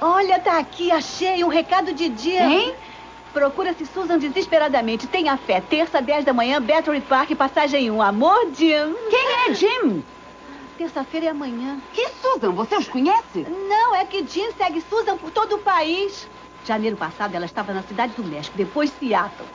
Olha, 0.00 0.38
tá 0.38 0.58
aqui, 0.58 0.90
achei 0.90 1.42
um 1.42 1.48
recado 1.48 1.92
de 1.92 2.12
Jim. 2.16 2.36
Hein? 2.36 2.74
Procura-se 3.32 3.86
Susan 3.86 4.18
desesperadamente. 4.18 5.06
Tenha 5.06 5.36
fé. 5.36 5.60
Terça, 5.60 6.00
10 6.00 6.24
da 6.24 6.32
manhã, 6.32 6.60
Battery 6.60 7.00
Park, 7.00 7.30
passagem 7.34 7.90
1. 7.90 8.02
Amor, 8.02 8.52
Jim. 8.54 8.94
Quem 9.10 9.32
é 9.48 9.54
Jim? 9.54 10.04
Terça-feira 10.76 11.26
é 11.26 11.28
amanhã. 11.30 11.80
E 11.96 12.08
Susan, 12.20 12.50
você 12.50 12.76
os 12.76 12.88
conhece? 12.88 13.46
Não, 13.68 13.94
é 13.94 14.04
que 14.04 14.26
Jim 14.26 14.52
segue 14.58 14.80
Susan 14.82 15.16
por 15.16 15.30
todo 15.30 15.56
o 15.56 15.58
país. 15.58 16.28
Janeiro 16.64 16.96
passado, 16.96 17.34
ela 17.34 17.44
estava 17.44 17.72
na 17.72 17.82
cidade 17.82 18.14
do 18.14 18.24
México, 18.24 18.56
depois 18.56 18.90
Seattle. 18.98 19.48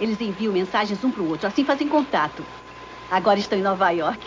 Eles 0.00 0.20
enviam 0.20 0.52
mensagens 0.52 1.02
um 1.04 1.10
para 1.10 1.22
o 1.22 1.28
outro, 1.28 1.46
assim 1.46 1.64
fazem 1.64 1.88
contato. 1.88 2.44
Agora 3.10 3.38
estão 3.38 3.58
em 3.58 3.62
Nova 3.62 3.90
York. 3.90 4.24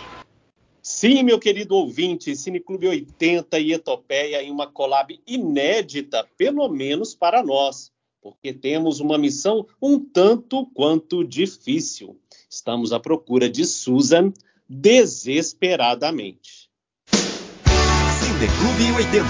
Sim, 0.89 1.21
meu 1.21 1.37
querido 1.37 1.75
ouvinte, 1.75 2.33
Cineclube 2.33 2.87
80 2.87 3.59
e 3.59 3.73
Etopeia 3.73 4.41
em 4.41 4.49
uma 4.49 4.65
collab 4.65 5.19
inédita, 5.27 6.25
pelo 6.37 6.69
menos 6.69 7.13
para 7.13 7.43
nós, 7.43 7.91
porque 8.21 8.53
temos 8.53 9.01
uma 9.01 9.17
missão 9.17 9.67
um 9.81 9.99
tanto 9.99 10.65
quanto 10.67 11.25
difícil. 11.25 12.17
Estamos 12.49 12.93
à 12.93 13.01
procura 13.01 13.49
de 13.49 13.65
Susan 13.65 14.31
desesperadamente. 14.67 16.69
Cineclube 17.11 18.93
80. 18.95 19.27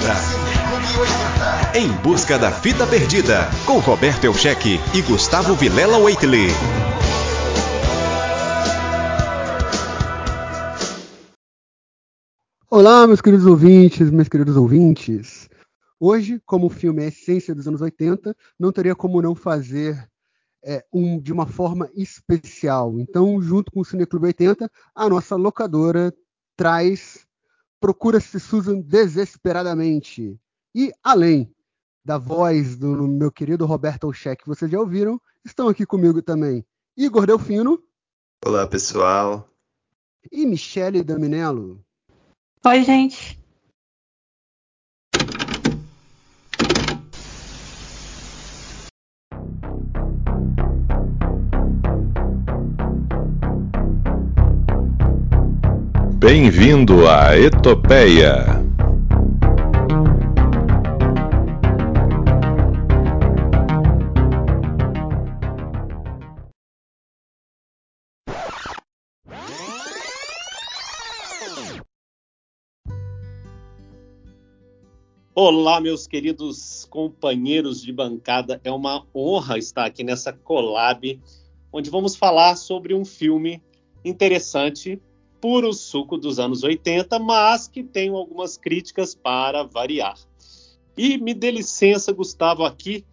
Em 1.76 1.92
busca 2.04 2.38
da 2.38 2.52
fita 2.52 2.86
perdida, 2.86 3.50
com 3.66 3.80
Roberto 3.80 4.26
Elcheque 4.26 4.80
e 4.94 5.02
Gustavo 5.02 5.56
Vilela 5.56 5.98
Waitley. 5.98 6.50
Olá, 12.70 13.08
meus 13.08 13.22
queridos 13.22 13.46
ouvintes, 13.46 14.12
meus 14.12 14.28
queridos 14.28 14.58
ouvintes. 14.58 15.48
Hoje, 15.98 16.42
como 16.46 16.66
o 16.66 16.70
filme 16.70 17.02
é 17.02 17.06
a 17.06 17.08
essência 17.08 17.56
dos 17.56 17.66
anos 17.66 17.80
80, 17.80 18.36
não 18.60 18.74
teria 18.74 18.94
como 18.94 19.22
não 19.22 19.34
fazer 19.34 20.06
é, 20.62 20.86
um 20.92 21.18
de 21.18 21.32
uma 21.32 21.48
forma 21.48 21.90
especial. 21.96 23.00
Então, 23.00 23.42
junto 23.42 23.72
com 23.72 23.80
o 23.80 23.86
Cineclube 23.86 24.26
80, 24.26 24.70
a 24.94 25.08
nossa 25.08 25.38
locadora 25.38 26.14
traz 26.58 27.26
Procura-se 27.80 28.38
Susan 28.38 28.82
desesperadamente. 28.82 30.38
E 30.76 30.92
além 31.02 31.50
da 32.04 32.18
voz 32.18 32.76
do 32.76 33.08
meu 33.08 33.32
querido 33.32 33.66
Roberto 33.66 34.08
Olchek, 34.08 34.44
que 34.44 34.50
vocês 34.50 34.70
já 34.70 34.78
ouviram, 34.78 35.22
estão 35.46 35.70
aqui 35.70 35.86
comigo 35.86 36.22
também 36.22 36.66
Igor 36.98 37.26
Delfino. 37.26 37.82
Olá, 38.46 38.68
pessoal. 38.68 39.50
E 40.30 40.46
Michele 40.46 41.02
Daminello. 41.02 41.87
Oi, 42.66 42.84
gente. 42.84 43.38
Bem-vindo 56.20 57.08
à 57.08 57.38
Etopeia. 57.38 58.57
Olá, 75.40 75.80
meus 75.80 76.08
queridos 76.08 76.88
companheiros 76.90 77.80
de 77.80 77.94
bancada. 77.94 78.60
É 78.64 78.72
uma 78.72 79.06
honra 79.14 79.60
estar 79.60 79.86
aqui 79.86 80.04
nessa 80.04 80.34
collab, 80.34 81.22
onde 81.72 81.92
vamos 81.92 82.16
falar 82.16 82.56
sobre 82.56 82.96
um 82.96 83.06
filme 83.06 83.62
interessante, 84.04 85.00
puro 85.40 85.72
suco 85.74 86.18
dos 86.18 86.40
anos 86.40 86.64
80, 86.64 87.20
mas 87.20 87.68
que 87.68 87.84
tem 87.84 88.10
algumas 88.10 88.58
críticas 88.58 89.14
para 89.14 89.62
variar. 89.62 90.18
E 90.98 91.20
me 91.20 91.36
dê 91.36 91.52
licença, 91.52 92.12
Gustavo, 92.12 92.64
aqui 92.66 93.06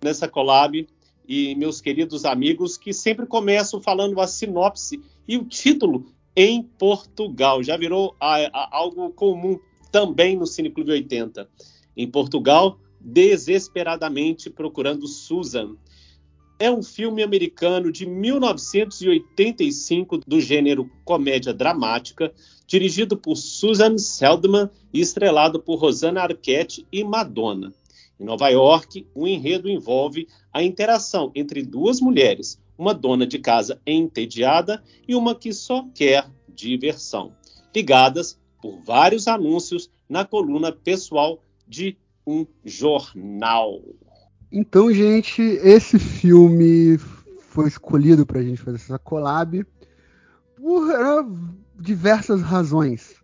nessa 0.00 0.28
collab, 0.28 0.86
e 1.26 1.56
meus 1.56 1.80
queridos 1.80 2.24
amigos, 2.24 2.78
que 2.78 2.92
sempre 2.92 3.26
começam 3.26 3.80
falando 3.80 4.20
a 4.20 4.28
sinopse 4.28 5.02
e 5.26 5.36
o 5.36 5.44
título 5.44 6.06
em 6.36 6.62
Portugal. 6.62 7.60
Já 7.60 7.76
virou 7.76 8.14
a, 8.20 8.36
a, 8.36 8.68
algo 8.70 9.10
comum 9.10 9.58
também 9.92 10.36
no 10.36 10.46
Cineclube 10.46 10.90
80 10.90 11.48
em 11.96 12.10
Portugal, 12.10 12.80
desesperadamente 12.98 14.50
procurando 14.50 15.06
Susan. 15.06 15.76
É 16.58 16.68
um 16.70 16.82
filme 16.82 17.22
americano 17.22 17.92
de 17.92 18.06
1985 18.06 20.18
do 20.26 20.40
gênero 20.40 20.90
comédia 21.04 21.52
dramática, 21.52 22.32
dirigido 22.66 23.14
por 23.16 23.36
Susan 23.36 23.98
Seldman 23.98 24.70
e 24.92 25.00
estrelado 25.00 25.60
por 25.60 25.76
Rosanna 25.76 26.22
Arquette 26.22 26.84
e 26.90 27.04
Madonna. 27.04 27.72
Em 28.18 28.24
Nova 28.24 28.48
York, 28.48 29.06
o 29.14 29.26
enredo 29.26 29.68
envolve 29.68 30.26
a 30.52 30.62
interação 30.62 31.30
entre 31.34 31.62
duas 31.62 32.00
mulheres, 32.00 32.58
uma 32.78 32.94
dona 32.94 33.26
de 33.26 33.38
casa 33.38 33.78
entediada 33.86 34.82
e 35.06 35.14
uma 35.14 35.34
que 35.34 35.52
só 35.52 35.86
quer 35.94 36.26
diversão, 36.48 37.34
ligadas 37.74 38.40
por 38.62 38.80
vários 38.80 39.26
anúncios 39.26 39.90
na 40.08 40.24
coluna 40.24 40.70
pessoal 40.70 41.42
de 41.66 41.98
um 42.24 42.46
jornal. 42.64 43.82
Então, 44.50 44.92
gente, 44.92 45.42
esse 45.42 45.98
filme 45.98 46.96
foi 47.48 47.66
escolhido 47.66 48.24
para 48.24 48.38
a 48.38 48.42
gente 48.42 48.62
fazer 48.62 48.76
essa 48.76 48.98
collab 48.98 49.66
por 50.56 50.88
uh, 50.88 51.54
diversas 51.78 52.40
razões. 52.40 53.16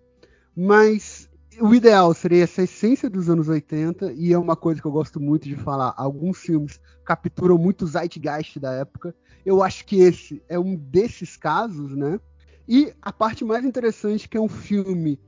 Mas 0.56 1.28
o 1.60 1.74
ideal 1.74 2.12
seria 2.14 2.44
essa 2.44 2.62
essência 2.62 3.08
dos 3.08 3.28
anos 3.30 3.48
80, 3.48 4.12
e 4.14 4.32
é 4.32 4.38
uma 4.38 4.56
coisa 4.56 4.80
que 4.80 4.86
eu 4.86 4.92
gosto 4.92 5.20
muito 5.20 5.48
de 5.48 5.54
falar. 5.54 5.94
Alguns 5.96 6.38
filmes 6.38 6.80
capturam 7.04 7.56
muito 7.56 7.84
o 7.84 7.86
zeitgeist 7.86 8.58
da 8.58 8.72
época. 8.72 9.14
Eu 9.46 9.62
acho 9.62 9.84
que 9.84 10.00
esse 10.00 10.42
é 10.48 10.58
um 10.58 10.74
desses 10.74 11.36
casos, 11.36 11.96
né? 11.96 12.18
E 12.68 12.92
a 13.00 13.10
parte 13.10 13.44
mais 13.44 13.64
interessante 13.64 14.28
que 14.28 14.36
é 14.36 14.40
um 14.40 14.48
filme 14.48 15.18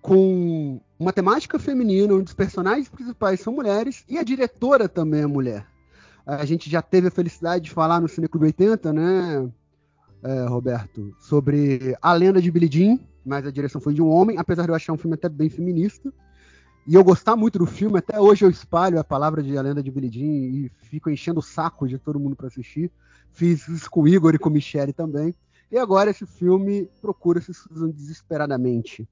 com 0.00 0.80
uma 0.98 1.12
temática 1.12 1.58
feminina, 1.58 2.12
onde 2.12 2.24
os 2.24 2.34
personagens 2.34 2.88
principais 2.88 3.40
são 3.40 3.52
mulheres 3.52 4.04
e 4.08 4.18
a 4.18 4.24
diretora 4.24 4.88
também 4.88 5.22
é 5.22 5.26
mulher. 5.26 5.64
A 6.26 6.44
gente 6.44 6.68
já 6.68 6.82
teve 6.82 7.06
a 7.06 7.10
felicidade 7.10 7.64
de 7.64 7.70
falar 7.70 8.00
no 8.00 8.08
Cineclube 8.08 8.46
80, 8.46 8.92
né, 8.92 9.48
é, 10.24 10.44
Roberto, 10.46 11.14
sobre 11.20 11.96
A 12.02 12.12
Lenda 12.14 12.42
de 12.42 12.50
Billie 12.50 12.70
Jean, 12.70 12.98
mas 13.24 13.46
a 13.46 13.50
direção 13.50 13.80
foi 13.80 13.94
de 13.94 14.02
um 14.02 14.08
homem, 14.08 14.36
apesar 14.36 14.64
de 14.64 14.70
eu 14.70 14.74
achar 14.74 14.92
um 14.92 14.98
filme 14.98 15.14
até 15.14 15.28
bem 15.28 15.48
feminista. 15.48 16.12
E 16.84 16.96
eu 16.96 17.04
gostar 17.04 17.36
muito 17.36 17.60
do 17.60 17.66
filme, 17.66 17.98
até 17.98 18.20
hoje 18.20 18.44
eu 18.44 18.50
espalho 18.50 18.98
a 18.98 19.04
palavra 19.04 19.40
de 19.40 19.56
A 19.56 19.62
Lenda 19.62 19.82
de 19.82 19.90
Billie 19.90 20.10
Jean 20.10 20.66
e 20.66 20.72
fico 20.88 21.08
enchendo 21.08 21.38
o 21.38 21.42
saco 21.42 21.86
de 21.86 21.96
todo 21.96 22.18
mundo 22.18 22.34
para 22.34 22.48
assistir. 22.48 22.90
Fiz 23.30 23.68
isso 23.68 23.88
com 23.88 24.02
o 24.02 24.08
Igor 24.08 24.34
e 24.34 24.38
com 24.38 24.48
o 24.48 24.52
Michele 24.52 24.92
também. 24.92 25.32
E 25.72 25.78
agora 25.78 26.10
esse 26.10 26.26
filme 26.26 26.86
procura-se 27.00 27.50
desesperadamente. 27.94 29.08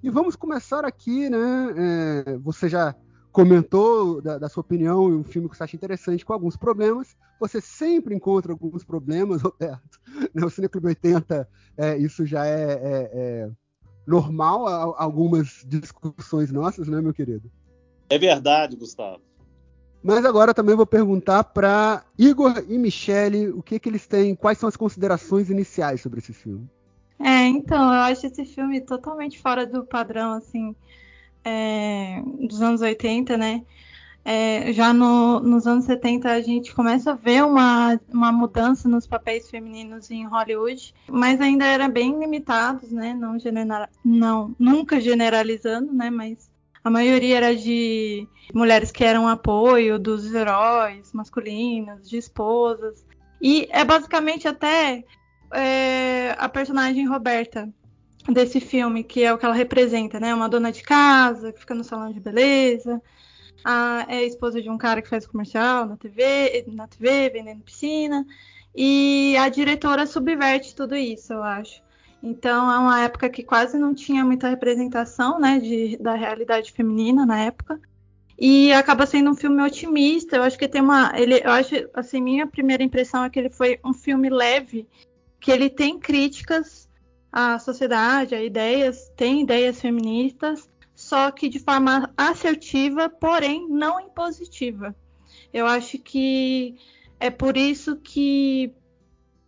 E 0.00 0.08
vamos 0.08 0.36
começar 0.36 0.84
aqui, 0.84 1.28
né? 1.28 1.74
É, 1.76 2.38
você 2.38 2.68
já 2.68 2.94
comentou 3.32 4.22
da, 4.22 4.38
da, 4.38 4.48
sua 4.48 4.60
opinião 4.60 5.06
um 5.06 5.24
filme 5.24 5.48
que 5.48 5.56
você 5.56 5.64
acha 5.64 5.74
interessante, 5.74 6.24
com 6.24 6.32
alguns 6.32 6.56
problemas. 6.56 7.16
Você 7.40 7.60
sempre 7.60 8.14
encontra 8.14 8.52
alguns 8.52 8.84
problemas, 8.84 9.42
Roberto. 9.42 9.98
No 10.32 10.48
Cineclube 10.48 10.86
80, 10.86 11.48
é, 11.76 11.98
isso 11.98 12.24
já 12.24 12.46
é, 12.46 12.74
é, 12.74 13.10
é 13.12 13.50
normal, 14.06 14.94
algumas 14.96 15.64
discussões 15.66 16.52
nossas, 16.52 16.86
né, 16.86 17.00
meu 17.00 17.12
querido? 17.12 17.50
É 18.08 18.16
verdade, 18.16 18.76
Gustavo. 18.76 19.20
Mas 20.04 20.22
agora 20.26 20.52
também 20.52 20.76
vou 20.76 20.84
perguntar 20.84 21.42
para 21.44 22.04
Igor 22.18 22.62
e 22.68 22.76
Michele 22.76 23.48
o 23.48 23.62
que, 23.62 23.80
que 23.80 23.88
eles 23.88 24.06
têm, 24.06 24.34
quais 24.34 24.58
são 24.58 24.68
as 24.68 24.76
considerações 24.76 25.48
iniciais 25.48 26.02
sobre 26.02 26.18
esse 26.18 26.34
filme. 26.34 26.68
É, 27.18 27.46
então, 27.46 27.82
eu 27.82 28.00
acho 28.00 28.26
esse 28.26 28.44
filme 28.44 28.82
totalmente 28.82 29.40
fora 29.40 29.64
do 29.64 29.82
padrão, 29.82 30.32
assim, 30.32 30.76
é, 31.42 32.22
dos 32.38 32.60
anos 32.60 32.82
80, 32.82 33.38
né? 33.38 33.64
É, 34.22 34.72
já 34.74 34.92
no, 34.92 35.40
nos 35.40 35.66
anos 35.66 35.86
70 35.86 36.30
a 36.30 36.40
gente 36.42 36.74
começa 36.74 37.12
a 37.12 37.14
ver 37.14 37.42
uma, 37.42 37.98
uma 38.12 38.30
mudança 38.30 38.86
nos 38.86 39.06
papéis 39.06 39.48
femininos 39.48 40.10
em 40.10 40.26
Hollywood, 40.26 40.94
mas 41.08 41.40
ainda 41.40 41.64
era 41.64 41.88
bem 41.88 42.18
limitados, 42.18 42.90
né? 42.90 43.14
Não, 43.14 43.38
genera, 43.38 43.88
não 44.04 44.54
nunca 44.58 45.00
generalizando, 45.00 45.94
né? 45.94 46.10
Mas 46.10 46.50
a 46.84 46.90
maioria 46.90 47.38
era 47.38 47.56
de 47.56 48.28
mulheres 48.52 48.92
que 48.92 49.02
eram 49.02 49.26
apoio 49.26 49.98
dos 49.98 50.32
heróis 50.34 51.10
masculinos, 51.14 52.08
de 52.08 52.18
esposas. 52.18 53.04
E 53.40 53.66
é 53.70 53.82
basicamente 53.84 54.46
até 54.46 55.02
é, 55.52 56.36
a 56.38 56.46
personagem 56.46 57.08
Roberta, 57.08 57.72
desse 58.28 58.60
filme, 58.60 59.02
que 59.04 59.22
é 59.22 59.32
o 59.32 59.38
que 59.38 59.44
ela 59.44 59.54
representa, 59.54 60.18
né? 60.18 60.34
Uma 60.34 60.48
dona 60.48 60.70
de 60.70 60.82
casa 60.82 61.52
que 61.52 61.60
fica 61.60 61.74
no 61.74 61.84
salão 61.84 62.12
de 62.12 62.20
beleza, 62.20 63.00
a, 63.64 64.06
é 64.08 64.18
a 64.18 64.24
esposa 64.24 64.60
de 64.60 64.70
um 64.70 64.78
cara 64.78 65.02
que 65.02 65.08
faz 65.08 65.26
comercial 65.26 65.86
na 65.86 65.96
TV, 65.96 66.64
na 66.68 66.86
TV, 66.86 67.30
vendendo 67.30 67.62
piscina, 67.62 68.26
e 68.74 69.36
a 69.38 69.48
diretora 69.48 70.06
subverte 70.06 70.74
tudo 70.74 70.96
isso, 70.96 71.32
eu 71.32 71.42
acho. 71.42 71.83
Então 72.26 72.72
é 72.72 72.78
uma 72.78 73.00
época 73.02 73.28
que 73.28 73.42
quase 73.42 73.76
não 73.76 73.94
tinha 73.94 74.24
muita 74.24 74.48
representação, 74.48 75.38
né, 75.38 75.60
de, 75.60 75.98
da 75.98 76.14
realidade 76.14 76.72
feminina 76.72 77.26
na 77.26 77.38
época. 77.38 77.78
E 78.38 78.72
acaba 78.72 79.04
sendo 79.04 79.30
um 79.30 79.34
filme 79.34 79.62
otimista. 79.62 80.36
Eu 80.36 80.42
acho 80.42 80.58
que 80.58 80.66
tem 80.66 80.80
uma, 80.80 81.12
ele, 81.14 81.42
eu 81.44 81.50
acho, 81.50 81.74
assim, 81.92 82.22
minha 82.22 82.46
primeira 82.46 82.82
impressão 82.82 83.24
é 83.24 83.28
que 83.28 83.38
ele 83.38 83.50
foi 83.50 83.78
um 83.84 83.92
filme 83.92 84.30
leve, 84.30 84.88
que 85.38 85.50
ele 85.50 85.68
tem 85.68 85.98
críticas 85.98 86.88
à 87.30 87.58
sociedade, 87.58 88.34
a 88.34 88.42
ideias, 88.42 89.12
tem 89.14 89.42
ideias 89.42 89.78
feministas, 89.78 90.66
só 90.96 91.30
que 91.30 91.46
de 91.46 91.58
forma 91.58 92.10
assertiva, 92.16 93.10
porém 93.10 93.68
não 93.68 94.00
impositiva. 94.00 94.96
Eu 95.52 95.66
acho 95.66 95.98
que 95.98 96.74
é 97.20 97.28
por 97.28 97.54
isso 97.58 97.96
que 97.96 98.72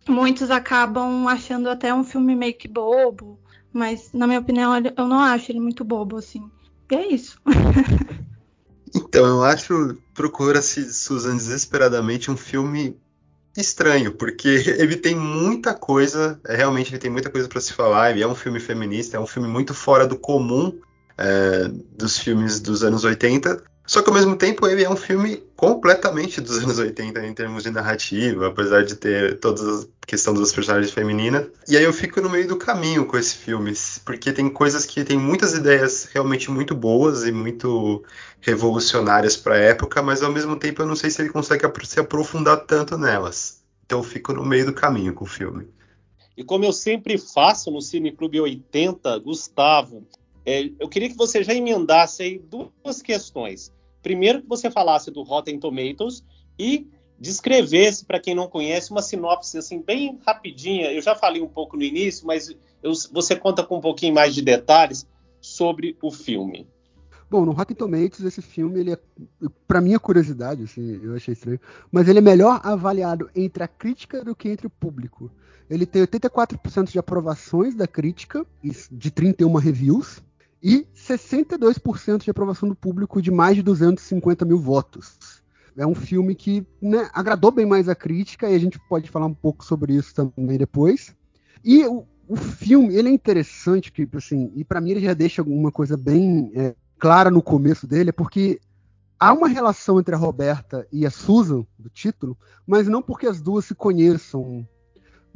muitos 0.07 0.51
acabam 0.51 1.27
achando 1.27 1.69
até 1.69 1.93
um 1.93 2.03
filme 2.03 2.35
meio 2.35 2.57
que 2.57 2.67
bobo, 2.67 3.39
mas 3.71 4.11
na 4.13 4.27
minha 4.27 4.39
opinião 4.39 4.73
eu 4.75 5.07
não 5.07 5.19
acho 5.19 5.51
ele 5.51 5.59
muito 5.59 5.83
bobo 5.83 6.17
assim. 6.17 6.49
E 6.91 6.95
é 6.95 7.07
isso. 7.07 7.39
então, 8.95 9.25
eu 9.25 9.43
acho 9.43 9.97
Procura-se 10.17 10.91
Susan 10.91 11.37
desesperadamente 11.37 12.31
um 12.31 12.35
filme 12.35 12.99
estranho, 13.55 14.11
porque 14.11 14.47
ele 14.79 14.97
tem 14.97 15.15
muita 15.15 15.75
coisa, 15.75 16.39
é, 16.47 16.55
realmente 16.55 16.91
ele 16.91 16.97
tem 16.97 17.11
muita 17.11 17.29
coisa 17.29 17.47
para 17.47 17.61
se 17.61 17.71
falar, 17.71 18.09
ele 18.09 18.23
é 18.23 18.27
um 18.27 18.33
filme 18.33 18.59
feminista, 18.59 19.15
é 19.15 19.19
um 19.19 19.27
filme 19.27 19.47
muito 19.47 19.75
fora 19.75 20.07
do 20.07 20.17
comum 20.17 20.73
é, 21.15 21.67
dos 21.95 22.17
filmes 22.17 22.59
dos 22.59 22.83
anos 22.83 23.03
80, 23.03 23.63
só 23.87 24.01
que 24.01 24.09
ao 24.09 24.15
mesmo 24.15 24.35
tempo 24.35 24.67
ele 24.67 24.83
é 24.83 24.89
um 24.89 24.97
filme 24.97 25.37
completamente 25.55 26.41
dos 26.41 26.57
anos 26.57 26.77
80 26.77 27.25
em 27.25 27.33
termos 27.33 27.63
de 27.63 27.71
narrativa, 27.71 28.47
apesar 28.47 28.83
de 28.83 28.95
ter 28.95 29.39
toda 29.39 29.61
a 29.61 29.85
questão 30.05 30.33
das 30.33 30.51
personagens 30.51 30.91
femininas. 30.91 31.47
E 31.69 31.77
aí 31.77 31.85
eu 31.85 31.93
fico 31.93 32.19
no 32.19 32.29
meio 32.29 32.49
do 32.49 32.57
caminho 32.57 33.05
com 33.05 33.17
esse 33.17 33.35
filme, 33.35 33.71
porque 34.03 34.33
tem 34.33 34.49
coisas 34.49 34.85
que 34.85 35.05
tem 35.05 35.17
muitas 35.17 35.53
ideias 35.53 36.09
realmente 36.13 36.51
muito 36.51 36.75
boas 36.75 37.25
e 37.25 37.31
muito 37.31 38.03
revolucionárias 38.41 39.37
para 39.37 39.55
a 39.55 39.59
época, 39.59 40.01
mas 40.01 40.21
ao 40.21 40.33
mesmo 40.33 40.57
tempo 40.57 40.81
eu 40.81 40.85
não 40.85 40.95
sei 40.95 41.09
se 41.09 41.21
ele 41.21 41.29
consegue 41.29 41.63
se 41.85 41.99
aprofundar 41.99 42.65
tanto 42.65 42.97
nelas. 42.97 43.63
Então 43.85 43.99
eu 43.99 44.03
fico 44.03 44.33
no 44.33 44.45
meio 44.45 44.65
do 44.65 44.73
caminho 44.73 45.13
com 45.13 45.23
o 45.23 45.27
filme. 45.27 45.65
E 46.35 46.43
como 46.43 46.65
eu 46.65 46.73
sempre 46.73 47.17
faço 47.17 47.71
no 47.71 47.81
Cine 47.81 48.11
Clube 48.11 48.41
80, 48.41 49.17
Gustavo, 49.19 50.05
é, 50.45 50.69
eu 50.77 50.89
queria 50.89 51.09
que 51.09 51.17
você 51.17 51.41
já 51.41 51.53
emendasse 51.53 52.21
aí 52.21 52.37
duas 52.37 53.01
questões. 53.01 53.71
Primeiro 54.07 54.41
que 54.41 54.47
você 54.47 54.71
falasse 54.71 55.11
do 55.11 55.21
Rotten 55.21 55.59
Tomatoes 55.59 56.23
e 56.57 56.87
descrevesse 57.19 58.05
para 58.05 58.21
quem 58.21 58.33
não 58.33 58.47
conhece 58.47 58.89
uma 58.89 59.01
sinopse 59.01 59.57
assim 59.57 59.81
bem 59.81 60.17
rapidinha. 60.25 60.93
Eu 60.93 61.01
já 61.01 61.13
falei 61.13 61.41
um 61.41 61.47
pouco 61.49 61.75
no 61.75 61.83
início, 61.83 62.25
mas 62.25 62.49
eu, 62.81 62.93
você 63.11 63.35
conta 63.35 63.65
com 63.65 63.79
um 63.79 63.81
pouquinho 63.81 64.13
mais 64.13 64.33
de 64.33 64.41
detalhes 64.41 65.05
sobre 65.41 65.97
o 66.01 66.09
filme. 66.09 66.65
Bom, 67.29 67.45
no 67.45 67.51
Rotten 67.51 67.75
Tomatoes 67.75 68.21
esse 68.21 68.41
filme 68.41 68.79
ele 68.79 68.93
é, 68.93 68.99
para 69.67 69.81
minha 69.81 69.99
curiosidade, 69.99 70.63
assim, 70.63 71.01
eu 71.03 71.13
achei 71.13 71.33
estranho, 71.33 71.59
mas 71.91 72.07
ele 72.07 72.19
é 72.19 72.21
melhor 72.21 72.61
avaliado 72.63 73.29
entre 73.35 73.61
a 73.61 73.67
crítica 73.67 74.23
do 74.23 74.33
que 74.33 74.47
entre 74.47 74.67
o 74.67 74.69
público. 74.69 75.29
Ele 75.69 75.85
tem 75.85 76.01
84% 76.01 76.91
de 76.91 76.97
aprovações 76.97 77.75
da 77.75 77.85
crítica, 77.85 78.45
de 78.89 79.11
31 79.11 79.53
reviews, 79.55 80.23
e 80.61 80.87
62% 80.95 82.23
de 82.23 82.31
aprovação 82.31 82.67
do 82.67 82.75
público 82.75 83.21
de 83.21 83.31
mais 83.31 83.55
de 83.55 83.63
250 83.63 84.45
mil 84.45 84.59
votos. 84.59 85.17
É 85.75 85.85
um 85.85 85.93
filme 85.93 86.33
que 86.33 86.65
né, 86.81 87.09
agradou 87.13 87.51
bem 87.51 87.65
mais 87.65 87.87
a 87.87 87.95
crítica 87.95 88.49
e 88.49 88.55
a 88.55 88.59
gente 88.59 88.79
pode 88.89 89.09
falar 89.09 89.27
um 89.27 89.33
pouco 89.33 89.63
sobre 89.63 89.93
isso 89.93 90.13
também 90.13 90.57
depois. 90.57 91.15
E 91.63 91.85
o, 91.85 92.05
o 92.27 92.35
filme, 92.35 92.95
ele 92.95 93.09
é 93.09 93.11
interessante, 93.11 93.91
que, 93.91 94.07
assim, 94.15 94.51
e 94.55 94.63
para 94.63 94.81
mim 94.81 94.91
ele 94.91 95.01
já 95.01 95.13
deixa 95.13 95.41
alguma 95.41 95.71
coisa 95.71 95.95
bem 95.95 96.51
é, 96.55 96.75
clara 96.97 97.29
no 97.29 97.43
começo 97.43 97.85
dele, 97.85 98.09
é 98.09 98.13
porque 98.13 98.59
há 99.19 99.31
uma 99.31 99.47
relação 99.47 99.99
entre 99.99 100.15
a 100.15 100.17
Roberta 100.17 100.87
e 100.91 101.05
a 101.05 101.11
Susan, 101.11 101.65
do 101.77 101.89
título, 101.89 102.35
mas 102.65 102.87
não 102.87 103.01
porque 103.01 103.27
as 103.27 103.39
duas 103.39 103.65
se 103.65 103.75
conheçam 103.75 104.67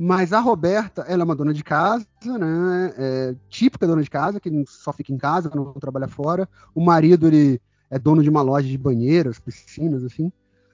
mas 0.04 0.34
a 0.34 0.40
Roberta, 0.40 1.04
ela 1.08 1.22
é 1.22 1.24
uma 1.26 1.36
dona 1.36 1.54
de 1.54 1.64
casa, 1.64 2.08
né? 2.24 2.92
É 2.98 3.36
típica 3.48 3.86
dona 3.86 4.02
de 4.02 4.10
casa, 4.10 4.40
que 4.40 4.50
só 4.68 4.92
fica 4.92 5.14
em 5.14 5.18
casa, 5.18 5.52
não 5.54 5.74
trabalha 5.74 6.08
fora. 6.08 6.50
O 6.74 6.84
marido, 6.84 7.28
ele 7.28 7.62
é 7.88 8.00
dono 8.00 8.24
de 8.24 8.30
uma 8.30 8.42
loja 8.42 8.68
de 8.68 8.80
banheiras, 8.80 9.38
piscinas, 9.38 10.04
assim. 10.04 10.32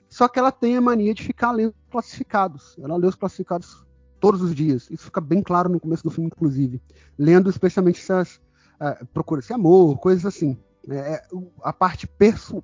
Só 0.07 0.29
que 0.29 0.39
ela 0.39 0.49
tem 0.49 0.77
a 0.77 0.81
mania 0.81 1.13
de 1.13 1.23
ficar 1.23 1.51
lendo 1.51 1.75
classificados. 1.91 2.77
Ela 2.81 2.95
lê 2.95 3.05
os 3.05 3.15
classificados 3.15 3.85
todos 4.17 4.41
os 4.41 4.55
dias. 4.55 4.87
Isso 4.89 5.03
fica 5.03 5.19
bem 5.19 5.41
claro 5.41 5.67
no 5.67 5.77
começo 5.77 6.03
do 6.03 6.09
filme, 6.09 6.31
inclusive. 6.33 6.81
Lendo 7.19 7.49
especialmente 7.49 7.99
essas. 7.99 8.39
Uh, 8.79 9.05
Procura-se 9.07 9.51
amor, 9.51 9.97
coisas 9.97 10.25
assim. 10.25 10.57
É, 10.89 11.21
a 11.63 11.73
parte 11.73 12.07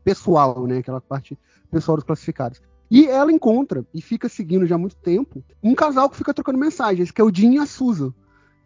pessoal, 0.01 0.65
né? 0.65 0.77
Aquela 0.77 1.01
parte 1.01 1.37
pessoal 1.69 1.97
dos 1.97 2.05
classificados. 2.05 2.61
E 2.93 3.07
ela 3.07 3.31
encontra, 3.31 3.83
e 3.91 3.99
fica 4.03 4.29
seguindo 4.29 4.67
já 4.67 4.75
há 4.75 4.77
muito 4.77 4.95
tempo, 4.97 5.43
um 5.63 5.73
casal 5.73 6.07
que 6.07 6.15
fica 6.15 6.31
trocando 6.31 6.59
mensagens, 6.59 7.09
que 7.09 7.19
é 7.19 7.23
o 7.23 7.33
Jim 7.33 7.55
e 7.55 7.57
a 7.57 7.65
Susan. 7.65 8.13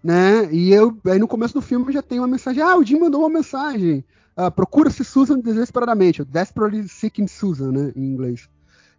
Né? 0.04 0.52
E 0.52 0.74
eu, 0.74 0.98
aí 1.06 1.18
no 1.18 1.30
começo 1.30 1.54
do 1.54 1.62
filme 1.62 1.94
já 1.94 2.02
tem 2.02 2.20
uma 2.20 2.28
mensagem: 2.28 2.62
ah, 2.62 2.76
o 2.76 2.84
Jim 2.84 3.00
mandou 3.00 3.22
uma 3.22 3.30
mensagem. 3.30 4.04
Uh, 4.38 4.52
Procura-se 4.52 5.06
Susan 5.06 5.40
desesperadamente. 5.40 6.26
Desperately 6.26 6.90
Seeking 6.90 7.26
Susan, 7.26 7.72
né? 7.72 7.94
Em 7.96 8.04
inglês. 8.04 8.50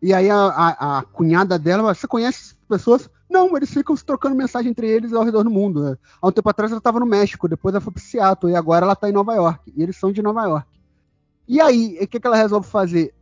E 0.01 0.15
aí 0.15 0.31
a, 0.31 0.35
a, 0.37 0.99
a 0.99 1.03
cunhada 1.03 1.59
dela, 1.59 1.95
você 1.95 2.07
conhece 2.07 2.39
as 2.39 2.57
pessoas? 2.67 3.11
Não, 3.29 3.55
eles 3.55 3.71
ficam 3.71 3.95
se 3.95 4.07
trocando 4.07 4.35
mensagem 4.35 4.71
entre 4.71 4.89
eles 4.89 5.13
ao 5.13 5.25
redor 5.25 5.43
do 5.45 5.51
mundo. 5.51 5.83
Né? 5.83 5.99
Há 6.23 6.29
um 6.29 6.33
tempo 6.33 6.49
atrás 6.49 6.73
ela 6.73 6.79
estava 6.79 6.99
no 6.99 7.07
México, 7.07 7.47
depois 7.47 7.75
ela 7.75 7.83
foi 7.83 7.93
para 7.93 8.03
Seattle, 8.03 8.51
e 8.51 8.57
agora 8.57 8.87
ela 8.87 8.95
está 8.95 9.11
em 9.11 9.13
Nova 9.13 9.35
York. 9.35 9.75
E 9.77 9.83
eles 9.83 9.97
são 9.99 10.11
de 10.11 10.23
Nova 10.23 10.45
York. 10.45 10.67
E 11.47 11.61
aí, 11.61 11.99
o 12.01 12.09
que, 12.09 12.19
que 12.19 12.27
ela 12.27 12.37
resolve 12.37 12.67
fazer? 12.67 13.15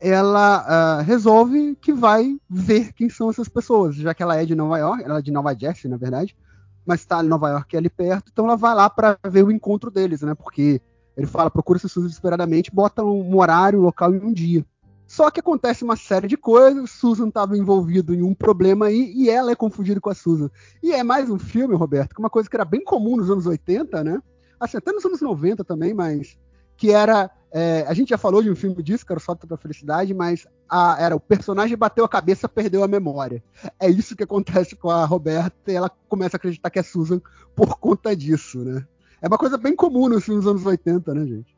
Ela 0.00 1.00
uh, 1.00 1.02
resolve 1.02 1.76
que 1.80 1.92
vai 1.92 2.36
ver 2.48 2.92
quem 2.92 3.08
são 3.08 3.30
essas 3.30 3.48
pessoas, 3.48 3.94
já 3.94 4.12
que 4.12 4.22
ela 4.22 4.36
é 4.36 4.44
de 4.44 4.54
Nova 4.54 4.78
York, 4.78 5.02
ela 5.02 5.18
é 5.18 5.22
de 5.22 5.30
Nova 5.30 5.54
Jersey, 5.58 5.90
na 5.90 5.96
verdade, 5.96 6.36
mas 6.84 7.00
está 7.00 7.22
em 7.24 7.28
Nova 7.28 7.48
York 7.50 7.76
ali 7.76 7.88
perto, 7.88 8.30
então 8.32 8.44
ela 8.44 8.56
vai 8.56 8.74
lá 8.74 8.90
para 8.90 9.18
ver 9.28 9.44
o 9.44 9.50
encontro 9.50 9.90
deles, 9.90 10.22
né? 10.22 10.34
Porque 10.34 10.80
ele 11.16 11.26
fala, 11.26 11.50
procura 11.50 11.78
se 11.78 11.88
Susan 11.88 12.06
desesperadamente, 12.06 12.74
bota 12.74 13.02
um 13.04 13.38
horário, 13.38 13.78
um 13.78 13.82
local 13.82 14.14
e 14.14 14.18
um 14.18 14.32
dia. 14.32 14.64
Só 15.06 15.30
que 15.30 15.40
acontece 15.40 15.84
uma 15.84 15.96
série 15.96 16.26
de 16.26 16.36
coisas, 16.36 16.90
Susan 16.90 17.28
estava 17.28 17.56
envolvido 17.56 18.14
em 18.14 18.22
um 18.22 18.34
problema 18.34 18.86
aí 18.86 19.12
e 19.14 19.30
ela 19.30 19.52
é 19.52 19.54
confundida 19.54 20.00
com 20.00 20.10
a 20.10 20.14
Susan. 20.14 20.50
E 20.82 20.92
é 20.92 21.02
mais 21.02 21.30
um 21.30 21.38
filme, 21.38 21.74
Roberto, 21.74 22.14
que 22.14 22.20
é 22.20 22.24
uma 22.24 22.30
coisa 22.30 22.48
que 22.48 22.56
era 22.56 22.64
bem 22.64 22.82
comum 22.82 23.16
nos 23.16 23.30
anos 23.30 23.46
80, 23.46 24.02
né? 24.02 24.20
Assim, 24.58 24.78
até 24.78 24.92
nos 24.92 25.04
anos 25.04 25.20
90 25.20 25.62
também, 25.62 25.92
mas 25.94 26.36
que 26.76 26.90
era. 26.90 27.30
É, 27.56 27.84
a 27.86 27.94
gente 27.94 28.08
já 28.08 28.18
falou 28.18 28.42
de 28.42 28.50
um 28.50 28.56
filme 28.56 28.82
disso, 28.82 29.06
que 29.06 29.12
era 29.12 29.18
o 29.18 29.22
Solta 29.22 29.46
da 29.46 29.56
Felicidade, 29.56 30.12
mas 30.12 30.44
a, 30.68 30.96
era 31.00 31.14
o 31.14 31.20
personagem 31.20 31.76
bateu 31.76 32.04
a 32.04 32.08
cabeça, 32.08 32.48
perdeu 32.48 32.82
a 32.82 32.88
memória. 32.88 33.42
É 33.78 33.88
isso 33.88 34.16
que 34.16 34.24
acontece 34.24 34.74
com 34.74 34.90
a 34.90 35.04
Roberta 35.04 35.70
e 35.70 35.74
ela 35.74 35.88
começa 36.08 36.36
a 36.36 36.38
acreditar 36.38 36.68
que 36.68 36.80
é 36.80 36.82
Susan 36.82 37.20
por 37.54 37.78
conta 37.78 38.16
disso, 38.16 38.58
né? 38.58 38.84
É 39.22 39.28
uma 39.28 39.38
coisa 39.38 39.56
bem 39.56 39.76
comum 39.76 40.08
nos 40.08 40.24
filmes 40.24 40.44
dos 40.44 40.50
anos 40.50 40.66
80, 40.66 41.14
né, 41.14 41.26
gente? 41.26 41.56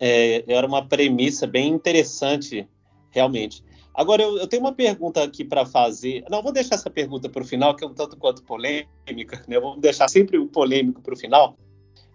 É, 0.00 0.44
era 0.52 0.66
uma 0.66 0.84
premissa 0.84 1.46
bem 1.46 1.68
interessante, 1.68 2.68
realmente. 3.10 3.62
Agora, 3.94 4.22
eu, 4.22 4.38
eu 4.38 4.48
tenho 4.48 4.62
uma 4.62 4.72
pergunta 4.72 5.22
aqui 5.22 5.44
para 5.44 5.64
fazer. 5.64 6.24
Não, 6.28 6.42
vou 6.42 6.52
deixar 6.52 6.74
essa 6.74 6.90
pergunta 6.90 7.28
para 7.28 7.42
o 7.42 7.46
final, 7.46 7.76
que 7.76 7.84
é 7.84 7.86
um 7.86 7.94
tanto 7.94 8.16
quanto 8.16 8.42
polêmica, 8.42 9.44
né? 9.46 9.60
Vamos 9.60 9.80
deixar 9.80 10.08
sempre 10.08 10.36
o 10.36 10.48
polêmico 10.48 11.00
para 11.00 11.14
o 11.14 11.16
final. 11.16 11.56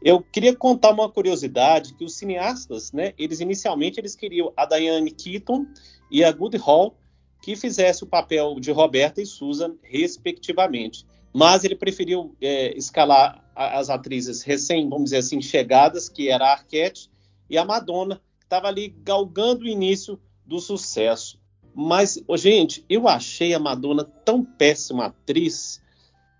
Eu 0.01 0.21
queria 0.21 0.55
contar 0.55 0.91
uma 0.91 1.09
curiosidade 1.09 1.93
que 1.93 2.05
os 2.05 2.15
cineastas, 2.15 2.91
né, 2.91 3.13
eles 3.17 3.39
inicialmente 3.41 3.99
eles 3.99 4.15
queriam 4.15 4.53
a 4.55 4.65
Diane 4.65 5.11
Keaton 5.11 5.65
e 6.09 6.23
a 6.23 6.31
Good 6.31 6.57
Hall 6.57 6.95
que 7.41 7.55
fizesse 7.55 8.03
o 8.03 8.07
papel 8.07 8.59
de 8.59 8.71
Roberta 8.71 9.21
e 9.21 9.25
Susan, 9.25 9.75
respectivamente. 9.81 11.05
Mas 11.33 11.63
ele 11.63 11.75
preferiu 11.75 12.35
é, 12.41 12.75
escalar 12.77 13.43
as 13.55 13.89
atrizes 13.89 14.41
recém, 14.41 14.89
vamos 14.89 15.05
dizer 15.05 15.17
assim, 15.17 15.41
chegadas, 15.41 16.09
que 16.09 16.29
era 16.29 16.45
a 16.45 16.51
Arquette 16.53 17.09
e 17.49 17.57
a 17.57 17.65
Madonna, 17.65 18.21
que 18.39 18.45
estava 18.45 18.67
ali 18.67 18.89
galgando 19.03 19.63
o 19.63 19.67
início 19.67 20.19
do 20.45 20.59
sucesso. 20.59 21.39
Mas, 21.73 22.21
gente, 22.35 22.83
eu 22.89 23.07
achei 23.07 23.53
a 23.53 23.59
Madonna 23.59 24.03
tão 24.03 24.43
péssima 24.43 25.05
atriz. 25.05 25.81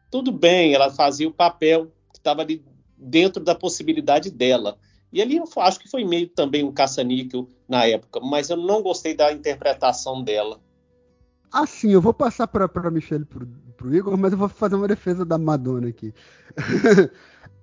Tudo 0.10 0.32
bem, 0.32 0.74
ela 0.74 0.90
fazia 0.90 1.28
o 1.28 1.34
papel 1.34 1.88
que 2.12 2.18
estava 2.18 2.42
ali 2.42 2.64
dentro 3.00 3.44
da 3.44 3.56
possibilidade 3.56 4.30
dela. 4.30 4.78
E 5.12 5.22
ali 5.22 5.38
eu 5.38 5.46
acho 5.58 5.80
que 5.80 5.90
foi 5.90 6.04
meio 6.04 6.28
também 6.28 6.64
um 6.64 6.72
caça-níquel 6.72 7.48
na 7.68 7.86
época, 7.86 8.20
mas 8.20 8.50
eu 8.50 8.58
não 8.58 8.82
gostei 8.82 9.16
da 9.16 9.32
interpretação 9.32 10.24
dela. 10.24 10.60
Assim, 11.52 11.92
eu 11.92 12.02
vou 12.02 12.14
passar 12.14 12.48
para 12.48 12.66
a 12.66 12.92
Michelle 12.92 13.26
para 13.26 13.88
o 13.88 13.96
Igor, 13.96 14.16
mas 14.18 14.32
eu 14.32 14.38
vou 14.38 14.48
fazer 14.48 14.76
uma 14.76 14.88
defesa 14.88 15.26
da 15.26 15.38
Madonna 15.38 15.90
aqui. 15.90 16.14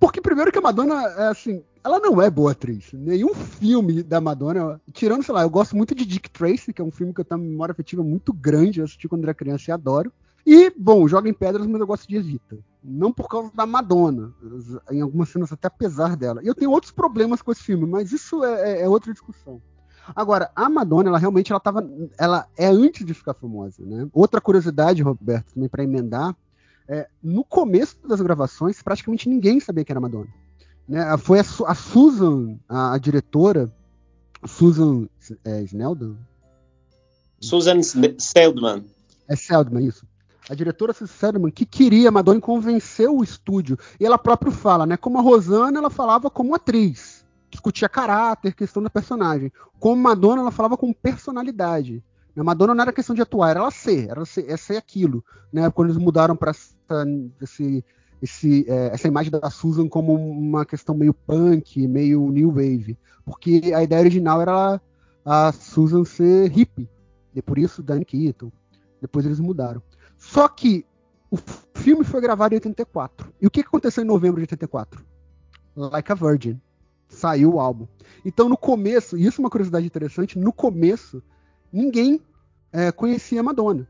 Porque 0.01 0.21
primeiro 0.21 0.51
que 0.51 0.59
a 0.59 0.63
Madonna 0.63 1.03
é 1.17 1.29
assim, 1.29 1.63
ela 1.85 2.01
não 2.01 2.21
é 2.21 2.29
boa 2.29 2.51
atriz. 2.51 2.93
Nenhum 2.93 3.33
filme 3.33 4.03
da 4.03 4.21
Madonna, 4.21 4.81
tirando, 4.93 5.23
sei 5.23 5.33
lá, 5.33 5.43
eu 5.43 5.51
gosto 5.51 5.77
muito 5.77 5.95
de 5.95 6.05
Dick 6.05 6.29
Tracy, 6.31 6.73
que 6.73 6.83
é 6.83 6.85
um 6.85 6.91
filme 6.91 7.15
que 7.15 7.21
eu 7.21 7.25
tenho 7.25 7.41
uma 7.41 7.49
memória 7.49 7.73
afetiva 7.73 8.03
muito 8.03 8.33
grande, 8.33 8.81
eu 8.81 8.85
assisti 8.85 9.09
quando 9.09 9.23
era 9.23 9.33
criança 9.33 9.71
e 9.71 9.73
adoro. 9.73 10.13
E, 10.47 10.71
bom, 10.71 11.09
Joga 11.09 11.29
em 11.29 11.35
Pedras, 11.35 11.67
mas 11.67 11.81
eu 11.81 11.87
gosto 11.87 12.07
de 12.07 12.17
Evita. 12.17 12.57
Não 12.83 13.13
por 13.13 13.29
causa 13.29 13.51
da 13.53 13.67
Madonna, 13.67 14.33
em 14.93 15.01
algumas 15.01 15.29
cenas 15.29 15.53
até 15.53 15.67
apesar 15.67 16.17
dela. 16.17 16.41
E 16.43 16.47
eu 16.47 16.55
tenho 16.55 16.71
outros 16.71 16.93
problemas 16.93 17.43
com 17.43 17.51
esse 17.51 17.63
filme, 17.63 17.85
mas 17.85 18.13
isso 18.13 18.45
é, 18.45 18.79
é, 18.79 18.83
é 18.83 18.89
outra 18.89 19.13
discussão. 19.13 19.61
Agora, 20.15 20.53
a 20.55 20.69
Madonna, 20.69 21.09
ela 21.09 21.19
realmente 21.19 21.51
ela 21.51 21.59
tava, 21.59 21.85
ela 22.17 22.47
é 22.57 22.69
antes 22.69 23.05
de 23.05 23.13
ficar 23.13 23.35
famosa, 23.35 23.85
né? 23.85 24.09
Outra 24.13 24.41
curiosidade, 24.41 25.03
Roberto, 25.03 25.53
também 25.53 25.69
para 25.69 25.83
emendar, 25.83 26.37
é, 26.89 27.09
no 27.21 27.43
começo 27.43 27.97
das 28.07 28.21
gravações, 28.21 28.81
praticamente 28.81 29.29
ninguém 29.29 29.59
sabia 29.59 29.85
que 29.85 29.91
era 29.91 30.01
Madonna. 30.01 30.29
Né? 30.89 31.17
Foi 31.19 31.41
a, 31.41 31.45
a 31.67 31.75
Susan, 31.75 32.57
a, 32.69 32.95
a, 32.95 32.99
diretora, 32.99 33.73
Susan 34.47 35.09
é, 35.45 35.63
Snelden? 35.63 36.17
Susan 37.41 37.81
Seldman. 37.83 38.85
É 39.27 39.35
Seldman, 39.35 39.85
isso. 39.85 40.07
A 40.49 40.55
diretora 40.55 40.93
Seldman, 40.93 41.51
que 41.51 41.67
queria 41.67 42.11
Madonna 42.11 42.41
convenceu 42.41 43.17
o 43.17 43.25
estúdio. 43.25 43.77
E 43.99 44.07
ela 44.07 44.17
própria 44.17 44.53
fala, 44.53 44.87
né? 44.87 44.97
Como 44.97 45.19
a 45.19 45.23
Rosana, 45.23 45.79
ela 45.79 45.91
falava 45.91 46.31
como 46.31 46.55
atriz. 46.55 47.25
Discutia 47.51 47.89
caráter, 47.89 48.55
questão 48.55 48.83
da 48.83 48.91
personagem. 48.91 49.53
Como 49.79 50.01
Madonna, 50.01 50.43
ela 50.43 50.51
falava 50.51 50.77
com 50.77 50.93
personalidade. 50.93 52.03
A 52.37 52.45
Madonna 52.45 52.75
não 52.75 52.83
era 52.83 52.93
questão 52.93 53.15
de 53.15 53.23
atuar, 53.23 53.51
era 53.51 53.61
ela 53.61 53.71
ser, 53.71 54.11
era 54.11 54.25
ser, 54.27 54.49
é 54.49 54.57
ser 54.57 54.77
aquilo. 54.77 55.25
Né? 55.53 55.71
Quando 55.71 55.89
eles 55.89 56.03
mudaram 56.03 56.37
para 56.37 56.53
esse, 57.41 57.85
esse, 58.21 58.67
é, 58.69 58.89
essa 58.93 59.09
imagem 59.09 59.31
da 59.31 59.51
Susan 59.51 59.89
como 59.89 60.15
uma 60.15 60.67
questão 60.67 60.95
meio 60.95 61.15
punk, 61.15 61.87
meio 61.89 62.31
new 62.31 62.51
wave. 62.51 62.97
Porque 63.25 63.73
a 63.75 63.83
ideia 63.83 64.01
original 64.01 64.43
era 64.43 64.81
a, 65.25 65.53
Susan 65.53 66.05
ser 66.05 66.51
hippie. 66.51 66.89
E 67.35 67.41
por 67.41 67.59
isso 67.59 67.83
Diane 67.83 68.05
Keaton. 68.05 68.53
Depois 69.01 69.25
eles 69.25 69.41
mudaram. 69.41 69.83
Só 70.27 70.49
que 70.49 70.85
o 71.31 71.37
filme 71.75 72.05
foi 72.05 72.21
gravado 72.21 72.55
em 72.55 72.57
84. 72.57 73.33
E 73.41 73.47
o 73.47 73.51
que 73.51 73.61
aconteceu 73.61 74.03
em 74.03 74.07
novembro 74.07 74.37
de 74.37 74.43
84? 74.43 75.05
Like 75.77 76.11
a 76.11 76.15
Virgin. 76.15 76.61
Saiu 77.09 77.55
o 77.55 77.61
álbum. 77.61 77.87
Então, 78.25 78.49
no 78.49 78.57
começo, 78.57 79.17
e 79.17 79.25
isso 79.25 79.41
é 79.41 79.45
uma 79.45 79.51
curiosidade 79.51 79.87
interessante, 79.87 80.37
no 80.37 80.53
começo, 80.53 81.23
ninguém 81.73 82.21
é, 82.73 82.91
conhecia 82.91 83.43
Madonna. 83.43 83.89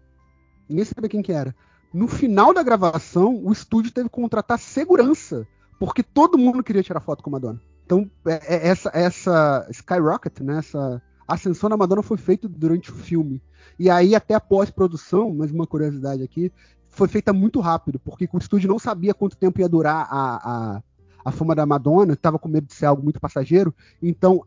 Ninguém 0.69 0.85
sabia 0.85 1.09
quem 1.09 1.23
que 1.23 1.33
era. 1.33 1.57
No 1.93 2.07
final 2.07 2.53
da 2.53 2.63
gravação, 2.63 3.43
o 3.43 3.51
estúdio 3.51 3.91
teve 3.91 4.11
que 4.11 4.15
contratar 4.15 4.59
segurança, 4.59 5.49
porque 5.79 6.03
todo 6.03 6.37
mundo 6.37 6.63
queria 6.63 6.83
tirar 6.83 7.01
foto 7.01 7.23
com 7.23 7.31
Madonna. 7.31 7.61
Então, 7.87 8.11
é, 8.27 8.57
é, 8.57 8.69
essa, 8.69 8.91
essa 8.93 9.67
skyrocket, 9.71 10.41
né, 10.41 10.59
essa 10.59 11.03
ascensão 11.27 11.71
da 11.71 11.77
Madonna 11.77 12.03
foi 12.03 12.19
feita 12.19 12.47
durante 12.47 12.91
o 12.91 12.95
filme. 12.95 13.43
E 13.79 13.91
aí, 13.91 14.15
até 14.15 14.35
a 14.35 14.41
pós-produção, 14.41 15.35
mais 15.35 15.51
uma 15.51 15.67
curiosidade 15.67 16.23
aqui, 16.23 16.51
foi 16.89 17.09
feita 17.09 17.33
muito 17.33 17.61
rápido, 17.61 17.99
porque 17.99 18.29
o 18.33 18.39
estúdio 18.39 18.69
não 18.69 18.79
sabia 18.79 19.13
quanto 19.13 19.37
tempo 19.37 19.61
ia 19.61 19.69
durar 19.69 20.07
a, 20.11 20.77
a, 20.77 20.83
a 21.25 21.33
fama 21.33 21.55
da 21.55 21.67
Madonna, 21.67 22.15
estava 22.15 22.39
com 22.39 22.49
medo 22.49 22.67
de 22.67 22.75
ser 22.75 22.87
algo 22.87 23.03
muito 23.03 23.21
passageiro, 23.21 23.75
então 24.03 24.45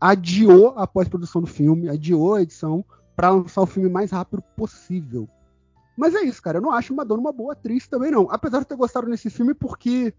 adiou 0.00 0.74
a 0.76 0.84
pós-produção 0.84 1.40
do 1.40 1.46
filme, 1.46 1.88
adiou 1.88 2.34
a 2.34 2.42
edição 2.42 2.84
para 3.14 3.30
lançar 3.30 3.62
o 3.62 3.66
filme 3.66 3.88
mais 3.88 4.10
rápido 4.10 4.42
possível. 4.56 5.28
Mas 5.96 6.14
é 6.14 6.22
isso, 6.22 6.42
cara. 6.42 6.58
Eu 6.58 6.62
não 6.62 6.72
acho 6.72 6.94
Madonna 6.94 7.20
uma 7.20 7.32
boa 7.32 7.52
atriz 7.52 7.86
também, 7.86 8.10
não. 8.10 8.28
Apesar 8.30 8.60
de 8.60 8.66
ter 8.66 8.74
gostado 8.74 9.06
nesse 9.06 9.30
filme 9.30 9.54
porque 9.54 10.12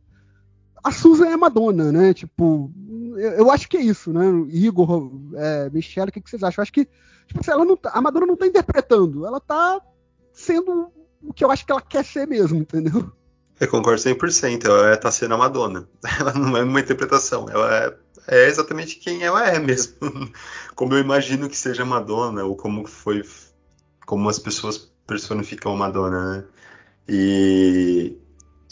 a 0.84 0.92
Susan 0.92 1.28
é 1.28 1.38
Madonna, 1.38 1.92
né? 1.92 2.14
Tipo, 2.14 2.72
eu, 3.16 3.32
eu 3.32 3.52
acho 3.52 3.68
que 3.68 3.78
é 3.78 3.82
isso, 3.82 4.12
né? 4.14 4.26
Igor, 4.50 5.12
é, 5.36 5.70
Michelle, 5.70 6.10
o 6.10 6.12
que, 6.12 6.22
que, 6.22 6.30
vocês 6.30 6.44
acham? 6.44 6.62
Eu 6.62 6.64
acho 6.64 6.74
que 6.74 6.86
tipo, 7.28 7.40
assim, 7.40 7.52
ela 7.52 7.66
não 7.66 7.76
tá, 7.76 7.92
a 7.94 8.02
Madonna 8.02 8.26
não 8.26 8.36
tá 8.36 8.48
interpretando, 8.48 9.26
ela 9.26 9.40
tá 9.40 9.82
sendo 10.32 10.92
o 11.22 11.34
que 11.34 11.44
eu 11.44 11.52
acho 11.52 11.66
que 11.66 11.72
ela 11.72 11.82
quer 11.82 12.04
ser 12.04 12.28
mesmo, 12.28 12.60
entendeu? 12.60 13.12
Eu 13.60 13.68
concordo 13.70 14.02
100%. 14.02 14.66
Ela 14.66 14.98
tá 14.98 15.12
sendo 15.12 15.36
a 15.36 15.38
Madonna. 15.38 15.88
Ela 16.20 16.34
não 16.34 16.58
é 16.58 16.64
uma 16.64 16.80
interpretação. 16.80 17.48
Ela 17.50 17.98
é, 18.28 18.46
é 18.46 18.48
exatamente 18.48 18.98
quem 18.98 19.24
ela 19.24 19.48
é 19.48 19.60
mesmo. 19.60 19.94
Como 20.76 20.94
eu 20.94 21.00
imagino 21.00 21.48
que 21.48 21.56
seja 21.56 21.86
Madonna, 21.86 22.44
ou 22.44 22.56
como 22.56 22.86
foi. 22.88 23.22
Como 24.06 24.28
as 24.28 24.40
pessoas 24.40 24.92
personificam 25.08 25.74
a 25.74 25.78
Madonna, 25.78 26.38
né? 26.38 26.46
E, 27.08 28.18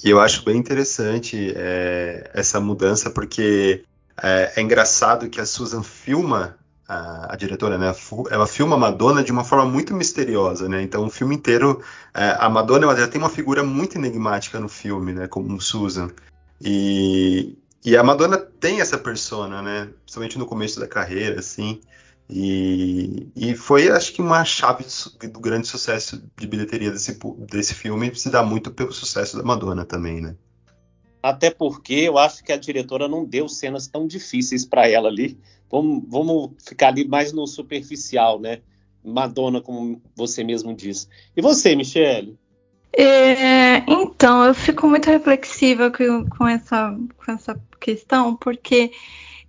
e 0.04 0.10
eu 0.10 0.20
acho 0.20 0.44
bem 0.44 0.58
interessante 0.58 1.54
é, 1.56 2.30
essa 2.34 2.60
mudança, 2.60 3.10
porque 3.10 3.84
é, 4.22 4.54
é, 4.56 4.62
engraçado 4.62 5.30
que 5.30 5.40
a 5.40 5.46
Susan 5.46 5.84
filma 5.84 6.58
a, 6.88 7.34
a, 7.34 7.36
diretora, 7.36 7.78
né? 7.78 7.94
Ela 8.30 8.46
filma 8.46 8.76
a 8.76 8.80
Madonna 8.80 9.24
de 9.24 9.32
uma 9.32 9.44
forma 9.44 9.66
muito 9.66 9.94
misteriosa, 9.94 10.68
né? 10.68 10.82
Então 10.82 11.06
o 11.06 11.10
filme 11.10 11.36
inteiro, 11.36 11.82
é, 12.14 12.36
a 12.38 12.50
Madonna 12.50 12.86
ela 12.86 12.96
já 12.96 13.08
tem 13.08 13.22
uma 13.22 13.30
figura 13.30 13.64
muito 13.64 13.98
enigmática 13.98 14.60
no 14.60 14.68
filme, 14.68 15.14
né? 15.14 15.28
Como 15.28 15.62
Susan. 15.62 16.10
E, 16.60 17.58
e 17.84 17.96
a 17.96 18.04
Madonna 18.04 18.38
tem 18.38 18.82
essa 18.82 18.98
persona, 18.98 19.62
né? 19.62 19.90
Principalmente 20.04 20.38
no 20.38 20.46
começo 20.46 20.80
da 20.80 20.88
carreira, 20.88 21.40
assim. 21.40 21.80
E, 22.32 23.30
e 23.36 23.56
foi, 23.56 23.90
acho 23.90 24.14
que, 24.14 24.22
uma 24.22 24.46
chave 24.46 24.86
do 25.30 25.40
grande 25.40 25.68
sucesso 25.68 26.24
de 26.40 26.48
bilheteria 26.48 26.90
desse, 26.90 27.20
desse 27.52 27.74
filme, 27.74 28.16
se 28.16 28.30
dá 28.30 28.42
muito 28.42 28.72
pelo 28.72 28.94
sucesso 28.94 29.38
da 29.38 29.44
Madonna 29.44 29.84
também, 29.84 30.22
né? 30.22 30.36
Até 31.22 31.52
porque 31.52 31.94
eu 31.94 32.18
acho 32.18 32.42
que 32.44 32.54
a 32.54 32.58
diretora 32.58 33.08
não 33.08 33.26
deu 33.26 33.50
cenas 33.50 33.86
tão 33.88 34.08
difíceis 34.08 34.66
para 34.66 34.88
ela 34.88 35.10
ali. 35.10 35.38
Vamos, 35.70 36.04
vamos 36.08 36.52
ficar 36.66 36.88
ali 36.88 37.06
mais 37.06 37.34
no 37.34 37.46
superficial, 37.46 38.40
né? 38.40 38.62
Madonna, 39.04 39.62
como 39.62 40.02
você 40.16 40.44
mesmo 40.44 40.74
disse. 40.74 41.08
E 41.36 41.42
você, 41.42 41.76
Michele? 41.76 42.38
É, 42.94 43.78
então, 43.88 44.44
eu 44.46 44.54
fico 44.54 44.88
muito 44.88 45.08
reflexiva 45.08 45.92
com, 45.92 46.28
com, 46.30 46.48
essa, 46.48 46.98
com 47.18 47.32
essa 47.32 47.62
questão, 47.80 48.36
porque 48.36 48.92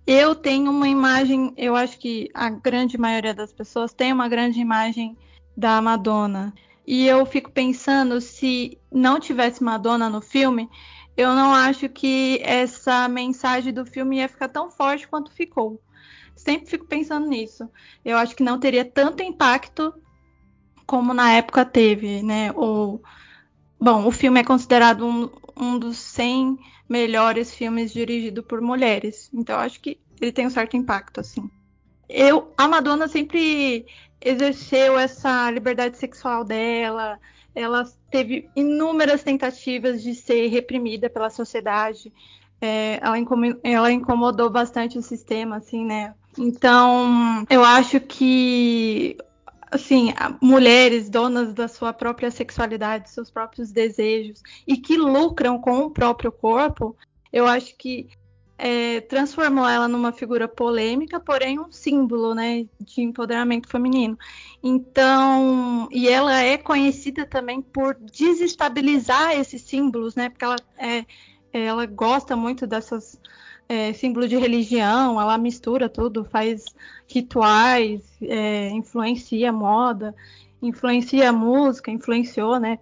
eu 0.05 0.35
tenho 0.35 0.69
uma 0.69 0.87
imagem, 0.87 1.53
eu 1.55 1.75
acho 1.75 1.97
que 1.97 2.29
a 2.33 2.49
grande 2.49 2.97
maioria 2.97 3.33
das 3.33 3.53
pessoas 3.53 3.93
tem 3.93 4.11
uma 4.11 4.27
grande 4.27 4.59
imagem 4.59 5.17
da 5.55 5.81
Madonna. 5.81 6.53
E 6.85 7.07
eu 7.07 7.25
fico 7.25 7.51
pensando 7.51 8.19
se 8.19 8.77
não 8.91 9.19
tivesse 9.19 9.63
Madonna 9.63 10.09
no 10.09 10.21
filme, 10.21 10.69
eu 11.15 11.33
não 11.33 11.53
acho 11.53 11.87
que 11.87 12.39
essa 12.43 13.07
mensagem 13.07 13.71
do 13.71 13.85
filme 13.85 14.17
ia 14.17 14.27
ficar 14.27 14.49
tão 14.49 14.69
forte 14.69 15.07
quanto 15.07 15.31
ficou. 15.31 15.81
Sempre 16.35 16.69
fico 16.69 16.85
pensando 16.85 17.27
nisso. 17.27 17.69
Eu 18.03 18.17
acho 18.17 18.35
que 18.35 18.43
não 18.43 18.59
teria 18.59 18.83
tanto 18.83 19.23
impacto 19.23 19.93
como 20.85 21.13
na 21.13 21.31
época 21.31 21.63
teve, 21.63 22.21
né? 22.23 22.51
O, 22.51 22.99
bom, 23.79 24.05
o 24.05 24.11
filme 24.11 24.41
é 24.41 24.43
considerado 24.43 25.05
um, 25.05 25.29
um 25.55 25.77
dos 25.77 25.97
100 25.97 26.57
melhores 26.87 27.53
filmes 27.53 27.91
dirigidos 27.91 28.45
por 28.45 28.61
mulheres. 28.61 29.29
Então, 29.33 29.59
acho 29.59 29.79
que 29.79 29.99
ele 30.21 30.31
tem 30.31 30.47
um 30.47 30.49
certo 30.49 30.77
impacto, 30.77 31.19
assim. 31.19 31.49
Eu, 32.07 32.51
a 32.57 32.67
Madonna 32.67 33.07
sempre 33.07 33.85
exerceu 34.21 34.97
essa 34.97 35.49
liberdade 35.51 35.97
sexual 35.97 36.43
dela, 36.43 37.19
ela 37.55 37.85
teve 38.09 38.49
inúmeras 38.55 39.23
tentativas 39.23 40.01
de 40.01 40.15
ser 40.15 40.47
reprimida 40.47 41.09
pela 41.09 41.29
sociedade. 41.29 42.11
É, 42.61 42.99
ela, 43.01 43.17
ela, 43.63 43.91
incomodou 43.91 44.49
bastante 44.49 44.97
o 44.97 45.01
sistema, 45.01 45.57
assim, 45.57 45.85
né? 45.85 46.13
Então, 46.37 47.45
eu 47.49 47.63
acho 47.63 47.99
que, 47.99 49.17
assim, 49.73 50.13
mulheres 50.41 51.09
donas 51.09 51.53
da 51.53 51.67
sua 51.67 51.91
própria 51.91 52.29
sexualidade, 52.29 53.09
seus 53.09 53.31
próprios 53.31 53.71
desejos 53.71 54.41
e 54.67 54.77
que 54.77 54.95
lucram 54.95 55.59
com 55.59 55.79
o 55.79 55.91
próprio 55.91 56.31
corpo, 56.31 56.95
eu 57.31 57.47
acho 57.47 57.75
que 57.75 58.07
é, 58.57 59.01
transformou 59.01 59.67
ela 59.67 59.87
numa 59.87 60.11
figura 60.11 60.47
polêmica, 60.47 61.19
porém 61.19 61.59
um 61.59 61.71
símbolo, 61.71 62.35
né, 62.35 62.65
de 62.79 63.01
empoderamento 63.01 63.67
feminino. 63.67 64.17
Então, 64.61 65.87
e 65.91 66.07
ela 66.07 66.39
é 66.39 66.57
conhecida 66.57 67.25
também 67.25 67.61
por 67.61 67.95
desestabilizar 67.95 69.31
esses 69.33 69.63
símbolos, 69.63 70.15
né, 70.15 70.29
porque 70.29 70.45
ela, 70.45 70.57
é, 70.77 71.05
ela 71.51 71.85
gosta 71.85 72.35
muito 72.35 72.67
dessas 72.67 73.19
é, 73.73 73.93
símbolos 73.93 74.29
de 74.29 74.37
religião, 74.37 75.19
ela 75.19 75.37
mistura 75.37 75.89
tudo, 75.89 76.23
faz 76.23 76.65
rituais, 77.07 78.01
é, 78.21 78.69
influencia 78.69 79.49
a 79.49 79.53
moda, 79.53 80.15
influencia 80.61 81.29
a 81.29 81.33
música, 81.33 81.91
influenciou, 81.91 82.59
né, 82.59 82.79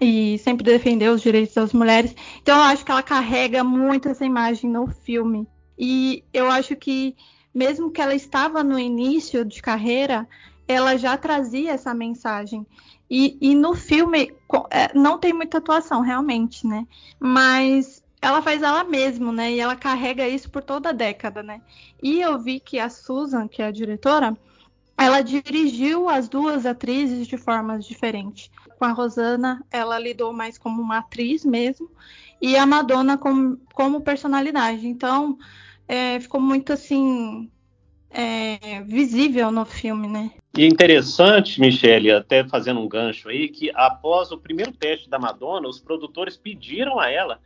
e 0.00 0.38
sempre 0.38 0.64
defendeu 0.64 1.12
os 1.12 1.22
direitos 1.22 1.54
das 1.54 1.72
mulheres. 1.72 2.14
Então 2.42 2.56
eu 2.56 2.64
acho 2.64 2.84
que 2.84 2.90
ela 2.90 3.02
carrega 3.02 3.62
muito 3.62 4.08
essa 4.08 4.24
imagem 4.24 4.70
no 4.70 4.88
filme. 4.88 5.46
E 5.78 6.24
eu 6.32 6.50
acho 6.50 6.74
que 6.74 7.14
mesmo 7.54 7.90
que 7.90 8.00
ela 8.00 8.14
estava 8.14 8.64
no 8.64 8.78
início 8.78 9.44
de 9.44 9.62
carreira, 9.62 10.26
ela 10.66 10.96
já 10.96 11.16
trazia 11.16 11.72
essa 11.72 11.94
mensagem. 11.94 12.66
E, 13.08 13.38
e 13.40 13.54
no 13.54 13.74
filme 13.74 14.34
é, 14.70 14.92
não 14.98 15.18
tem 15.18 15.32
muita 15.32 15.58
atuação, 15.58 16.00
realmente, 16.00 16.66
né? 16.66 16.86
Mas 17.20 18.02
ela 18.24 18.40
faz 18.40 18.62
ela 18.62 18.82
mesma, 18.84 19.30
né? 19.30 19.52
E 19.52 19.60
ela 19.60 19.76
carrega 19.76 20.26
isso 20.26 20.50
por 20.50 20.62
toda 20.62 20.88
a 20.88 20.92
década, 20.92 21.42
né? 21.42 21.60
E 22.02 22.22
eu 22.22 22.38
vi 22.38 22.58
que 22.58 22.78
a 22.78 22.88
Susan, 22.88 23.46
que 23.46 23.60
é 23.60 23.66
a 23.66 23.70
diretora, 23.70 24.34
ela 24.96 25.20
dirigiu 25.20 26.08
as 26.08 26.26
duas 26.26 26.64
atrizes 26.64 27.26
de 27.26 27.36
formas 27.36 27.86
diferentes. 27.86 28.50
Com 28.78 28.86
a 28.86 28.92
Rosana, 28.92 29.62
ela 29.70 29.98
lidou 29.98 30.32
mais 30.32 30.56
como 30.56 30.80
uma 30.80 30.98
atriz 30.98 31.44
mesmo, 31.44 31.90
e 32.40 32.56
a 32.56 32.64
Madonna 32.64 33.18
como, 33.18 33.58
como 33.74 34.00
personalidade. 34.00 34.86
Então, 34.86 35.36
é, 35.86 36.18
ficou 36.18 36.40
muito 36.40 36.72
assim 36.72 37.50
é, 38.08 38.80
visível 38.84 39.52
no 39.52 39.66
filme, 39.66 40.08
né? 40.08 40.30
E 40.56 40.62
é 40.62 40.66
interessante, 40.66 41.60
Michele, 41.60 42.10
até 42.10 42.42
fazendo 42.42 42.80
um 42.80 42.88
gancho 42.88 43.28
aí, 43.28 43.50
que 43.50 43.70
após 43.74 44.32
o 44.32 44.38
primeiro 44.38 44.72
teste 44.72 45.10
da 45.10 45.18
Madonna, 45.18 45.68
os 45.68 45.78
produtores 45.78 46.38
pediram 46.38 46.98
a 46.98 47.10
ela 47.10 47.38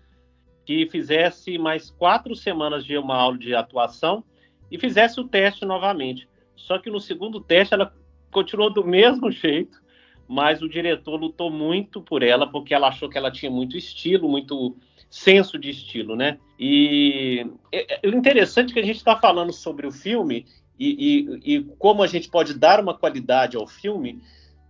que 0.69 0.87
fizesse 0.87 1.57
mais 1.57 1.89
quatro 1.89 2.37
semanas 2.37 2.85
de 2.85 2.99
uma 2.99 3.17
aula 3.17 3.39
de 3.39 3.55
atuação 3.55 4.23
e 4.71 4.79
fizesse 4.79 5.19
o 5.19 5.27
teste 5.27 5.65
novamente. 5.65 6.29
Só 6.55 6.79
que 6.79 6.91
no 6.91 7.01
segundo 7.01 7.41
teste 7.41 7.73
ela 7.73 7.91
continuou 8.31 8.71
do 8.71 8.85
mesmo 8.85 9.31
jeito, 9.31 9.81
mas 10.29 10.61
o 10.61 10.69
diretor 10.69 11.17
lutou 11.17 11.51
muito 11.51 12.03
por 12.03 12.23
ela 12.23 12.47
porque 12.47 12.75
ela 12.75 12.89
achou 12.89 13.09
que 13.09 13.17
ela 13.17 13.31
tinha 13.31 13.51
muito 13.51 13.79
estilo, 13.79 14.29
muito 14.29 14.77
senso 15.09 15.59
de 15.59 15.71
estilo, 15.71 16.15
né? 16.15 16.39
E 16.61 17.51
é, 17.73 18.07
é 18.07 18.09
interessante 18.11 18.75
que 18.75 18.81
a 18.81 18.85
gente 18.85 18.97
está 18.97 19.17
falando 19.17 19.55
sobre 19.55 19.87
o 19.87 19.91
filme 19.91 20.45
e, 20.79 21.39
e, 21.47 21.55
e, 21.55 21.65
como 21.79 22.03
a 22.03 22.07
gente 22.07 22.29
pode 22.29 22.53
dar 22.53 22.79
uma 22.79 22.93
qualidade 22.93 23.57
ao 23.57 23.67
filme 23.67 24.21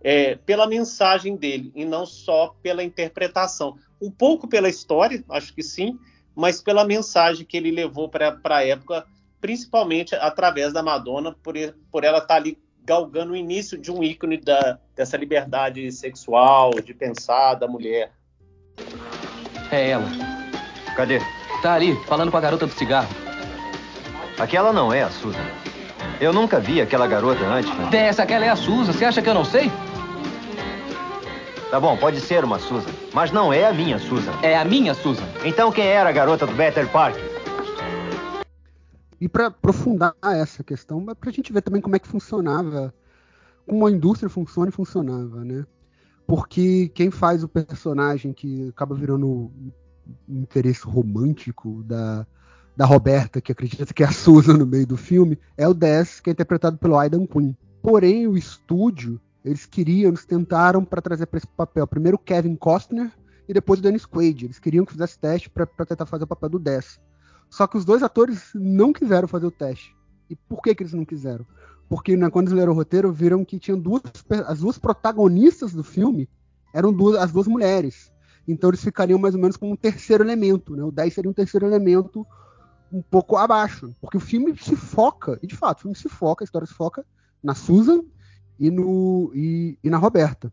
é, 0.01 0.35
pela 0.35 0.65
mensagem 0.65 1.35
dele 1.35 1.73
e 1.75 1.83
não 1.83 2.05
só 2.05 2.55
pela 2.63 2.85
interpretação. 2.85 3.77
Um 4.01 4.11
pouco 4.11 4.47
pela 4.47 4.69
história, 4.69 5.23
acho 5.29 5.53
que 5.53 5.63
sim, 5.63 5.99
mas 6.35 6.61
pela 6.61 6.85
mensagem 6.85 7.45
que 7.45 7.57
ele 7.57 7.71
levou 7.71 8.07
para 8.07 8.39
a 8.45 8.65
época 8.65 9.05
principalmente 9.41 10.15
através 10.15 10.73
da 10.73 10.83
Madonna, 10.83 11.35
por, 11.43 11.55
por 11.91 12.03
ela 12.03 12.17
estar 12.17 12.27
tá 12.27 12.35
ali 12.35 12.57
galgando 12.83 13.33
o 13.33 13.35
início 13.35 13.77
de 13.77 13.91
um 13.91 14.03
ícone 14.03 14.37
da, 14.37 14.79
dessa 14.95 15.15
liberdade 15.15 15.91
sexual, 15.91 16.71
de 16.83 16.93
pensar 16.93 17.55
da 17.55 17.67
mulher. 17.67 18.11
É 19.71 19.91
ela. 19.91 20.07
Cadê? 20.95 21.19
Tá 21.61 21.73
ali, 21.73 21.95
falando 22.05 22.31
com 22.31 22.37
a 22.37 22.41
garota 22.41 22.65
do 22.65 22.73
cigarro. 22.73 23.09
Aquela 24.39 24.73
não 24.73 24.91
é 24.93 25.03
a 25.03 25.09
Susan. 25.09 25.45
Eu 26.19 26.33
nunca 26.33 26.59
vi 26.59 26.81
aquela 26.81 27.07
garota 27.07 27.45
antes. 27.45 27.73
Né? 27.77 27.89
Dessa, 27.91 28.23
aquela 28.23 28.45
é 28.45 28.49
a 28.49 28.55
Susan. 28.55 28.91
Você 28.91 29.05
acha 29.05 29.21
que 29.21 29.29
eu 29.29 29.33
não 29.33 29.45
sei? 29.45 29.71
Tá 31.69 31.79
bom, 31.79 31.95
pode 31.95 32.19
ser 32.19 32.43
uma 32.43 32.57
Susan. 32.57 32.89
Mas 33.13 33.31
não 33.31 33.53
é 33.53 33.67
a 33.67 33.71
minha 33.71 33.99
Susan. 33.99 34.31
É 34.41 34.57
a 34.57 34.65
minha 34.65 34.95
Susan. 34.95 35.27
Então 35.45 35.71
quem 35.71 35.85
era 35.85 36.09
a 36.09 36.11
garota 36.11 36.47
do 36.47 36.53
Better 36.53 36.91
Park? 36.91 37.15
E 39.21 39.29
para 39.29 39.47
aprofundar 39.47 40.15
essa 40.23 40.63
questão, 40.63 41.05
para 41.05 41.29
a 41.29 41.31
gente 41.31 41.53
ver 41.53 41.61
também 41.61 41.79
como 41.79 41.95
é 41.95 41.99
que 41.99 42.07
funcionava, 42.07 42.91
como 43.67 43.85
a 43.85 43.91
indústria 43.91 44.29
funciona 44.29 44.69
e 44.69 44.71
funcionava, 44.71 45.45
né? 45.45 45.63
Porque 46.25 46.89
quem 46.89 47.11
faz 47.11 47.43
o 47.43 47.47
personagem 47.47 48.33
que 48.33 48.69
acaba 48.69 48.95
virando 48.95 49.27
um 49.27 49.71
interesse 50.27 50.85
romântico 50.85 51.83
da, 51.83 52.25
da 52.75 52.85
Roberta, 52.85 53.39
que 53.39 53.51
acredita 53.51 53.93
que 53.93 54.01
é 54.01 54.07
a 54.07 54.11
Susan 54.11 54.57
no 54.57 54.65
meio 54.65 54.87
do 54.87 54.97
filme, 54.97 55.37
é 55.55 55.67
o 55.67 55.73
Dez, 55.75 56.19
que 56.19 56.31
é 56.31 56.33
interpretado 56.33 56.79
pelo 56.79 56.97
Aidan 56.97 57.27
Quinn. 57.27 57.53
Porém, 57.79 58.27
o 58.27 58.35
estúdio, 58.35 59.21
eles 59.43 59.65
queriam, 59.65 60.09
eles 60.09 60.25
tentaram 60.25 60.83
para 60.83 61.01
trazer 61.01 61.25
para 61.25 61.37
esse 61.37 61.47
papel 61.47 61.87
primeiro 61.87 62.17
Kevin 62.17 62.55
Costner 62.55 63.11
e 63.47 63.53
depois 63.53 63.79
o 63.79 63.83
Dennis 63.83 64.05
Quaid. 64.05 64.45
Eles 64.45 64.59
queriam 64.59 64.85
que 64.85 64.91
fizesse 64.91 65.17
teste 65.17 65.49
para 65.49 65.65
tentar 65.85 66.05
fazer 66.05 66.25
o 66.25 66.27
papel 66.27 66.49
do 66.49 66.59
Dez. 66.59 66.99
Só 67.49 67.65
que 67.65 67.77
os 67.77 67.85
dois 67.85 68.03
atores 68.03 68.51
não 68.53 68.93
quiseram 68.93 69.27
fazer 69.27 69.45
o 69.45 69.51
teste. 69.51 69.95
E 70.29 70.35
por 70.35 70.61
que, 70.61 70.75
que 70.75 70.83
eles 70.83 70.93
não 70.93 71.05
quiseram? 71.05 71.45
Porque 71.87 72.15
né, 72.15 72.29
quando 72.29 72.47
eles 72.47 72.57
leram 72.57 72.73
o 72.73 72.75
roteiro, 72.75 73.11
viram 73.11 73.43
que 73.43 73.57
tinham 73.57 73.79
duas, 73.79 74.03
as 74.45 74.59
duas 74.59 74.77
protagonistas 74.77 75.73
do 75.73 75.83
filme 75.83 76.29
eram 76.73 76.93
duas, 76.93 77.15
as 77.15 77.31
duas 77.31 77.47
mulheres. 77.47 78.11
Então 78.47 78.69
eles 78.69 78.83
ficariam 78.83 79.17
mais 79.17 79.33
ou 79.33 79.41
menos 79.41 79.57
como 79.57 79.73
um 79.73 79.75
terceiro 79.75 80.23
elemento. 80.23 80.75
Né? 80.75 80.83
O 80.83 80.91
10 80.91 81.13
seria 81.13 81.31
um 81.31 81.33
terceiro 81.33 81.65
elemento 81.65 82.25
um 82.91 83.01
pouco 83.01 83.37
abaixo. 83.37 83.95
Porque 83.99 84.17
o 84.17 84.19
filme 84.19 84.55
se 84.57 84.75
foca, 84.75 85.39
e 85.41 85.47
de 85.47 85.55
fato, 85.55 85.79
o 85.79 85.81
filme 85.81 85.95
se 85.95 86.09
foca, 86.09 86.43
a 86.43 86.45
história 86.45 86.67
se 86.67 86.73
foca 86.73 87.03
na 87.41 87.55
Susan 87.55 88.03
e, 88.59 88.69
no, 88.69 89.31
e, 89.33 89.77
e 89.83 89.89
na 89.89 89.97
Roberta. 89.97 90.51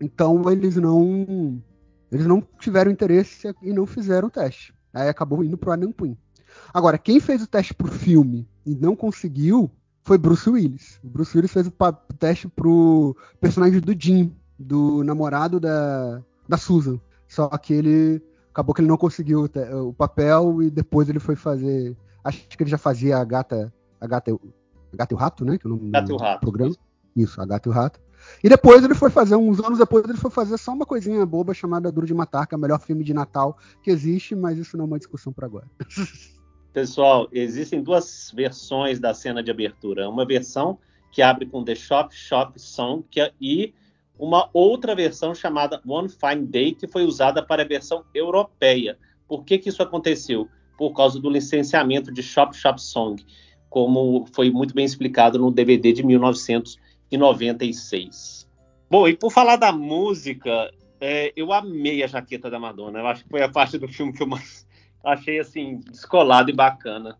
Então 0.00 0.50
eles 0.50 0.76
não 0.76 1.62
eles 2.10 2.26
não 2.26 2.42
tiveram 2.58 2.90
interesse 2.90 3.54
e 3.62 3.72
não 3.72 3.86
fizeram 3.86 4.28
o 4.28 4.30
teste. 4.30 4.74
Aí 4.92 5.08
acabou 5.08 5.42
indo 5.42 5.58
pro 5.58 5.72
Adam 5.72 5.92
Quinn. 5.92 6.16
Agora, 6.72 6.96
quem 6.96 7.18
fez 7.18 7.42
o 7.42 7.46
teste 7.46 7.74
pro 7.74 7.90
filme 7.90 8.48
e 8.64 8.74
não 8.74 8.94
conseguiu 8.94 9.70
foi 10.04 10.18
Bruce 10.18 10.48
Willis. 10.48 11.00
O 11.02 11.08
Bruce 11.08 11.36
Willis 11.36 11.52
fez 11.52 11.66
o 11.66 11.72
teste 12.18 12.46
pro 12.46 13.16
personagem 13.40 13.80
do 13.80 13.94
Jim, 13.98 14.32
do 14.58 15.02
namorado 15.02 15.58
da, 15.58 16.22
da 16.48 16.56
Susan. 16.56 17.00
Só 17.26 17.48
que 17.48 17.72
ele 17.72 18.22
acabou 18.50 18.74
que 18.74 18.80
ele 18.80 18.88
não 18.88 18.96
conseguiu 18.96 19.44
o, 19.44 19.88
o 19.88 19.92
papel 19.92 20.62
e 20.62 20.70
depois 20.70 21.08
ele 21.08 21.18
foi 21.18 21.34
fazer. 21.34 21.96
Acho 22.22 22.46
que 22.46 22.62
ele 22.62 22.70
já 22.70 22.78
fazia 22.78 23.16
a 23.16 23.24
gata. 23.24 23.72
A 24.00 24.06
gata, 24.06 24.30
a 24.32 24.96
gata 24.96 25.14
e 25.14 25.16
o 25.16 25.18
rato, 25.18 25.44
né? 25.44 25.58
Que 25.58 25.66
é 25.66 25.70
o 25.70 25.74
nome 25.74 25.90
gata 25.90 26.06
do 26.06 26.12
e 26.12 26.14
o 26.14 26.18
rato. 26.18 26.40
programa. 26.40 26.74
Isso, 27.16 27.40
a 27.40 27.46
gata 27.46 27.68
e 27.68 27.70
o 27.70 27.74
rato. 27.74 28.00
E 28.42 28.48
depois 28.48 28.82
ele 28.82 28.94
foi 28.94 29.10
fazer, 29.10 29.36
uns 29.36 29.60
anos 29.60 29.78
depois, 29.78 30.04
ele 30.04 30.18
foi 30.18 30.30
fazer 30.30 30.56
só 30.58 30.72
uma 30.72 30.86
coisinha 30.86 31.24
boba 31.26 31.52
chamada 31.54 31.92
Duro 31.92 32.06
de 32.06 32.14
Matar, 32.14 32.46
que 32.46 32.54
é 32.54 32.58
o 32.58 32.60
melhor 32.60 32.80
filme 32.80 33.04
de 33.04 33.12
Natal 33.12 33.58
que 33.82 33.90
existe, 33.90 34.34
mas 34.34 34.58
isso 34.58 34.76
não 34.76 34.84
é 34.84 34.88
uma 34.88 34.98
discussão 34.98 35.32
para 35.32 35.46
agora. 35.46 35.66
Pessoal, 36.72 37.28
existem 37.30 37.82
duas 37.82 38.32
versões 38.34 38.98
da 38.98 39.14
cena 39.14 39.42
de 39.42 39.50
abertura. 39.50 40.08
Uma 40.08 40.26
versão 40.26 40.78
que 41.12 41.22
abre 41.22 41.46
com 41.46 41.62
The 41.62 41.76
Shop 41.76 42.12
Shop 42.12 42.60
Song 42.60 43.04
é, 43.16 43.32
e 43.40 43.72
uma 44.18 44.50
outra 44.52 44.94
versão 44.94 45.32
chamada 45.34 45.80
One 45.86 46.08
Fine 46.08 46.46
Day, 46.46 46.74
que 46.74 46.88
foi 46.88 47.04
usada 47.04 47.40
para 47.42 47.62
a 47.62 47.66
versão 47.66 48.04
europeia. 48.12 48.98
Por 49.28 49.44
que, 49.44 49.58
que 49.58 49.68
isso 49.68 49.82
aconteceu? 49.82 50.48
Por 50.76 50.92
causa 50.92 51.20
do 51.20 51.30
licenciamento 51.30 52.12
de 52.12 52.22
Shop 52.22 52.56
Shop 52.56 52.82
Song, 52.82 53.24
como 53.70 54.26
foi 54.32 54.50
muito 54.50 54.74
bem 54.74 54.84
explicado 54.84 55.38
no 55.38 55.52
DVD 55.52 55.92
de 55.92 56.04
1900 56.04 56.76
e 57.14 57.18
96. 57.18 58.48
Bom, 58.90 59.08
e 59.08 59.16
por 59.16 59.30
falar 59.30 59.56
da 59.56 59.72
música, 59.72 60.70
é, 61.00 61.32
eu 61.36 61.52
amei 61.52 62.02
a 62.02 62.06
jaqueta 62.06 62.50
da 62.50 62.58
Madonna. 62.58 62.98
Eu 62.98 63.06
acho 63.06 63.24
que 63.24 63.30
foi 63.30 63.42
a 63.42 63.48
parte 63.48 63.78
do 63.78 63.88
filme 63.88 64.12
que 64.12 64.22
eu 64.22 64.26
mais 64.26 64.66
achei 65.04 65.38
assim 65.38 65.80
descolado 65.90 66.50
e 66.50 66.54
bacana. 66.54 67.16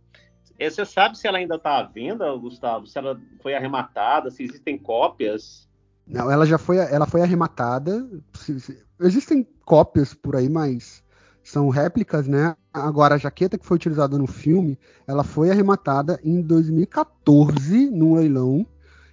É, 0.59 0.69
você 0.69 0.85
sabe 0.85 1.19
se 1.19 1.27
ela 1.27 1.39
ainda 1.39 1.57
está 1.57 1.79
à 1.79 1.83
venda, 1.83 2.33
Gustavo? 2.37 2.87
Se 2.87 2.99
ela 2.99 3.21
foi 3.41 3.55
arrematada? 3.55 4.31
Se 4.31 4.43
existem 4.43 4.79
cópias? 4.79 5.69
Não, 6.07 6.31
ela 6.31 6.45
já 6.45 6.59
foi, 6.59 6.77
ela 6.77 7.07
foi 7.07 7.23
arrematada. 7.23 8.09
Existem 9.01 9.47
cópias 9.65 10.13
por 10.13 10.37
aí, 10.37 10.49
mas 10.49 11.03
são 11.43 11.69
réplicas, 11.69 12.27
né? 12.27 12.57
Agora 12.73 13.15
a 13.15 13.19
jaqueta 13.19 13.59
que 13.59 13.67
foi 13.67 13.77
utilizada 13.77 14.19
no 14.19 14.27
filme, 14.27 14.79
ela 15.07 15.25
foi 15.25 15.51
arrematada 15.51 16.19
em 16.25 16.41
2014 16.41 17.91
num 17.91 18.15
leilão 18.15 18.67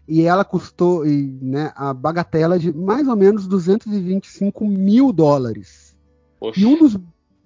e 0.07 0.23
ela 0.23 0.43
custou 0.43 1.03
né, 1.05 1.71
a 1.75 1.93
bagatela 1.93 2.59
de 2.59 2.73
mais 2.73 3.07
ou 3.07 3.15
menos 3.15 3.47
225 3.47 4.65
mil 4.65 5.11
dólares. 5.11 5.95
E 6.55 6.65
um, 6.65 6.77
dos, 6.77 6.95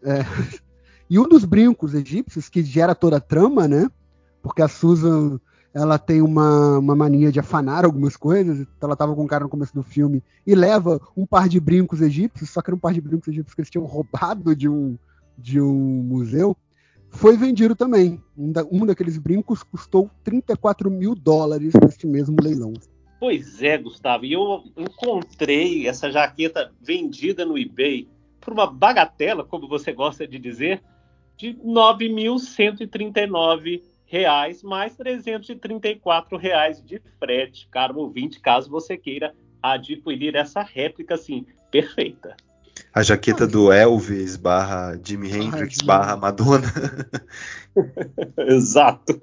é, 0.03 0.25
e 1.09 1.19
um 1.19 1.27
dos 1.27 1.45
brincos 1.45 1.93
egípcios 1.93 2.49
que 2.49 2.63
gera 2.63 2.95
toda 2.95 3.17
a 3.17 3.21
trama, 3.21 3.67
né? 3.67 3.89
Porque 4.41 4.61
a 4.61 4.67
Susan 4.67 5.39
ela 5.73 5.99
tem 5.99 6.21
uma, 6.21 6.79
uma 6.79 6.95
mania 6.95 7.29
de 7.29 7.39
afanar 7.39 7.83
algumas 7.83 8.15
coisas. 8.15 8.59
Então 8.59 8.87
ela 8.87 8.93
estava 8.93 9.13
com 9.13 9.23
um 9.23 9.27
cara 9.27 9.43
no 9.43 9.49
começo 9.49 9.73
do 9.73 9.83
filme 9.83 10.23
e 10.47 10.55
leva 10.55 11.01
um 11.17 11.25
par 11.25 11.49
de 11.49 11.59
brincos 11.59 12.01
egípcios, 12.01 12.49
só 12.49 12.61
que 12.61 12.69
era 12.69 12.75
um 12.75 12.79
par 12.79 12.93
de 12.93 13.01
brincos 13.01 13.27
egípcios 13.27 13.53
que 13.53 13.59
eles 13.59 13.69
tinham 13.69 13.85
roubado 13.85 14.55
de 14.55 14.69
um, 14.69 14.97
de 15.37 15.59
um 15.59 15.75
museu 15.75 16.55
foi 17.15 17.37
vendido 17.37 17.75
também. 17.75 18.21
Um, 18.37 18.51
da, 18.51 18.63
um 18.71 18.85
daqueles 18.85 19.17
brincos 19.17 19.63
custou 19.63 20.11
34 20.23 20.91
mil 20.91 21.15
dólares 21.15 21.73
neste 21.81 22.05
mesmo 22.05 22.35
leilão. 22.41 22.73
Pois 23.19 23.63
é, 23.63 23.77
Gustavo. 23.77 24.25
E 24.25 24.33
eu 24.33 24.63
encontrei 24.77 25.87
essa 25.87 26.11
jaqueta 26.11 26.73
vendida 26.81 27.45
no 27.45 27.57
eBay 27.57 28.09
por 28.39 28.53
uma 28.53 28.67
bagatela, 28.67 29.43
como 29.43 29.67
você 29.67 29.91
gosta 29.91 30.27
de 30.27 30.37
dizer, 30.37 30.83
de 31.35 31.55
9.139 31.55 33.81
reais 34.05 34.61
mais 34.61 34.95
334 34.95 36.37
reais 36.37 36.79
de 36.83 37.01
frete, 37.19 37.67
caro 37.69 37.97
ouvinte, 37.97 38.39
caso 38.39 38.69
você 38.69 38.95
queira 38.95 39.33
adquirir 39.61 40.35
essa 40.35 40.61
réplica 40.61 41.15
assim 41.15 41.45
perfeita. 41.71 42.35
A 42.95 43.03
jaqueta 43.03 43.45
do 43.45 43.73
Elvis 43.73 44.37
barra 44.37 44.97
Jimi 45.03 45.29
Hendrix 45.29 45.79
barra 45.79 46.15
Madonna. 46.15 46.71
Exato. 48.47 49.19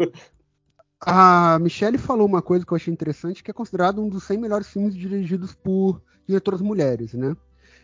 A 1.00 1.58
Michelle 1.58 1.96
falou 1.96 2.26
uma 2.26 2.42
coisa 2.42 2.66
que 2.66 2.72
eu 2.72 2.76
achei 2.76 2.92
interessante, 2.92 3.42
que 3.42 3.50
é 3.50 3.54
considerado 3.54 4.02
um 4.02 4.10
dos 4.10 4.24
100 4.24 4.38
melhores 4.38 4.68
filmes 4.68 4.94
dirigidos 4.94 5.54
por 5.54 6.02
diretoras 6.28 6.60
mulheres, 6.60 7.14
né? 7.14 7.34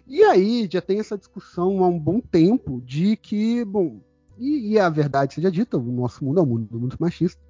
E 0.06 0.22
aí 0.24 0.68
já 0.70 0.82
tem 0.82 1.00
essa 1.00 1.16
discussão 1.16 1.82
há 1.82 1.88
um 1.88 1.98
bom 1.98 2.20
tempo 2.20 2.82
de 2.84 3.16
que, 3.16 3.64
bom, 3.64 4.02
e, 4.38 4.74
e 4.74 4.78
a 4.78 4.90
verdade 4.90 5.32
seja 5.32 5.50
dita, 5.50 5.78
o 5.78 5.82
nosso 5.82 6.22
mundo 6.22 6.38
é 6.38 6.42
um 6.42 6.46
mundo 6.46 6.78
muito 6.78 6.98
machista, 7.00 7.40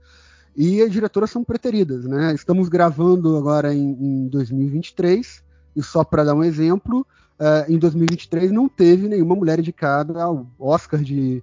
e 0.56 0.80
as 0.80 0.92
diretoras 0.92 1.30
são 1.32 1.42
preteridas, 1.42 2.04
né? 2.04 2.32
Estamos 2.34 2.68
gravando 2.68 3.36
agora 3.36 3.74
em, 3.74 3.90
em 3.90 4.28
2023, 4.28 5.42
e 5.74 5.82
só 5.82 6.04
para 6.04 6.22
dar 6.22 6.34
um 6.34 6.44
exemplo, 6.44 7.04
uh, 7.38 7.70
em 7.70 7.78
2023 7.78 8.50
não 8.50 8.68
teve 8.68 9.08
nenhuma 9.08 9.34
mulher 9.34 9.58
indicada 9.58 10.22
ao 10.22 10.46
Oscar 10.58 11.00
de. 11.00 11.42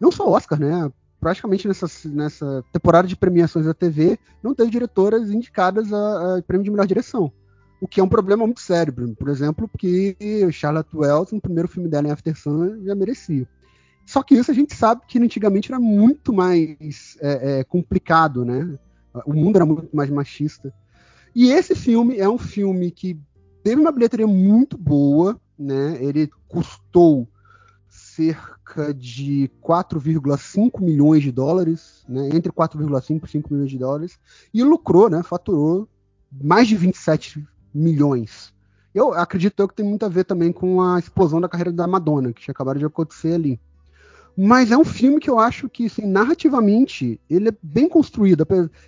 Não 0.00 0.10
só 0.10 0.28
Oscar, 0.28 0.58
né? 0.58 0.90
Praticamente 1.18 1.66
nessa, 1.66 1.86
nessa 2.08 2.64
temporada 2.72 3.08
de 3.08 3.16
premiações 3.16 3.66
da 3.66 3.74
TV, 3.74 4.18
não 4.42 4.54
teve 4.54 4.70
diretoras 4.70 5.30
indicadas 5.30 5.92
a, 5.92 6.36
a 6.36 6.42
prêmio 6.42 6.64
de 6.64 6.70
melhor 6.70 6.86
direção. 6.86 7.32
O 7.80 7.88
que 7.88 8.00
é 8.00 8.04
um 8.04 8.08
problema 8.08 8.44
muito 8.44 8.60
sério, 8.60 8.92
por 9.18 9.28
exemplo, 9.28 9.68
porque 9.68 10.16
Charlotte 10.50 10.94
Wells, 10.94 11.32
no 11.32 11.40
primeiro 11.40 11.68
filme 11.68 11.88
dela 11.88 12.08
em 12.08 12.10
After 12.10 12.38
Sun, 12.38 12.84
já 12.84 12.94
merecia. 12.94 13.46
Só 14.06 14.22
que 14.22 14.34
isso 14.34 14.50
a 14.50 14.54
gente 14.54 14.74
sabe 14.74 15.02
que 15.06 15.18
antigamente 15.18 15.70
era 15.70 15.80
muito 15.80 16.32
mais 16.32 17.18
é, 17.20 17.60
é, 17.60 17.64
complicado, 17.64 18.44
né? 18.44 18.78
O 19.26 19.34
mundo 19.34 19.56
era 19.56 19.66
muito 19.66 19.94
mais 19.94 20.08
machista. 20.08 20.72
E 21.34 21.50
esse 21.50 21.74
filme 21.74 22.16
é 22.16 22.28
um 22.28 22.38
filme 22.38 22.90
que 22.90 23.18
teve 23.66 23.80
uma 23.80 23.90
bilheteria 23.90 24.28
muito 24.28 24.78
boa, 24.78 25.40
né? 25.58 25.98
Ele 26.00 26.30
custou 26.46 27.28
cerca 27.88 28.94
de 28.94 29.50
4,5 29.60 30.80
milhões 30.80 31.20
de 31.20 31.32
dólares, 31.32 32.04
né? 32.08 32.28
Entre 32.32 32.52
4,5 32.52 33.24
e 33.24 33.28
5 33.28 33.52
milhões 33.52 33.68
de 33.68 33.76
dólares 33.76 34.20
e 34.54 34.62
lucrou, 34.62 35.10
né? 35.10 35.20
Faturou 35.24 35.88
mais 36.30 36.68
de 36.68 36.76
27 36.76 37.44
milhões. 37.74 38.54
Eu 38.94 39.12
acredito 39.12 39.66
que 39.66 39.74
tem 39.74 39.84
muito 39.84 40.06
a 40.06 40.08
ver 40.08 40.22
também 40.22 40.52
com 40.52 40.80
a 40.80 41.00
explosão 41.00 41.40
da 41.40 41.48
carreira 41.48 41.72
da 41.72 41.88
Madonna, 41.88 42.32
que 42.32 42.48
acabaram 42.48 42.78
de 42.78 42.86
acontecer 42.86 43.34
ali. 43.34 43.60
Mas 44.38 44.70
é 44.70 44.78
um 44.78 44.84
filme 44.84 45.18
que 45.18 45.28
eu 45.28 45.40
acho 45.40 45.68
que, 45.68 45.86
assim, 45.86 46.06
narrativamente, 46.06 47.20
ele 47.28 47.48
é 47.48 47.56
bem 47.60 47.88
construído. 47.88 48.46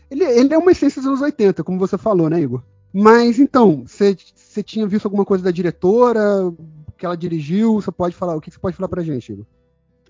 Ele, 0.09 0.23
ele 0.23 0.55
é 0.55 0.59
uma 0.59 0.71
essência 0.71 1.03
dos 1.03 1.09
anos 1.09 1.21
80, 1.21 1.64
como 1.64 1.81
você 1.81 1.99
falou, 1.99 2.31
né, 2.31 2.41
Igor? 2.41 2.62
Mas 3.01 3.39
então, 3.39 3.85
você 3.87 4.17
tinha 4.61 4.85
visto 4.85 5.07
alguma 5.07 5.25
coisa 5.25 5.45
da 5.45 5.53
diretora 5.53 6.21
que 6.97 7.07
ela 7.07 7.17
dirigiu? 7.17 7.75
Você 7.81 7.93
pode 7.93 8.17
falar? 8.17 8.35
O 8.35 8.41
que 8.41 8.51
você 8.51 8.59
pode 8.59 8.77
falar 8.77 8.89
pra 8.89 9.05
gente, 9.05 9.31
Igor? 9.31 9.45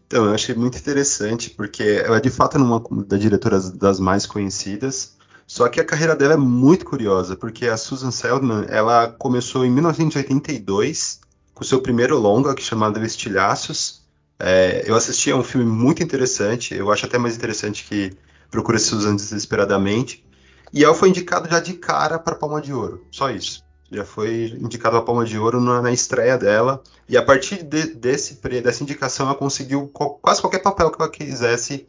Então, 0.07 0.24
eu 0.24 0.33
achei 0.33 0.55
muito 0.55 0.79
interessante, 0.79 1.51
porque 1.51 1.83
ela 1.83 2.18
de 2.18 2.31
fato 2.31 2.57
é 2.57 2.61
uma 2.61 2.83
das 3.07 3.20
diretoras 3.20 3.70
das 3.70 4.01
mais 4.01 4.24
conhecidas. 4.24 5.18
Só 5.46 5.68
que 5.68 5.79
a 5.79 5.85
carreira 5.85 6.16
dela 6.16 6.33
é 6.33 6.38
muito 6.38 6.87
curiosa, 6.87 7.37
porque 7.37 7.66
a 7.66 7.77
Susan 7.77 8.11
Seldman, 8.11 8.64
ela 8.70 9.09
começou 9.09 9.66
em 9.66 9.70
1982 9.70 11.20
com 11.53 11.64
seu 11.64 11.83
primeiro 11.83 12.18
longa, 12.18 12.55
que 12.55 12.62
é 12.62 12.64
chamado 12.64 13.05
Estilhaços, 13.05 14.03
é, 14.38 14.85
eu 14.87 14.94
assisti 14.94 15.31
a 15.31 15.37
um 15.37 15.42
filme 15.42 15.66
muito 15.66 16.03
interessante, 16.03 16.74
eu 16.74 16.90
acho 16.92 17.05
até 17.05 17.18
mais 17.18 17.37
interessante 17.37 17.85
que 17.85 18.16
Procura 18.51 18.79
Susan 18.79 19.14
Desesperadamente. 19.14 20.24
E 20.72 20.85
ela 20.85 20.94
foi 20.94 21.09
indicada 21.09 21.48
já 21.48 21.61
de 21.61 21.74
cara 21.74 22.18
para 22.18 22.35
Palma 22.35 22.61
de 22.61 22.72
Ouro, 22.72 23.04
só 23.11 23.31
isso. 23.31 23.64
Já 23.90 24.04
foi 24.04 24.54
indicada 24.61 24.98
a 24.98 25.02
Palma 25.02 25.24
de 25.24 25.38
Ouro 25.38 25.61
na, 25.61 25.81
na 25.81 25.90
estreia 25.90 26.37
dela. 26.37 26.83
E 27.09 27.16
a 27.16 27.22
partir 27.22 27.62
de, 27.62 27.94
desse, 27.94 28.35
dessa 28.35 28.83
indicação, 28.83 29.26
ela 29.26 29.35
conseguiu 29.35 29.88
quase 29.88 30.40
qualquer 30.42 30.59
papel 30.59 30.90
que 30.90 31.00
ela 31.00 31.11
quisesse 31.11 31.87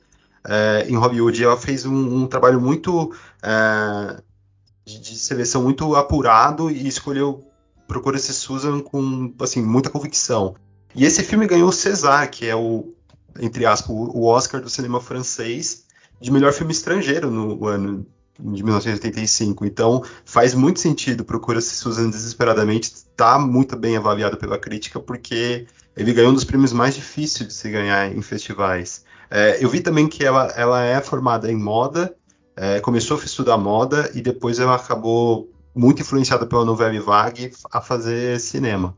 é, 0.48 0.86
em 0.88 0.96
Hollywood. 0.96 1.44
Ela 1.44 1.58
fez 1.58 1.86
um, 1.86 2.24
um 2.24 2.28
trabalho 2.28 2.62
muito 2.62 3.14
é, 3.44 4.22
de, 4.86 5.00
de, 5.00 5.18
seleção 5.18 5.62
muito 5.62 5.94
apurado 5.96 6.72
e 6.72 6.88
escolheu 6.88 7.46
Procura-se 7.86 8.32
Susan 8.34 8.82
com 8.82 9.34
assim, 9.40 9.64
muita 9.64 9.90
convicção. 9.90 10.56
E 10.94 11.06
esse 11.06 11.24
filme 11.24 11.48
ganhou 11.48 11.70
o 11.70 11.74
César, 11.74 12.28
que 12.28 12.46
é 12.48 12.56
o, 12.56 12.94
entre 13.40 13.66
aspas, 13.66 13.90
o 13.90 14.26
Oscar 14.26 14.62
do 14.62 14.70
cinema 14.70 15.02
francês 15.02 15.86
de 16.22 16.32
melhor 16.32 16.54
filme 16.54 16.72
estrangeiro 16.72 17.32
no 17.32 17.66
ano 17.66 18.06
de 18.40 18.64
1985. 18.64 19.66
Então 19.66 20.04
faz 20.26 20.54
muito 20.54 20.80
sentido 20.80 21.24
Procura-se 21.24 21.76
Susan 21.76 22.10
Desesperadamente 22.10 22.92
está 22.92 23.38
muito 23.38 23.76
bem 23.76 23.98
avaliado 23.98 24.38
pela 24.38 24.58
crítica 24.58 25.00
porque 25.00 25.68
ele 25.96 26.14
ganhou 26.14 26.32
um 26.32 26.36
dos 26.36 26.44
prêmios 26.44 26.72
mais 26.72 26.96
difíceis 26.96 27.48
de 27.48 27.54
se 27.54 27.70
ganhar 27.70 28.16
em 28.16 28.22
festivais. 28.22 29.04
É, 29.30 29.64
eu 29.64 29.70
vi 29.70 29.82
também 29.82 30.08
que 30.08 30.24
ela, 30.24 30.48
ela 30.56 30.84
é 30.84 31.00
formada 31.02 31.52
em 31.52 31.56
moda, 31.56 32.16
é, 32.56 32.80
começou 32.80 33.20
a 33.20 33.24
estudar 33.24 33.58
moda 33.58 34.10
e 34.14 34.22
depois 34.22 34.60
ela 34.60 34.76
acabou 34.76 35.50
muito 35.76 36.02
influenciada 36.02 36.46
pela 36.46 36.66
novela 36.66 37.00
Vague 37.02 37.52
a 37.72 37.82
fazer 37.82 38.40
cinema. 38.40 38.96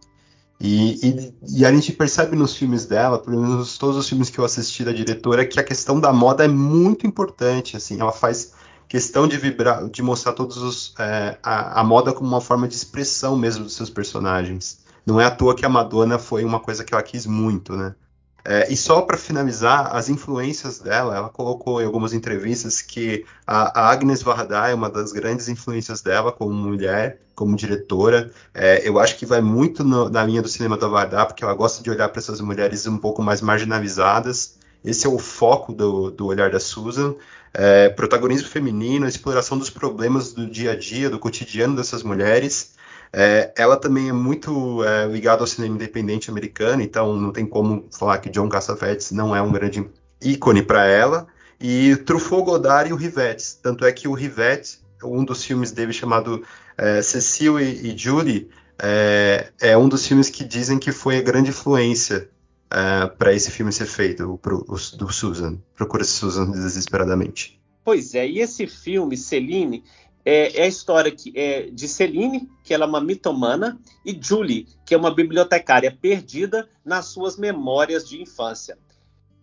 E, 0.64 1.08
e, 1.08 1.34
e, 1.58 1.66
a 1.66 1.72
gente 1.72 1.92
percebe 1.92 2.36
nos 2.36 2.56
filmes 2.56 2.86
dela, 2.86 3.18
pelo 3.18 3.42
menos 3.42 3.80
todos 3.80 3.98
os 3.98 4.08
filmes 4.08 4.30
que 4.30 4.38
eu 4.38 4.46
assisti 4.46 4.84
da 4.84 4.92
diretora, 4.92 5.44
que 5.44 5.60
a 5.60 5.64
questão 5.64 6.00
da 6.00 6.14
moda 6.14 6.46
é 6.46 6.48
muito 6.48 7.08
importante. 7.08 7.76
Assim, 7.76 8.00
ela 8.00 8.12
faz 8.12 8.54
questão 8.92 9.26
de 9.26 9.38
vibrar, 9.38 9.88
de 9.88 10.02
mostrar 10.02 10.34
todos 10.34 10.58
os 10.58 10.94
é, 11.00 11.38
a, 11.42 11.80
a, 11.80 11.84
moda 11.84 12.12
como 12.12 12.28
uma 12.28 12.42
forma 12.42 12.68
de 12.68 12.76
expressão 12.76 13.38
mesmo 13.38 13.64
dos 13.64 13.74
seus 13.74 13.90
personagens. 13.90 14.82
Não 15.06 15.20
é 15.20 15.24
à 15.24 15.32
toa 15.32 15.56
que 15.56 15.66
a 15.66 15.70
Madonna 15.70 16.20
foi 16.20 16.44
uma 16.44 16.60
coisa 16.60 16.84
que 16.84 16.94
ela 16.94 17.02
quis 17.02 17.26
muito, 17.26 17.72
né? 17.72 17.96
É, 18.44 18.70
e 18.70 18.76
só 18.76 19.02
para 19.04 19.16
finalizar, 19.16 19.96
as 19.96 20.10
influências 20.10 20.80
dela, 20.80 21.16
ela 21.16 21.30
colocou 21.30 21.82
em 21.82 21.86
algumas 21.86 22.12
entrevistas 22.12 22.82
que 22.82 23.24
a, 23.48 23.92
Agnes 23.92 24.22
Varda 24.22 24.68
é 24.68 24.74
uma 24.74 24.90
das 24.90 25.14
grandes 25.14 25.48
influências 25.48 26.02
dela 26.02 26.30
como 26.30 26.52
mulher, 26.52 27.22
como 27.34 27.56
diretora. 27.56 28.30
É, 28.54 28.86
eu 28.86 29.00
acho 29.00 29.18
que 29.18 29.26
vai 29.26 29.40
muito 29.40 29.86
no, 29.86 30.10
na 30.10 30.22
linha 30.22 30.42
do 30.42 30.50
cinema 30.50 30.76
da 30.76 30.90
Varda, 30.90 31.26
porque 31.26 31.46
ela 31.46 31.54
gosta 31.54 31.82
de 31.82 31.90
olhar 31.90 32.10
para 32.10 32.20
essas 32.20 32.42
mulheres 32.42 32.86
um 32.86 32.98
pouco 32.98 33.24
mais 33.24 33.40
marginalizadas. 33.40 34.60
Esse 34.84 35.08
é 35.08 35.10
o 35.10 35.18
foco 35.18 35.72
do, 35.72 36.12
do 36.12 36.26
olhar 36.26 36.50
da 36.50 36.60
Susan. 36.60 37.16
É, 37.54 37.90
protagonismo 37.90 38.48
feminino, 38.48 39.08
exploração 39.08 39.58
dos 39.58 39.70
problemas 39.70 40.34
do 40.34 40.48
dia 40.48 40.72
a 40.72 40.76
dia, 40.76 41.10
do 41.10 41.20
cotidiano 41.20 41.76
dessas 41.76 42.04
mulheres. 42.04 42.74
É, 43.14 43.52
ela 43.58 43.76
também 43.76 44.10
é 44.10 44.14
muito 44.14 44.84
é, 44.84 45.06
ligada 45.08 45.42
ao 45.42 45.48
cinema 45.48 45.76
independente 45.76 46.32
americano, 46.32 46.82
então 46.82 47.16
não 47.16 47.32
tem 47.32 47.46
como 47.46 47.86
falar 47.92 48.20
que 48.20 48.30
John 48.30 48.48
Cassavetes 48.48 49.12
não 49.12 49.36
é 49.36 49.42
um 49.42 49.52
grande 49.52 49.86
ícone 50.22 50.64
para 50.64 50.86
ela. 50.86 51.28
E 51.60 51.96
Truffaut, 51.98 52.46
Godard 52.46 52.90
e 52.90 52.94
o 52.94 52.96
Rivette. 52.96 53.58
Tanto 53.62 53.86
é 53.86 53.92
que 53.92 54.08
o 54.08 54.14
Rivette, 54.14 54.80
um 55.04 55.24
dos 55.24 55.44
filmes 55.44 55.72
dele 55.72 55.94
chamado 55.94 56.44
é, 56.78 57.02
Cecile 57.02 57.64
e 57.64 57.96
Julie, 57.98 58.50
é, 58.82 59.50
é, 59.62 59.78
um 59.78 59.88
dos 59.88 60.08
filmes 60.08 60.30
que 60.30 60.44
dizem 60.44 60.80
que 60.80 60.92
foi 60.92 61.18
a 61.18 61.22
grande 61.22 61.50
influência 61.50 62.30
é, 62.72 63.08
para 63.08 63.34
esse 63.34 63.52
filme 63.52 63.72
ser 63.72 63.86
feito, 63.86 64.24
o, 64.24 64.34
o, 64.34 64.98
do 64.98 65.12
Susan. 65.12 65.58
Procura 65.76 66.04
Susan 66.04 66.50
desesperadamente. 66.52 67.60
Pois 67.84 68.16
é, 68.16 68.28
e 68.28 68.40
esse 68.40 68.66
filme, 68.68 69.18
Celine, 69.18 69.84
é, 70.24 70.60
é, 70.60 70.64
a 70.64 70.68
história 70.68 71.12
que, 71.12 71.34
é, 71.36 71.64
de 71.64 71.88
Celine, 71.88 72.50
que 72.64 72.74
ela 72.74 72.86
é 72.86 72.88
uma 72.88 73.02
mitomana, 73.02 73.80
e 74.06 74.18
Julie, 74.20 74.68
que 74.86 74.94
é 74.94 74.98
uma 74.98 75.14
bibliotecária 75.14 75.92
perdida 75.92 76.70
nas 76.86 77.08
suas 77.08 77.38
memórias 77.38 78.08
de 78.08 78.22
infância. 78.22 78.78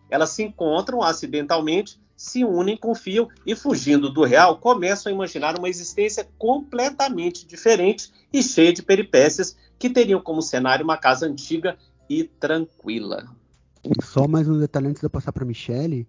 Elas 0.09 0.31
se 0.31 0.43
encontram 0.43 1.03
acidentalmente, 1.03 2.01
se 2.17 2.45
unem, 2.45 2.77
confiam 2.77 3.29
e, 3.45 3.55
fugindo 3.55 4.11
do 4.11 4.25
real, 4.25 4.59
começam 4.59 5.11
a 5.11 5.15
imaginar 5.15 5.59
uma 5.59 5.69
existência 5.69 6.27
completamente 6.39 7.47
diferente 7.47 8.11
e 8.33 8.43
cheia 8.43 8.73
de 8.73 8.83
peripécias 8.83 9.57
que 9.79 9.91
teriam 9.91 10.21
como 10.21 10.43
cenário 10.43 10.85
uma 10.85 10.97
casa 10.97 11.27
antiga 11.27 11.77
e 12.09 12.25
tranquila. 12.25 13.29
Só 14.03 14.27
mais 14.27 14.49
um 14.49 14.59
detalhe 14.59 14.89
antes 14.89 15.01
de 15.01 15.07
eu 15.07 15.11
passar 15.11 15.33
para 15.33 15.45
Michelle 15.45 16.07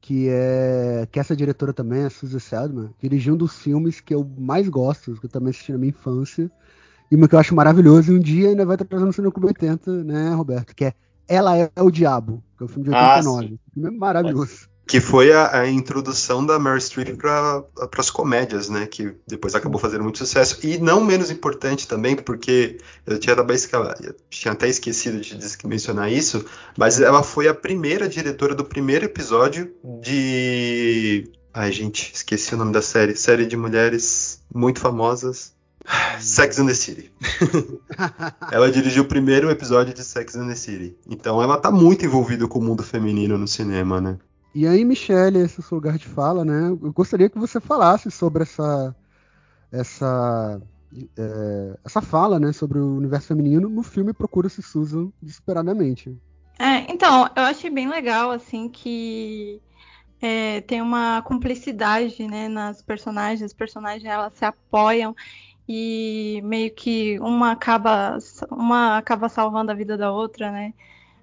que 0.00 0.28
é 0.28 1.06
que 1.10 1.18
essa 1.18 1.36
diretora 1.36 1.72
também, 1.72 2.04
a 2.04 2.10
Suzy 2.10 2.40
Seldman, 2.40 2.90
dirigiu 3.00 3.34
um 3.34 3.36
dos 3.36 3.56
filmes 3.58 4.00
que 4.00 4.14
eu 4.14 4.28
mais 4.38 4.68
gosto, 4.68 5.14
que 5.14 5.26
eu 5.26 5.30
também 5.30 5.50
assisti 5.50 5.72
na 5.72 5.78
minha 5.78 5.90
infância, 5.90 6.50
e 7.10 7.16
uma 7.16 7.28
que 7.28 7.34
eu 7.34 7.38
acho 7.38 7.54
maravilhoso, 7.54 8.12
e 8.12 8.16
um 8.16 8.20
dia 8.20 8.48
ainda 8.48 8.64
vai 8.64 8.76
estar 8.76 8.84
trazendo 8.84 9.12
Cinema 9.12 9.32
Clube 9.32 9.48
80, 9.48 10.04
né, 10.04 10.30
Roberto, 10.34 10.74
que 10.74 10.84
é 10.84 10.94
Ela 11.26 11.56
é 11.56 11.70
o 11.80 11.90
Diabo, 11.90 12.42
que 12.56 12.62
é 12.62 12.66
um 12.66 12.68
filme 12.68 12.84
de 12.84 12.94
89. 12.94 13.60
Ah, 13.60 13.72
filme 13.74 13.88
é 13.88 13.90
maravilhoso. 13.90 14.68
Que 14.88 15.02
foi 15.02 15.32
a, 15.32 15.60
a 15.60 15.68
introdução 15.68 16.44
da 16.44 16.58
Meryl 16.58 16.80
Streep 16.80 17.18
para 17.18 17.62
as 17.98 18.10
comédias, 18.10 18.70
né? 18.70 18.86
Que 18.86 19.14
depois 19.26 19.54
acabou 19.54 19.78
fazendo 19.78 20.02
muito 20.02 20.16
sucesso. 20.16 20.58
E 20.66 20.78
não 20.78 21.04
menos 21.04 21.30
importante 21.30 21.86
também, 21.86 22.16
porque 22.16 22.78
eu 23.06 23.18
tinha, 23.18 23.36
eu 23.36 24.16
tinha 24.30 24.52
até 24.52 24.66
esquecido 24.66 25.20
de, 25.20 25.38
mencionar 25.66 26.10
isso, 26.10 26.42
mas 26.76 27.00
ela 27.00 27.22
foi 27.22 27.48
a 27.48 27.54
primeira 27.54 28.08
diretora 28.08 28.54
do 28.54 28.64
primeiro 28.64 29.04
episódio 29.04 29.70
de. 29.84 31.30
Ai, 31.52 31.70
gente, 31.70 32.10
esqueci 32.14 32.54
o 32.54 32.58
nome 32.58 32.72
da 32.72 32.80
série. 32.80 33.14
Série 33.14 33.44
de 33.44 33.58
mulheres 33.58 34.42
muito 34.52 34.80
famosas. 34.80 35.52
Sex 36.18 36.58
and 36.58 36.66
the 36.66 36.74
City. 36.74 37.10
ela 38.50 38.70
dirigiu 38.70 39.02
o 39.04 39.06
primeiro 39.06 39.50
episódio 39.50 39.94
de 39.94 40.04
Sex 40.04 40.34
and 40.34 40.48
the 40.48 40.54
City. 40.54 40.96
Então 41.08 41.42
ela 41.42 41.56
tá 41.58 41.70
muito 41.70 42.04
envolvida 42.04 42.46
com 42.46 42.58
o 42.58 42.62
mundo 42.62 42.82
feminino 42.82 43.38
no 43.38 43.48
cinema, 43.48 44.00
né? 44.00 44.18
E 44.58 44.66
aí, 44.66 44.84
Michelle, 44.84 45.38
esse 45.38 45.60
é 45.60 45.60
o 45.60 45.62
seu 45.62 45.76
lugar 45.76 45.96
de 45.96 46.08
fala, 46.08 46.44
né? 46.44 46.70
Eu 46.70 46.92
gostaria 46.92 47.30
que 47.30 47.38
você 47.38 47.60
falasse 47.60 48.10
sobre 48.10 48.42
essa, 48.42 48.92
essa 49.70 50.60
é, 51.16 51.78
essa 51.84 52.02
fala, 52.02 52.40
né, 52.40 52.52
sobre 52.52 52.80
o 52.80 52.96
universo 52.96 53.28
feminino 53.28 53.68
no 53.68 53.84
filme 53.84 54.12
Procura-se 54.12 54.60
Susan 54.60 55.12
desesperadamente. 55.22 56.12
É, 56.58 56.90
então, 56.92 57.30
eu 57.36 57.44
achei 57.44 57.70
bem 57.70 57.88
legal, 57.88 58.32
assim, 58.32 58.68
que 58.68 59.62
é, 60.20 60.60
tem 60.62 60.82
uma 60.82 61.22
cumplicidade, 61.22 62.26
né, 62.26 62.48
nas 62.48 62.82
personagens, 62.82 63.42
as 63.42 63.52
personagens 63.52 64.04
elas 64.04 64.32
se 64.34 64.44
apoiam 64.44 65.14
e 65.68 66.40
meio 66.42 66.74
que 66.74 67.16
uma 67.20 67.52
acaba 67.52 68.18
uma 68.50 68.98
acaba 68.98 69.28
salvando 69.28 69.70
a 69.70 69.74
vida 69.76 69.96
da 69.96 70.10
outra, 70.10 70.50
né? 70.50 70.74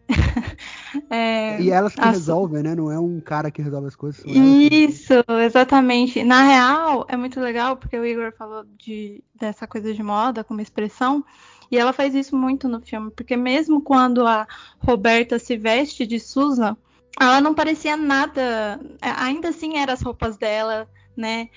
é, 1.10 1.62
e 1.62 1.72
elas 1.72 1.94
que 1.94 2.02
a... 2.02 2.12
resolvem, 2.12 2.64
né? 2.64 2.76
Não 2.76 2.92
é 2.92 3.00
um 3.00 3.20
cara 3.20 3.50
que 3.52 3.62
resolve 3.62 3.88
as 3.88 3.96
coisas. 3.96 4.24
Isso, 4.26 5.14
exatamente. 5.46 6.24
Na 6.24 6.44
real, 6.44 7.06
é 7.08 7.16
muito 7.16 7.40
legal 7.40 7.78
porque 7.78 7.98
o 7.98 8.06
Igor 8.06 8.34
falou 8.38 8.64
de, 8.78 9.24
dessa 9.34 9.68
coisa 9.68 9.94
de 9.94 10.04
moda 10.04 10.44
como 10.44 10.62
expressão. 10.62 11.24
E 11.72 11.78
ela 11.78 11.94
faz 11.94 12.14
isso 12.14 12.36
muito 12.36 12.68
no 12.68 12.80
filme, 12.80 13.12
porque 13.12 13.36
mesmo 13.36 13.82
quando 13.82 14.26
a 14.26 14.48
Roberta 14.80 15.40
se 15.40 15.58
veste 15.58 16.06
de 16.06 16.20
Susan, 16.20 16.78
ela 17.20 17.42
não 17.42 17.54
parecia 17.54 17.98
nada. 17.98 18.80
É, 19.02 19.10
ainda 19.18 19.50
assim 19.50 19.78
eram 19.78 19.94
as 19.94 20.02
roupas 20.02 20.38
dela, 20.38 20.88
né? 21.16 21.50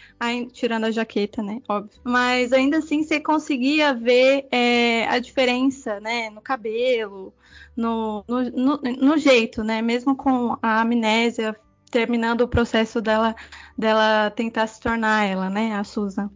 tirando 0.53 0.85
a 0.85 0.90
jaqueta, 0.90 1.42
né? 1.42 1.61
Óbvio. 1.68 2.01
Mas 2.05 2.53
ainda 2.53 2.79
assim 2.79 3.03
você 3.03 3.20
conseguia 3.20 3.92
ver 3.92 4.46
é, 4.51 5.07
a 5.09 5.18
diferença, 5.18 6.01
né? 6.01 6.31
No 6.31 6.40
cabelo, 6.40 7.33
no, 7.79 8.25
no, 8.29 8.77
no, 8.83 9.17
jeito, 9.17 9.62
né? 9.62 9.81
Mesmo 9.81 10.17
com 10.17 10.59
a 10.61 10.81
amnésia 10.81 11.57
terminando 11.91 12.41
o 12.41 12.49
processo 12.49 13.01
dela, 13.01 13.37
dela 13.77 14.31
tentar 14.31 14.67
se 14.67 14.81
tornar 14.81 15.25
ela, 15.25 15.49
né? 15.49 15.77
A 15.77 15.85
Susan. 15.85 16.29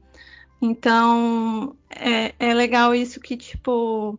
Então 0.61 1.77
é, 1.91 2.33
é 2.39 2.55
legal 2.55 2.95
isso 2.95 3.21
que 3.21 3.37
tipo 3.37 4.17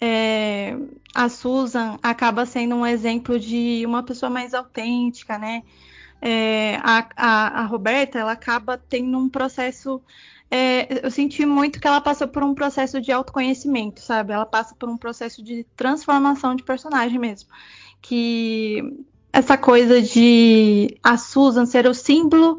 é, 0.00 0.76
a 1.12 1.28
Susan 1.28 1.98
acaba 2.00 2.46
sendo 2.46 2.76
um 2.76 2.86
exemplo 2.86 3.40
de 3.40 3.84
uma 3.84 4.04
pessoa 4.04 4.30
mais 4.30 4.54
autêntica, 4.54 5.36
né? 5.38 5.64
É, 6.20 6.76
a, 6.82 7.08
a, 7.16 7.60
a, 7.62 7.66
Roberta 7.66 8.18
ela 8.18 8.32
acaba 8.32 8.78
tendo 8.78 9.18
um 9.18 9.28
processo. 9.28 10.00
É, 10.50 11.04
eu 11.04 11.10
senti 11.10 11.44
muito 11.44 11.80
que 11.80 11.86
ela 11.86 12.00
passou 12.00 12.28
por 12.28 12.42
um 12.42 12.54
processo 12.54 13.00
de 13.00 13.12
autoconhecimento, 13.12 14.00
sabe? 14.00 14.32
Ela 14.32 14.46
passa 14.46 14.74
por 14.74 14.88
um 14.88 14.96
processo 14.96 15.42
de 15.42 15.66
transformação 15.76 16.54
de 16.54 16.62
personagem 16.62 17.18
mesmo. 17.18 17.50
Que 18.00 19.04
essa 19.32 19.58
coisa 19.58 20.00
de 20.00 20.96
a 21.02 21.18
Susan 21.18 21.66
ser 21.66 21.86
o 21.86 21.94
símbolo 21.94 22.56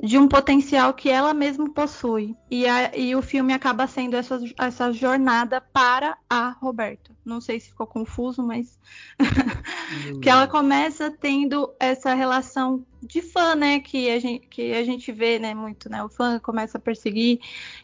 de 0.00 0.18
um 0.18 0.26
potencial 0.28 0.92
que 0.94 1.08
ela 1.08 1.32
mesma 1.32 1.70
possui. 1.70 2.36
E, 2.50 2.66
a, 2.66 2.96
e 2.96 3.14
o 3.14 3.22
filme 3.22 3.52
acaba 3.52 3.86
sendo 3.86 4.16
essa, 4.16 4.40
essa 4.58 4.92
jornada 4.92 5.60
para 5.60 6.16
a 6.28 6.50
Roberta. 6.50 7.12
Não 7.24 7.40
sei 7.40 7.60
se 7.60 7.68
ficou 7.68 7.86
confuso, 7.86 8.42
mas. 8.42 8.78
que 10.20 10.28
ela 10.28 10.48
começa 10.48 11.08
tendo 11.08 11.72
essa 11.78 12.14
relação 12.14 12.84
de 13.00 13.22
fã, 13.22 13.54
né? 13.54 13.78
Que 13.78 14.10
a 14.10 14.18
gente, 14.18 14.46
que 14.48 14.72
a 14.72 14.82
gente 14.82 15.12
vê, 15.12 15.38
né? 15.38 15.54
Muito, 15.54 15.88
né? 15.88 16.02
O 16.02 16.08
fã 16.08 16.40
começa 16.40 16.78
a 16.78 16.80
perseguir 16.80 17.38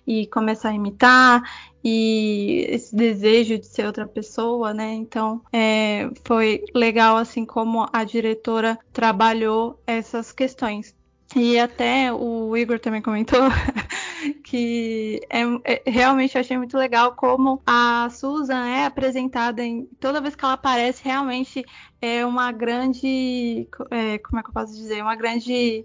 e 0.05 0.27
começa 0.27 0.69
a 0.69 0.75
imitar. 0.75 1.43
E 1.85 2.67
esse 2.69 2.95
desejo 2.97 3.59
de 3.59 3.67
ser 3.67 3.87
outra 3.87 4.09
pessoa, 4.09 4.75
né? 4.75 4.93
Então, 4.93 5.41
é, 5.53 6.11
foi 6.25 6.65
legal, 6.75 7.17
assim, 7.17 7.47
como 7.47 7.89
a 7.93 8.03
diretora 8.03 8.77
trabalhou 8.93 9.81
essas 9.87 10.33
questões. 10.33 10.98
E 11.37 11.59
até 11.59 12.11
o 12.11 12.57
Igor 12.57 12.79
também 12.79 13.03
comentou 13.03 13.41
que 14.43 15.21
é, 15.29 15.43
é, 15.65 15.83
realmente 15.91 16.35
eu 16.35 16.41
achei 16.41 16.57
muito 16.57 16.77
legal 16.77 17.15
como 17.15 17.61
a 17.67 18.09
Susan 18.11 18.67
é 18.67 18.87
apresentada 18.87 19.63
em 19.63 19.85
toda 20.01 20.23
vez 20.23 20.35
que 20.35 20.43
ela 20.43 20.55
aparece 20.55 21.05
realmente 21.05 21.65
é 22.01 22.25
uma 22.25 22.51
grande 22.51 23.69
é, 23.91 24.19
como 24.19 24.41
é 24.41 24.43
que 24.43 24.49
eu 24.49 24.55
posso 24.55 24.75
dizer? 24.75 25.03
Uma 25.03 25.17
grande 25.17 25.85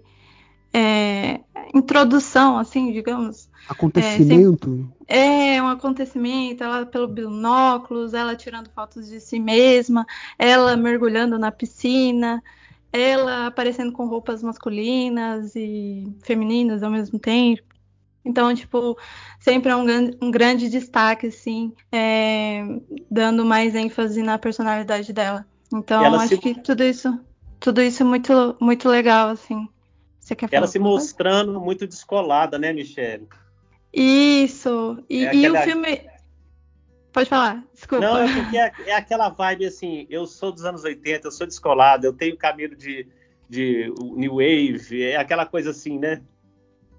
é, 0.72 1.40
introdução 1.74 2.58
assim 2.58 2.90
digamos. 2.90 3.50
Acontecimento? 3.68 4.90
É, 5.06 5.56
é, 5.56 5.62
um 5.62 5.68
acontecimento 5.68 6.64
ela 6.64 6.86
pelo 6.86 7.06
binóculos 7.06 8.14
ela 8.14 8.34
tirando 8.34 8.70
fotos 8.70 9.08
de 9.08 9.20
si 9.20 9.38
mesma 9.38 10.06
ela 10.38 10.74
mergulhando 10.74 11.38
na 11.38 11.52
piscina 11.52 12.42
ela 12.94 13.48
aparecendo 13.48 13.92
com 13.92 14.06
roupas 14.06 14.40
masculinas 14.40 15.56
e 15.56 16.04
femininas 16.22 16.82
ao 16.82 16.90
mesmo 16.90 17.18
tempo. 17.18 17.62
Então, 18.24 18.54
tipo, 18.54 18.96
sempre 19.40 19.70
é 19.70 19.76
um, 19.76 19.84
um 20.22 20.30
grande 20.30 20.70
destaque, 20.70 21.26
assim, 21.26 21.72
é, 21.92 22.62
dando 23.10 23.44
mais 23.44 23.74
ênfase 23.74 24.22
na 24.22 24.38
personalidade 24.38 25.12
dela. 25.12 25.44
Então, 25.74 26.14
acho 26.14 26.28
se... 26.28 26.38
que 26.38 26.54
tudo 26.54 26.84
isso, 26.84 27.20
tudo 27.58 27.82
isso 27.82 28.02
é 28.02 28.06
muito, 28.06 28.56
muito 28.60 28.88
legal, 28.88 29.28
assim. 29.28 29.68
Você 30.20 30.36
quer 30.36 30.48
ela 30.52 30.66
se 30.66 30.78
mostrando 30.78 31.60
muito 31.60 31.86
descolada, 31.86 32.58
né, 32.58 32.72
Michelle? 32.72 33.28
Isso. 33.92 35.04
E, 35.10 35.26
é 35.26 35.34
e 35.34 35.50
o 35.50 35.56
filme 35.62 36.00
Pode 37.14 37.30
falar, 37.30 37.64
desculpa. 37.72 38.04
Não, 38.04 38.18
é 38.18 38.34
porque 38.34 38.58
é, 38.58 38.72
é, 38.86 38.94
aquela 38.96 39.28
vibe 39.28 39.66
assim, 39.66 40.04
eu 40.10 40.26
sou 40.26 40.50
dos 40.50 40.64
anos 40.64 40.82
80, 40.82 41.28
eu 41.28 41.30
sou 41.30 41.46
descolado, 41.46 42.04
eu 42.04 42.12
tenho 42.12 42.36
cabelo 42.36 42.74
de, 42.74 43.06
de 43.48 43.94
New 44.16 44.32
Wave, 44.32 45.00
é 45.00 45.16
aquela 45.16 45.46
coisa 45.46 45.70
assim, 45.70 45.96
né? 45.96 46.20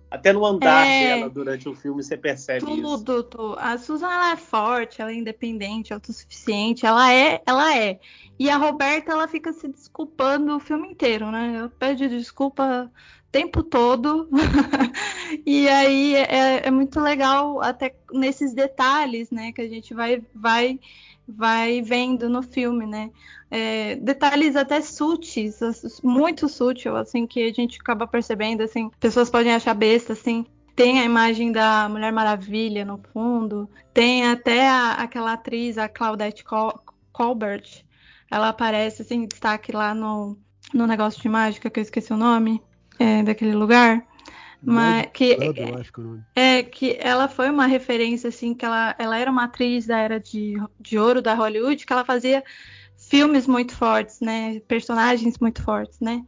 Até 0.09 0.31
no 0.31 0.45
andar 0.45 0.87
é, 0.87 1.17
dela 1.17 1.29
durante 1.29 1.67
o 1.67 1.75
filme 1.75 2.01
você 2.01 2.15
percebe 2.15 2.61
tudo, 2.61 2.95
isso. 2.95 3.03
Tudo, 3.03 3.57
A 3.59 3.77
Susan 3.77 4.09
ela 4.09 4.31
é 4.31 4.37
forte, 4.37 5.01
ela 5.01 5.11
é 5.11 5.15
independente, 5.15 5.93
autossuficiente, 5.93 6.85
ela 6.85 7.11
é, 7.11 7.41
ela 7.45 7.77
é. 7.77 7.99
E 8.39 8.49
a 8.49 8.55
Roberta 8.55 9.11
ela 9.11 9.27
fica 9.27 9.51
se 9.51 9.67
desculpando 9.67 10.55
o 10.55 10.61
filme 10.61 10.87
inteiro, 10.87 11.29
né? 11.29 11.55
Ela 11.57 11.69
pede 11.77 12.07
desculpa 12.07 12.89
tempo 13.35 13.61
todo. 13.61 14.29
e 15.45 15.67
aí 15.67 16.15
é, 16.15 16.67
é, 16.67 16.71
muito 16.71 17.01
legal 17.01 17.61
até 17.61 17.93
nesses 18.13 18.53
detalhes, 18.53 19.29
né, 19.29 19.51
que 19.51 19.59
a 19.59 19.67
gente 19.67 19.93
vai 19.93 20.23
vai 20.33 20.79
vai 21.27 21.81
vendo 21.81 22.29
no 22.29 22.41
filme, 22.41 22.85
né? 22.85 23.11
É, 23.51 23.95
detalhes 23.95 24.55
até 24.55 24.79
sutis, 24.79 25.59
muito 26.01 26.47
sutil, 26.47 26.95
assim, 26.95 27.27
que 27.27 27.43
a 27.43 27.51
gente 27.51 27.79
acaba 27.81 28.07
percebendo, 28.07 28.61
assim, 28.61 28.89
pessoas 28.99 29.29
podem 29.29 29.53
achar 29.53 29.73
besta, 29.73 30.13
assim, 30.13 30.45
tem 30.75 30.99
a 30.99 31.03
imagem 31.03 31.51
da 31.51 31.89
Mulher 31.89 32.11
Maravilha 32.11 32.85
no 32.85 32.99
fundo, 33.11 33.67
tem 33.93 34.25
até 34.25 34.69
a, 34.69 34.91
aquela 34.93 35.33
atriz, 35.33 35.77
a 35.77 35.89
Claudette 35.89 36.43
Col 36.43 36.79
Colbert, 37.11 37.83
ela 38.29 38.49
aparece, 38.49 39.01
assim, 39.01 39.23
em 39.23 39.27
destaque 39.27 39.71
lá 39.71 39.95
no, 39.95 40.37
no 40.73 40.85
negócio 40.85 41.21
de 41.21 41.27
mágica, 41.27 41.69
que 41.69 41.79
eu 41.79 41.83
esqueci 41.83 42.13
o 42.13 42.17
nome 42.17 42.61
é, 42.99 43.23
daquele 43.23 43.53
lugar. 43.53 44.05
Mas 44.61 45.07
que, 45.13 45.37
eu 45.39 45.77
acho 45.77 45.93
que 45.93 46.01
é, 46.35 46.57
é 46.57 46.63
que 46.63 46.97
ela 46.99 47.27
foi 47.27 47.49
uma 47.49 47.67
referência 47.67 48.29
assim 48.29 48.53
que 48.53 48.65
ela, 48.65 48.95
ela 48.97 49.17
era 49.17 49.29
uma 49.29 49.43
atriz 49.43 49.85
da 49.85 49.99
era 49.99 50.19
de, 50.19 50.55
de 50.79 50.97
ouro 50.97 51.21
da 51.21 51.35
Hollywood 51.35 51.85
que 51.85 51.93
ela 51.93 52.03
fazia 52.03 52.43
filmes 52.97 53.45
muito 53.45 53.75
fortes, 53.75 54.19
né, 54.21 54.59
personagens 54.67 55.37
muito 55.37 55.61
fortes, 55.61 55.99
né, 55.99 56.23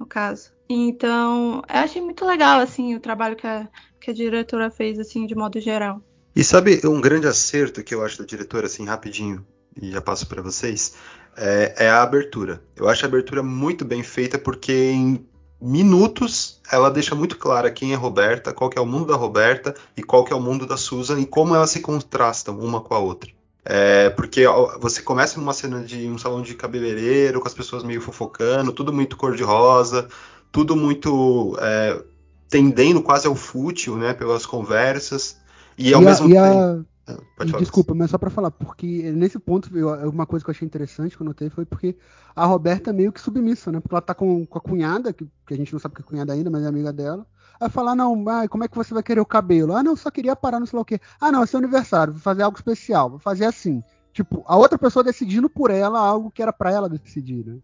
no 0.00 0.06
caso. 0.06 0.52
Então, 0.68 1.62
eu 1.68 1.80
achei 1.80 2.00
muito 2.00 2.24
legal 2.24 2.60
assim 2.60 2.94
o 2.94 3.00
trabalho 3.00 3.36
que 3.36 3.46
a, 3.46 3.68
que 4.00 4.10
a 4.10 4.14
diretora 4.14 4.70
fez 4.70 4.98
assim 4.98 5.26
de 5.26 5.34
modo 5.34 5.60
geral. 5.60 6.02
E 6.34 6.42
sabe 6.42 6.80
um 6.86 6.98
grande 6.98 7.26
acerto 7.26 7.84
que 7.84 7.94
eu 7.94 8.02
acho 8.02 8.18
da 8.18 8.24
diretora 8.24 8.66
assim 8.66 8.86
rapidinho 8.86 9.46
e 9.80 9.90
já 9.90 10.00
passo 10.00 10.26
para 10.26 10.40
vocês 10.40 10.96
é, 11.36 11.74
é, 11.78 11.88
a 11.88 12.02
abertura. 12.02 12.62
Eu 12.74 12.88
acho 12.88 13.04
a 13.04 13.08
abertura 13.08 13.42
muito 13.42 13.84
bem 13.84 14.02
feita 14.02 14.38
porque 14.38 14.72
em 14.72 15.26
minutos 15.62 16.60
ela 16.70 16.90
deixa 16.90 17.14
muito 17.14 17.38
clara 17.38 17.70
quem 17.70 17.92
é 17.92 17.94
Roberta, 17.94 18.52
qual 18.52 18.68
que 18.68 18.78
é 18.78 18.80
o 18.82 18.86
mundo 18.86 19.06
da 19.06 19.16
Roberta 19.16 19.74
e 19.96 20.02
qual 20.02 20.24
que 20.24 20.32
é 20.32 20.36
o 20.36 20.40
mundo 20.40 20.66
da 20.66 20.76
Susan 20.76 21.20
e 21.20 21.26
como 21.26 21.54
elas 21.54 21.70
se 21.70 21.80
contrastam 21.80 22.58
uma 22.58 22.80
com 22.80 22.94
a 22.94 22.98
outra. 22.98 23.30
É, 23.64 24.10
porque 24.10 24.44
você 24.80 25.02
começa 25.02 25.38
numa 25.38 25.52
cena 25.52 25.80
de 25.84 26.08
um 26.08 26.18
salão 26.18 26.42
de 26.42 26.54
cabeleireiro, 26.54 27.40
com 27.40 27.46
as 27.46 27.54
pessoas 27.54 27.84
meio 27.84 28.00
fofocando, 28.00 28.72
tudo 28.72 28.92
muito 28.92 29.16
cor-de-rosa, 29.16 30.08
tudo 30.50 30.74
muito 30.74 31.56
é, 31.60 32.02
tendendo 32.48 33.00
quase 33.00 33.28
ao 33.28 33.36
fútil, 33.36 33.96
né, 33.96 34.12
pelas 34.14 34.44
conversas. 34.44 35.36
E 35.78 35.94
ao 35.94 36.02
e 36.02 36.04
mesmo 36.04 36.26
a, 36.38 36.50
tempo. 36.50 36.86
Ah, 37.06 37.18
desculpa, 37.58 37.94
mas 37.94 38.10
só 38.10 38.18
para 38.18 38.30
falar, 38.30 38.50
porque 38.52 39.10
nesse 39.10 39.38
ponto, 39.38 39.76
eu, 39.76 39.88
uma 40.08 40.24
coisa 40.24 40.44
que 40.44 40.50
eu 40.50 40.54
achei 40.54 40.64
interessante 40.64 41.16
que 41.16 41.22
eu 41.22 41.26
notei 41.26 41.50
foi 41.50 41.64
porque 41.64 41.96
a 42.34 42.44
Roberta 42.44 42.90
é 42.90 42.92
meio 42.92 43.12
que 43.12 43.20
submissa, 43.20 43.72
né? 43.72 43.80
Porque 43.80 43.94
ela 43.94 44.00
tá 44.00 44.14
com, 44.14 44.46
com 44.46 44.58
a 44.58 44.60
cunhada, 44.60 45.12
que, 45.12 45.26
que, 45.46 45.54
a 45.54 45.56
gente 45.56 45.72
não 45.72 45.80
sabe 45.80 45.96
que 45.96 46.02
é 46.02 46.04
cunhada 46.04 46.32
ainda, 46.32 46.48
mas 46.48 46.62
é 46.62 46.68
amiga 46.68 46.92
dela. 46.92 47.26
Aí 47.60 47.68
falar, 47.68 47.96
não, 47.96 48.24
ah, 48.28 48.48
como 48.48 48.62
é 48.62 48.68
que 48.68 48.76
você 48.76 48.94
vai 48.94 49.02
querer 49.02 49.20
o 49.20 49.26
cabelo? 49.26 49.74
Ah, 49.74 49.82
não, 49.82 49.96
só 49.96 50.10
queria 50.10 50.36
parar 50.36 50.60
no 50.60 50.66
sei 50.66 50.76
lá 50.76 50.82
o 50.82 50.84
quê. 50.84 51.00
Ah, 51.20 51.32
não, 51.32 51.42
é 51.42 51.46
seu 51.46 51.58
aniversário, 51.58 52.12
vou 52.12 52.22
fazer 52.22 52.42
algo 52.42 52.56
especial, 52.56 53.10
vou 53.10 53.18
fazer 53.18 53.46
assim. 53.46 53.82
Tipo, 54.12 54.44
a 54.46 54.56
outra 54.56 54.78
pessoa 54.78 55.02
decidindo 55.02 55.50
por 55.50 55.70
ela 55.70 55.98
algo 55.98 56.30
que 56.30 56.42
era 56.42 56.52
para 56.52 56.70
ela 56.70 56.88
decidir, 56.88 57.44
né? 57.44 57.58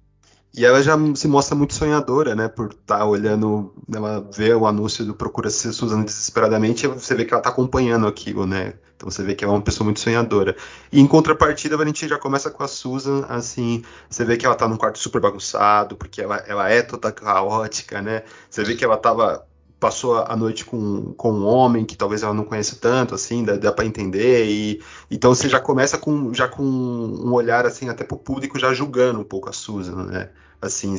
E 0.54 0.64
ela 0.64 0.82
já 0.82 0.96
se 1.14 1.28
mostra 1.28 1.54
muito 1.54 1.74
sonhadora, 1.74 2.34
né? 2.34 2.48
Por 2.48 2.70
estar 2.70 2.98
tá 2.98 3.04
olhando, 3.04 3.74
ela 3.94 4.26
vê 4.34 4.52
o 4.54 4.66
anúncio 4.66 5.04
do 5.04 5.14
Procura 5.14 5.50
ser 5.50 5.72
Suzana 5.72 6.04
desesperadamente, 6.04 6.86
você 6.86 7.14
vê 7.14 7.24
que 7.24 7.32
ela 7.32 7.40
está 7.40 7.50
acompanhando 7.50 8.06
aquilo, 8.06 8.46
né? 8.46 8.74
Então 8.98 9.08
você 9.08 9.22
vê 9.22 9.32
que 9.36 9.44
ela 9.44 9.54
é 9.54 9.56
uma 9.56 9.62
pessoa 9.62 9.84
muito 9.84 10.00
sonhadora. 10.00 10.56
E 10.90 11.00
em 11.00 11.06
contrapartida, 11.06 11.80
a 11.80 11.86
gente 11.86 12.08
já 12.08 12.18
começa 12.18 12.50
com 12.50 12.64
a 12.64 12.68
Susan, 12.68 13.24
assim, 13.28 13.84
você 14.10 14.24
vê 14.24 14.36
que 14.36 14.44
ela 14.44 14.56
tá 14.56 14.66
num 14.66 14.76
quarto 14.76 14.98
super 14.98 15.20
bagunçado, 15.20 15.96
porque 15.96 16.20
ela, 16.20 16.38
ela 16.48 16.68
é 16.68 16.82
toda 16.82 17.12
caótica, 17.12 18.02
né? 18.02 18.24
Você 18.50 18.64
vê 18.64 18.74
que 18.74 18.84
ela 18.84 18.96
tava 18.96 19.46
passou 19.78 20.16
a 20.16 20.34
noite 20.34 20.64
com, 20.64 21.12
com 21.12 21.30
um 21.30 21.46
homem 21.46 21.84
que 21.84 21.96
talvez 21.96 22.24
ela 22.24 22.34
não 22.34 22.42
conheça 22.42 22.76
tanto, 22.80 23.14
assim, 23.14 23.44
dá, 23.44 23.54
dá 23.54 23.70
para 23.72 23.84
entender. 23.84 24.46
E 24.46 24.82
então 25.08 25.32
você 25.32 25.48
já 25.48 25.60
começa 25.60 25.96
com 25.96 26.34
já 26.34 26.48
com 26.48 26.64
um 26.64 27.32
olhar 27.32 27.64
assim 27.66 27.88
até 27.88 28.02
pro 28.02 28.18
público 28.18 28.58
já 28.58 28.74
julgando 28.74 29.20
um 29.20 29.24
pouco 29.24 29.48
a 29.48 29.52
Susan, 29.52 30.06
né? 30.06 30.30
Assim, 30.60 30.96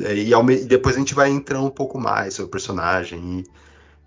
é, 0.00 0.14
e, 0.14 0.32
e 0.32 0.64
depois 0.64 0.94
a 0.94 0.98
gente 1.00 1.14
vai 1.14 1.28
entrando 1.30 1.66
um 1.66 1.70
pouco 1.70 1.98
mais 1.98 2.34
sobre 2.34 2.46
o 2.48 2.52
personagem. 2.52 3.40
E, 3.40 3.60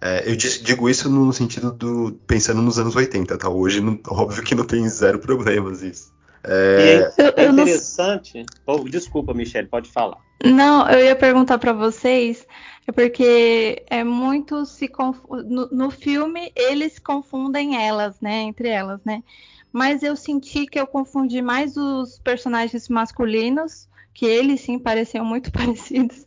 é, 0.06 0.30
eu 0.30 0.36
digo 0.36 0.90
isso 0.90 1.10
no 1.10 1.32
sentido 1.32 1.72
do 1.72 2.12
pensando 2.28 2.62
nos 2.62 2.78
anos 2.78 2.94
80, 2.94 3.38
tá? 3.38 3.48
Hoje, 3.48 3.80
não, 3.80 3.98
óbvio 4.10 4.44
que 4.44 4.54
não 4.54 4.66
tem 4.66 4.88
zero 4.90 5.18
problemas 5.18 5.82
isso. 5.82 6.12
É, 6.44 7.10
é 7.38 7.46
interessante. 7.46 8.46
Não... 8.68 8.76
Oh, 8.76 8.80
desculpa, 8.84 9.34
Michelle, 9.34 9.70
pode 9.70 9.90
falar. 9.90 10.18
Não, 10.44 10.90
eu 10.90 11.06
ia 11.06 11.16
perguntar 11.16 11.58
para 11.58 11.72
vocês, 11.72 12.46
é 12.86 12.92
porque 12.92 13.82
é 13.90 14.04
muito 14.04 14.66
se 14.66 14.90
conf... 14.90 15.20
no, 15.30 15.70
no, 15.70 15.90
filme 15.90 16.52
eles 16.54 17.00
confundem 17.00 17.82
elas, 17.82 18.20
né, 18.20 18.42
entre 18.42 18.68
elas, 18.68 19.00
né? 19.06 19.24
Mas 19.72 20.04
eu 20.04 20.18
senti 20.18 20.66
que 20.66 20.78
eu 20.78 20.86
confundi 20.86 21.42
mais 21.42 21.78
os 21.78 22.20
personagens 22.20 22.90
masculinos, 22.90 23.88
que 24.14 24.26
eles 24.26 24.60
sim 24.60 24.78
pareciam 24.78 25.24
muito 25.24 25.50
parecidos, 25.54 26.26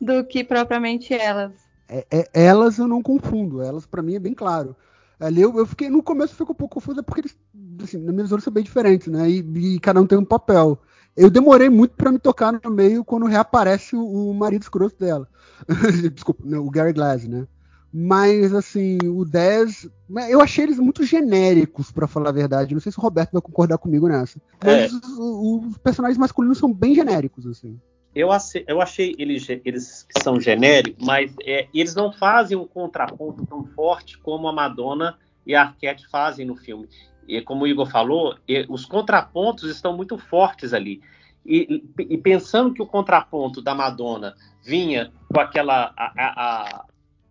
do 0.00 0.24
que 0.24 0.42
propriamente 0.42 1.14
elas. 1.14 1.52
É, 1.88 2.06
é, 2.10 2.28
elas 2.32 2.78
eu 2.78 2.88
não 2.88 3.02
confundo, 3.02 3.60
elas 3.60 3.86
para 3.86 4.02
mim 4.02 4.14
é 4.14 4.18
bem 4.18 4.34
claro. 4.34 4.74
Ali 5.20 5.40
eu, 5.40 5.56
eu, 5.56 5.66
fiquei, 5.66 5.88
no 5.88 6.02
começo 6.02 6.32
eu 6.32 6.38
fico 6.38 6.52
um 6.52 6.54
pouco 6.54 6.74
confuso, 6.74 7.02
porque 7.02 7.20
eles, 7.20 7.36
assim, 7.82 7.98
na 7.98 8.10
minha 8.10 8.24
visão, 8.24 8.40
são 8.40 8.52
bem 8.52 8.64
diferentes, 8.64 9.06
né? 9.06 9.30
E, 9.30 9.38
e, 9.38 9.80
cada 9.80 10.00
um 10.00 10.06
tem 10.06 10.18
um 10.18 10.24
papel. 10.24 10.76
Eu 11.16 11.30
demorei 11.30 11.68
muito 11.68 11.94
para 11.94 12.10
me 12.10 12.18
tocar 12.18 12.52
no 12.52 12.70
meio 12.70 13.04
quando 13.04 13.26
reaparece 13.26 13.94
o, 13.94 14.30
o 14.30 14.34
marido 14.34 14.62
escroto 14.62 14.98
dela. 14.98 15.28
Desculpa, 16.12 16.42
o 16.44 16.70
Gary 16.70 16.92
Glass, 16.92 17.28
né? 17.28 17.46
Mas, 17.94 18.52
assim, 18.52 18.98
o 19.04 19.24
10. 19.24 19.88
Eu 20.28 20.40
achei 20.40 20.64
eles 20.64 20.78
muito 20.78 21.04
genéricos, 21.04 21.92
para 21.92 22.08
falar 22.08 22.30
a 22.30 22.32
verdade. 22.32 22.74
Não 22.74 22.80
sei 22.80 22.90
se 22.90 22.98
o 22.98 23.02
Roberto 23.02 23.32
vai 23.32 23.42
concordar 23.42 23.78
comigo 23.78 24.08
nessa. 24.08 24.40
Mas 24.64 24.92
é. 24.92 24.96
os, 24.96 25.18
os 25.18 25.78
personagens 25.78 26.18
masculinos 26.18 26.58
são 26.58 26.72
bem 26.72 26.94
genéricos, 26.94 27.46
assim 27.46 27.78
eu, 28.14 28.28
eu 28.66 28.80
achei 28.80 29.14
eles, 29.18 29.48
eles 29.64 30.06
são 30.22 30.38
genéricos, 30.38 31.04
mas 31.04 31.34
é, 31.44 31.66
eles 31.72 31.94
não 31.94 32.12
fazem 32.12 32.56
um 32.56 32.66
contraponto 32.66 33.46
tão 33.46 33.64
forte 33.64 34.18
como 34.18 34.48
a 34.48 34.52
Madonna 34.52 35.18
e 35.46 35.54
a 35.54 35.62
Arquette 35.62 36.06
fazem 36.08 36.46
no 36.46 36.54
filme. 36.54 36.88
E 37.26 37.40
como 37.40 37.64
o 37.64 37.66
Igor 37.66 37.90
falou, 37.90 38.36
os 38.68 38.84
contrapontos 38.84 39.70
estão 39.70 39.96
muito 39.96 40.18
fortes 40.18 40.72
ali. 40.72 41.00
E, 41.44 41.82
e, 41.98 42.18
pensando 42.18 42.72
que 42.72 42.82
o 42.82 42.86
contraponto 42.86 43.60
da 43.60 43.74
Madonna 43.74 44.34
vinha 44.64 45.12
com 45.32 45.40
aquela 45.40 45.92
a, 45.96 46.12
a, 46.16 46.84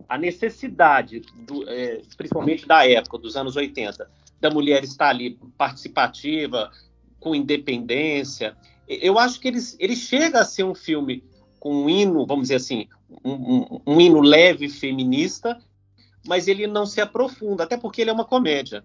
a 0.10 0.18
necessidade, 0.18 1.22
do, 1.48 1.70
é, 1.70 2.02
principalmente 2.18 2.68
da 2.68 2.86
época, 2.86 3.18
dos 3.18 3.38
anos 3.38 3.56
80, 3.56 4.10
da 4.40 4.50
mulher 4.50 4.84
estar 4.84 5.10
ali 5.10 5.40
participativa, 5.58 6.72
com 7.20 7.36
independência, 7.36 8.58
eu 8.88 9.18
acho 9.18 9.40
que 9.40 9.48
ele, 9.48 9.60
ele 9.80 9.96
chega 9.96 10.42
a 10.42 10.46
ser 10.46 10.64
um 10.64 10.76
filme 10.76 11.24
com 11.60 11.84
um 11.84 11.90
hino, 11.90 12.26
vamos 12.26 12.44
dizer 12.44 12.56
assim, 12.56 12.88
um, 13.24 13.32
um, 13.32 13.82
um 13.86 14.02
hino 14.02 14.22
leve 14.22 14.68
feminista, 14.68 15.58
mas 16.26 16.48
ele 16.48 16.68
não 16.68 16.86
se 16.86 17.00
aprofunda, 17.00 17.64
até 17.64 17.78
porque 17.78 18.02
ele 18.02 18.10
é 18.10 18.14
uma 18.14 18.26
comédia. 18.26 18.84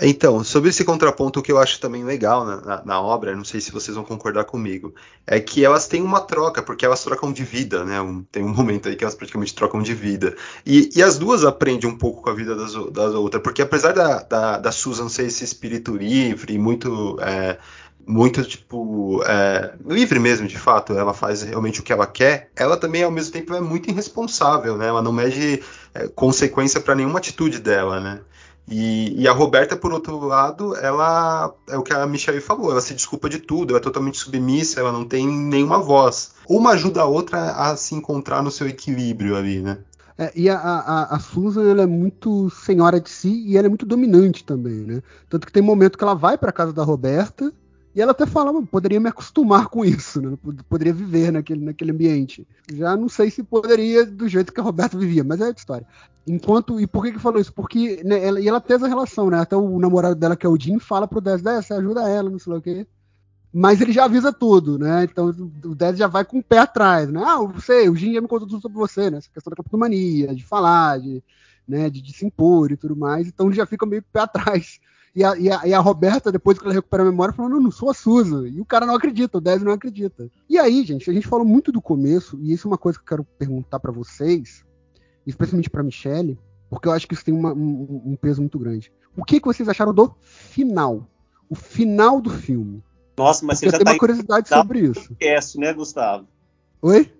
Então, 0.00 0.44
sobre 0.44 0.70
esse 0.70 0.84
contraponto, 0.84 1.40
o 1.40 1.42
que 1.42 1.50
eu 1.50 1.58
acho 1.58 1.80
também 1.80 2.04
legal 2.04 2.44
na, 2.44 2.60
na, 2.60 2.84
na, 2.84 3.00
obra, 3.00 3.34
não 3.34 3.44
sei 3.44 3.60
se 3.60 3.72
vocês 3.72 3.96
vão 3.96 4.04
concordar 4.04 4.44
comigo, 4.44 4.94
é 5.26 5.40
que 5.40 5.64
elas 5.64 5.88
têm 5.88 6.02
uma 6.02 6.20
troca, 6.20 6.62
porque 6.62 6.86
elas 6.86 7.02
trocam 7.02 7.32
de 7.32 7.42
vida, 7.42 7.84
né? 7.84 8.00
Um, 8.00 8.22
tem 8.22 8.44
um 8.44 8.54
momento 8.54 8.88
aí 8.88 8.94
que 8.94 9.02
elas 9.02 9.16
praticamente 9.16 9.54
trocam 9.54 9.82
de 9.82 9.94
vida. 9.94 10.36
E, 10.64 10.88
e 10.94 11.02
as 11.02 11.18
duas 11.18 11.44
aprendem 11.44 11.90
um 11.90 11.98
pouco 11.98 12.22
com 12.22 12.30
a 12.30 12.34
vida 12.34 12.54
das, 12.54 12.74
das 12.92 13.14
outras, 13.14 13.42
porque 13.42 13.62
apesar 13.62 13.92
da, 13.92 14.22
da, 14.22 14.58
da 14.58 14.70
Susan 14.70 15.08
ser 15.08 15.24
esse 15.24 15.42
espírito 15.42 15.96
livre, 15.96 16.56
muito. 16.58 17.18
É, 17.20 17.58
muito, 18.08 18.42
tipo, 18.42 19.22
é, 19.24 19.74
livre 19.86 20.18
mesmo, 20.18 20.48
de 20.48 20.58
fato. 20.58 20.94
Ela 20.94 21.12
faz 21.12 21.42
realmente 21.42 21.80
o 21.80 21.82
que 21.82 21.92
ela 21.92 22.06
quer. 22.06 22.50
Ela 22.56 22.76
também, 22.76 23.02
ao 23.02 23.10
mesmo 23.10 23.32
tempo, 23.32 23.54
é 23.54 23.60
muito 23.60 23.90
irresponsável, 23.90 24.78
né? 24.78 24.86
Ela 24.86 25.02
não 25.02 25.12
mede 25.12 25.62
é, 25.94 26.08
consequência 26.08 26.80
para 26.80 26.94
nenhuma 26.94 27.18
atitude 27.18 27.58
dela, 27.58 28.00
né? 28.00 28.20
E, 28.70 29.22
e, 29.22 29.28
a 29.28 29.32
Roberta, 29.32 29.76
por 29.76 29.92
outro 29.92 30.18
lado, 30.20 30.76
ela 30.76 31.54
é 31.68 31.76
o 31.76 31.82
que 31.82 31.92
a 31.92 32.06
Michelle 32.06 32.40
falou, 32.40 32.70
ela 32.70 32.82
se 32.82 32.92
desculpa 32.92 33.28
de 33.28 33.38
tudo, 33.38 33.70
ela 33.70 33.78
é 33.78 33.82
totalmente 33.82 34.18
submissa, 34.18 34.78
ela 34.78 34.92
não 34.92 35.06
tem 35.06 35.26
nenhuma 35.26 35.78
voz. 35.78 36.32
Uma 36.46 36.72
ajuda 36.72 37.00
a 37.00 37.06
outra 37.06 37.52
a 37.52 37.76
se 37.76 37.94
encontrar 37.94 38.42
no 38.42 38.50
seu 38.50 38.68
equilíbrio 38.68 39.36
ali, 39.36 39.60
né? 39.60 39.78
É, 40.18 40.32
e 40.34 40.50
a, 40.50 40.58
a, 40.58 41.14
a, 41.14 41.18
Susan 41.20 41.70
ela 41.70 41.82
é 41.82 41.86
muito 41.86 42.50
senhora 42.50 43.00
de 43.00 43.08
si 43.08 43.44
e 43.46 43.56
ela 43.56 43.66
é 43.66 43.68
muito 43.68 43.86
dominante 43.86 44.44
também, 44.44 44.80
né? 44.80 45.02
Tanto 45.30 45.46
que 45.46 45.52
tem 45.52 45.62
momento 45.62 45.96
que 45.96 46.04
ela 46.04 46.14
vai 46.14 46.36
para 46.36 46.52
casa 46.52 46.72
da 46.72 46.82
Roberta 46.82 47.52
e 47.98 48.00
ela 48.00 48.12
até 48.12 48.26
fala, 48.26 48.62
poderia 48.62 49.00
me 49.00 49.08
acostumar 49.08 49.66
com 49.66 49.84
isso, 49.84 50.22
né? 50.22 50.38
poderia 50.68 50.94
viver 50.94 51.32
naquele, 51.32 51.64
naquele 51.64 51.90
ambiente. 51.90 52.46
Já 52.72 52.96
não 52.96 53.08
sei 53.08 53.28
se 53.28 53.42
poderia 53.42 54.06
do 54.06 54.28
jeito 54.28 54.52
que 54.52 54.60
a 54.60 54.62
Roberta 54.62 54.96
vivia, 54.96 55.24
mas 55.24 55.40
é 55.40 55.46
outra 55.46 55.60
história. 55.60 55.86
Enquanto, 56.24 56.80
e 56.80 56.86
por 56.86 57.02
que 57.02 57.10
que 57.10 57.18
falou 57.18 57.40
isso? 57.40 57.52
Porque, 57.52 58.00
né, 58.04 58.24
ela, 58.24 58.40
e 58.40 58.46
ela 58.46 58.60
teve 58.60 58.84
a 58.84 58.88
relação, 58.88 59.28
né? 59.28 59.40
Até 59.40 59.56
o 59.56 59.80
namorado 59.80 60.14
dela, 60.14 60.36
que 60.36 60.46
é 60.46 60.48
o 60.48 60.56
Jim, 60.56 60.78
fala 60.78 61.08
pro 61.08 61.20
Dez, 61.20 61.42
Dez, 61.42 61.68
ajuda 61.72 62.08
ela, 62.08 62.30
não 62.30 62.38
sei 62.38 62.52
o 62.52 62.62
quê. 62.62 62.86
Mas 63.52 63.80
ele 63.80 63.90
já 63.90 64.04
avisa 64.04 64.32
tudo, 64.32 64.78
né? 64.78 65.02
Então 65.02 65.34
o 65.64 65.74
Dez 65.74 65.98
já 65.98 66.06
vai 66.06 66.24
com 66.24 66.38
o 66.38 66.42
pé 66.42 66.58
atrás, 66.58 67.10
né? 67.10 67.20
Ah, 67.26 67.38
você, 67.38 67.88
o 67.88 67.96
Jim 67.96 68.14
já 68.14 68.20
me 68.20 68.28
contou 68.28 68.46
tudo 68.46 68.62
sobre 68.62 68.78
você, 68.78 69.10
né? 69.10 69.18
Essa 69.18 69.28
questão 69.28 69.50
da 69.50 69.56
capitonomania, 69.56 70.32
de 70.36 70.44
falar, 70.44 71.00
de, 71.00 71.20
né, 71.66 71.90
de, 71.90 72.00
de 72.00 72.12
se 72.12 72.24
impor 72.24 72.70
e 72.70 72.76
tudo 72.76 72.94
mais. 72.94 73.26
Então 73.26 73.46
ele 73.48 73.56
já 73.56 73.66
fica 73.66 73.84
meio 73.84 74.04
pé 74.12 74.20
atrás 74.20 74.78
e 75.14 75.24
a, 75.24 75.36
e, 75.36 75.50
a, 75.50 75.66
e 75.66 75.74
a, 75.74 75.80
Roberta, 75.80 76.30
depois 76.30 76.58
que 76.58 76.64
ela 76.64 76.74
recupera 76.74 77.02
a 77.02 77.06
memória, 77.06 77.34
falou: 77.34 77.50
não, 77.50 77.60
não 77.60 77.70
sou 77.70 77.90
a 77.90 77.94
Susan. 77.94 78.48
E 78.48 78.60
o 78.60 78.64
cara 78.64 78.86
não 78.86 78.94
acredita, 78.94 79.38
o 79.38 79.40
Dez 79.40 79.62
não 79.62 79.72
acredita. 79.72 80.30
E 80.48 80.58
aí, 80.58 80.84
gente, 80.84 81.10
a 81.10 81.12
gente 81.12 81.26
falou 81.26 81.44
muito 81.44 81.72
do 81.72 81.80
começo, 81.80 82.38
e 82.40 82.52
isso 82.52 82.68
é 82.68 82.70
uma 82.70 82.78
coisa 82.78 82.98
que 82.98 83.04
eu 83.04 83.08
quero 83.08 83.24
perguntar 83.24 83.80
para 83.80 83.92
vocês, 83.92 84.64
especialmente 85.26 85.70
para 85.70 85.82
Michelle, 85.82 86.38
porque 86.70 86.88
eu 86.88 86.92
acho 86.92 87.06
que 87.06 87.14
isso 87.14 87.24
tem 87.24 87.34
uma, 87.34 87.52
um, 87.52 88.02
um, 88.06 88.16
peso 88.16 88.40
muito 88.40 88.58
grande. 88.58 88.92
O 89.16 89.24
que, 89.24 89.40
que 89.40 89.46
vocês 89.46 89.68
acharam 89.68 89.92
do 89.92 90.14
final? 90.22 91.06
O 91.48 91.54
final 91.54 92.20
do 92.20 92.30
filme. 92.30 92.82
Nossa, 93.16 93.44
mas 93.44 93.58
porque 93.58 93.70
você 93.70 93.72
já 93.72 93.78
tem 93.78 93.84
tá 93.84 93.92
uma 93.92 93.98
curiosidade 93.98 94.48
sobre 94.48 94.80
isso. 94.80 95.08
Podcast, 95.08 95.58
né, 95.58 95.72
Gustavo? 95.72 96.28
Oi? 96.82 97.10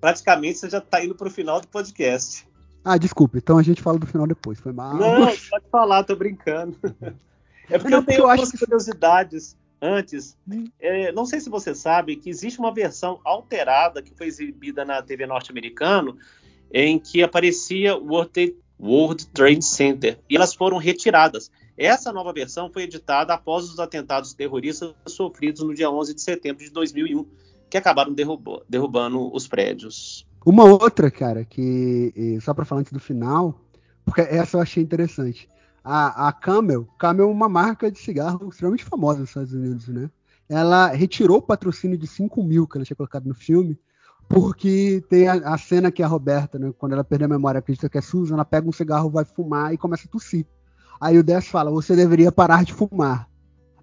Praticamente 0.00 0.58
você 0.58 0.70
já 0.70 0.80
tá 0.80 1.04
indo 1.04 1.14
pro 1.14 1.30
final 1.30 1.60
do 1.60 1.68
podcast. 1.68 2.48
Ah, 2.84 2.96
desculpa, 2.96 3.38
então 3.38 3.58
a 3.58 3.62
gente 3.62 3.82
fala 3.82 3.98
do 3.98 4.06
final 4.06 4.26
depois, 4.26 4.58
foi 4.58 4.72
mal. 4.72 4.96
Não, 4.96 5.26
pode 5.26 5.68
falar, 5.70 6.02
tô 6.04 6.16
brincando. 6.16 6.76
É 7.72 7.78
porque 7.78 7.90
não, 7.90 7.98
eu 7.98 8.04
tenho 8.04 8.26
algumas 8.26 8.52
curiosidades 8.52 9.56
antes. 9.80 10.36
Hum. 10.48 10.66
É, 10.78 11.10
não 11.12 11.26
sei 11.26 11.40
se 11.40 11.50
você 11.50 11.74
sabe 11.74 12.16
que 12.16 12.30
existe 12.30 12.60
uma 12.60 12.72
versão 12.72 13.20
alterada 13.24 14.02
que 14.02 14.14
foi 14.14 14.26
exibida 14.26 14.84
na 14.84 15.02
TV 15.02 15.26
norte-americana 15.26 16.14
em 16.72 16.98
que 16.98 17.22
aparecia 17.22 17.96
o 17.96 18.14
World 18.80 19.26
Trade 19.28 19.64
Center 19.64 20.18
e 20.30 20.36
elas 20.36 20.54
foram 20.54 20.76
retiradas. 20.76 21.50
Essa 21.76 22.12
nova 22.12 22.32
versão 22.32 22.70
foi 22.70 22.82
editada 22.84 23.34
após 23.34 23.64
os 23.64 23.78
atentados 23.80 24.34
terroristas 24.34 24.94
sofridos 25.06 25.62
no 25.62 25.74
dia 25.74 25.90
11 25.90 26.14
de 26.14 26.22
setembro 26.22 26.64
de 26.64 26.70
2001, 26.70 27.26
que 27.68 27.76
acabaram 27.76 28.14
derrubando 28.68 29.34
os 29.34 29.48
prédios. 29.48 30.26
Uma 30.44 30.64
outra, 30.64 31.10
cara, 31.10 31.44
que 31.44 32.38
só 32.40 32.52
para 32.52 32.64
falar 32.64 32.82
antes 32.82 32.92
do 32.92 33.00
final, 33.00 33.58
porque 34.04 34.20
essa 34.20 34.56
eu 34.56 34.60
achei 34.60 34.82
interessante 34.82 35.48
a, 35.84 36.28
a 36.28 36.32
Camel, 36.32 36.86
Camel 36.98 37.28
é 37.28 37.30
uma 37.30 37.48
marca 37.48 37.90
de 37.90 37.98
cigarro 37.98 38.48
extremamente 38.48 38.84
famosa 38.84 39.20
nos 39.20 39.30
Estados 39.30 39.52
Unidos, 39.52 39.88
né? 39.88 40.10
Ela 40.48 40.88
retirou 40.88 41.38
o 41.38 41.42
patrocínio 41.42 41.96
de 41.96 42.06
5 42.06 42.42
mil 42.42 42.66
que 42.66 42.76
ela 42.76 42.84
tinha 42.84 42.96
colocado 42.96 43.26
no 43.26 43.34
filme, 43.34 43.78
porque 44.28 45.02
tem 45.08 45.28
a, 45.28 45.34
a 45.34 45.58
cena 45.58 45.90
que 45.90 46.02
a 46.02 46.06
Roberta, 46.06 46.58
né, 46.58 46.72
quando 46.78 46.92
ela 46.92 47.04
perde 47.04 47.24
a 47.24 47.28
memória, 47.28 47.58
acredita 47.58 47.88
que 47.88 47.98
é 47.98 48.02
Susan, 48.02 48.34
ela 48.34 48.44
pega 48.44 48.68
um 48.68 48.72
cigarro, 48.72 49.10
vai 49.10 49.24
fumar 49.24 49.72
e 49.72 49.78
começa 49.78 50.06
a 50.06 50.10
tossir. 50.10 50.46
Aí 51.00 51.18
o 51.18 51.22
Dess 51.22 51.48
fala, 51.48 51.70
você 51.70 51.96
deveria 51.96 52.30
parar 52.30 52.64
de 52.64 52.72
fumar. 52.72 53.28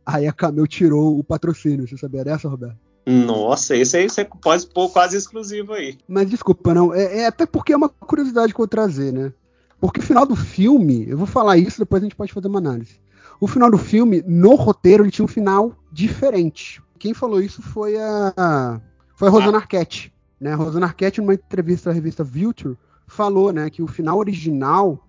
Aí 0.05 0.27
a 0.27 0.33
Camel 0.33 0.65
tirou 0.67 1.19
o 1.19 1.23
patrocínio, 1.23 1.87
você 1.87 1.97
sabia 1.97 2.23
dessa, 2.23 2.47
Roberto? 2.47 2.77
Nossa, 3.05 3.75
esse 3.75 3.97
aí 3.97 4.09
você 4.09 4.23
pode 4.23 4.67
pôr 4.67 4.89
quase 4.89 5.17
exclusivo 5.17 5.73
aí. 5.73 5.97
Mas 6.07 6.29
desculpa, 6.29 6.73
não. 6.73 6.93
É, 6.93 7.21
é, 7.21 7.27
até 7.27 7.45
porque 7.45 7.73
é 7.73 7.77
uma 7.77 7.89
curiosidade 7.89 8.53
que 8.53 8.55
eu 8.55 8.63
vou 8.63 8.67
trazer, 8.67 9.11
né? 9.11 9.33
Porque 9.79 9.99
o 9.99 10.03
final 10.03 10.25
do 10.25 10.35
filme, 10.35 11.07
eu 11.07 11.17
vou 11.17 11.27
falar 11.27 11.57
isso, 11.57 11.79
depois 11.79 12.01
a 12.01 12.05
gente 12.05 12.15
pode 12.15 12.33
fazer 12.33 12.47
uma 12.47 12.59
análise. 12.59 12.99
O 13.39 13.47
final 13.47 13.71
do 13.71 13.77
filme, 13.77 14.21
no 14.27 14.55
roteiro, 14.55 15.03
ele 15.03 15.11
tinha 15.11 15.23
um 15.23 15.29
final 15.29 15.73
diferente. 15.91 16.81
Quem 16.97 17.13
falou 17.13 17.41
isso 17.41 17.61
foi 17.61 17.97
a. 17.97 18.81
foi 19.15 19.29
a 19.29 19.31
Rosana 19.31 19.57
ah. 19.57 19.61
Arquette. 19.61 20.13
Né? 20.39 20.51
A 20.51 20.55
Rosana 20.55 20.85
Arquette, 20.85 21.21
numa 21.21 21.33
entrevista 21.33 21.89
à 21.89 21.93
revista 21.93 22.23
Vulture, 22.23 22.77
falou 23.07 23.53
né, 23.53 23.69
que 23.69 23.81
o 23.81 23.87
final 23.87 24.17
original 24.17 25.07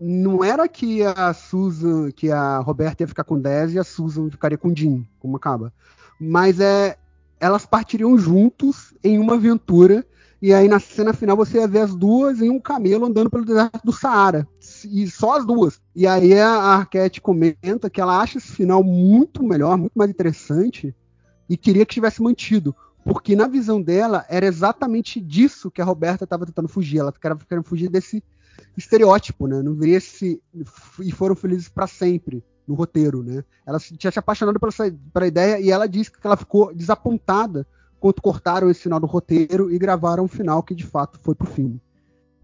não 0.00 0.42
era 0.42 0.66
que 0.68 1.02
a 1.02 1.32
Susan, 1.32 2.10
que 2.10 2.30
a 2.30 2.58
Roberta 2.58 3.02
ia 3.02 3.08
ficar 3.08 3.24
com 3.24 3.38
10 3.38 3.74
e 3.74 3.78
a 3.78 3.84
Susan 3.84 4.30
ficaria 4.30 4.58
com 4.58 4.74
Jim, 4.74 5.06
como 5.18 5.36
acaba. 5.36 5.72
Mas 6.18 6.60
é 6.60 6.96
elas 7.38 7.66
partiriam 7.66 8.16
juntos 8.16 8.94
em 9.04 9.18
uma 9.18 9.34
aventura 9.34 10.06
e 10.40 10.52
aí 10.52 10.68
na 10.68 10.78
cena 10.78 11.12
final 11.12 11.36
você 11.36 11.58
ia 11.58 11.68
ver 11.68 11.80
as 11.80 11.94
duas 11.94 12.40
em 12.40 12.50
um 12.50 12.60
camelo 12.60 13.06
andando 13.06 13.30
pelo 13.30 13.44
deserto 13.44 13.80
do 13.84 13.92
Saara. 13.92 14.46
E 14.84 15.08
só 15.08 15.38
as 15.38 15.46
duas. 15.46 15.80
E 15.94 16.06
aí 16.06 16.38
a 16.38 16.48
Arquette 16.48 17.20
comenta 17.20 17.88
que 17.88 18.00
ela 18.00 18.20
acha 18.20 18.38
esse 18.38 18.52
final 18.52 18.82
muito 18.84 19.42
melhor, 19.42 19.78
muito 19.78 19.94
mais 19.94 20.10
interessante 20.10 20.94
e 21.48 21.56
queria 21.56 21.86
que 21.86 21.94
tivesse 21.94 22.22
mantido. 22.22 22.74
Porque 23.02 23.36
na 23.36 23.46
visão 23.46 23.80
dela 23.80 24.26
era 24.28 24.44
exatamente 24.44 25.20
disso 25.20 25.70
que 25.70 25.80
a 25.80 25.84
Roberta 25.84 26.24
estava 26.24 26.44
tentando 26.44 26.68
fugir. 26.68 26.98
Ela 26.98 27.10
estava 27.10 27.38
querendo 27.48 27.64
fugir 27.64 27.88
desse 27.88 28.22
estereótipo, 28.76 29.46
né? 29.46 29.62
Não 29.62 29.74
viria 29.74 30.00
se 30.00 30.42
e 30.98 31.12
foram 31.12 31.36
felizes 31.36 31.68
para 31.68 31.86
sempre 31.86 32.44
no 32.66 32.74
roteiro, 32.74 33.22
né? 33.22 33.44
Ela 33.64 33.78
tinha 33.78 34.10
se 34.10 34.18
apaixonado 34.18 34.58
pela, 34.58 34.72
pela 35.12 35.26
ideia 35.26 35.60
e 35.60 35.70
ela 35.70 35.88
disse 35.88 36.10
que 36.10 36.26
ela 36.26 36.36
ficou 36.36 36.74
desapontada 36.74 37.66
cortaram 38.00 38.70
esse 38.70 38.80
final 38.80 39.00
do 39.00 39.06
roteiro 39.06 39.72
e 39.72 39.78
gravaram 39.78 40.24
um 40.24 40.28
final 40.28 40.62
que 40.62 40.74
de 40.74 40.84
fato 40.84 41.18
foi 41.22 41.34
pro 41.34 41.46
filme. 41.46 41.80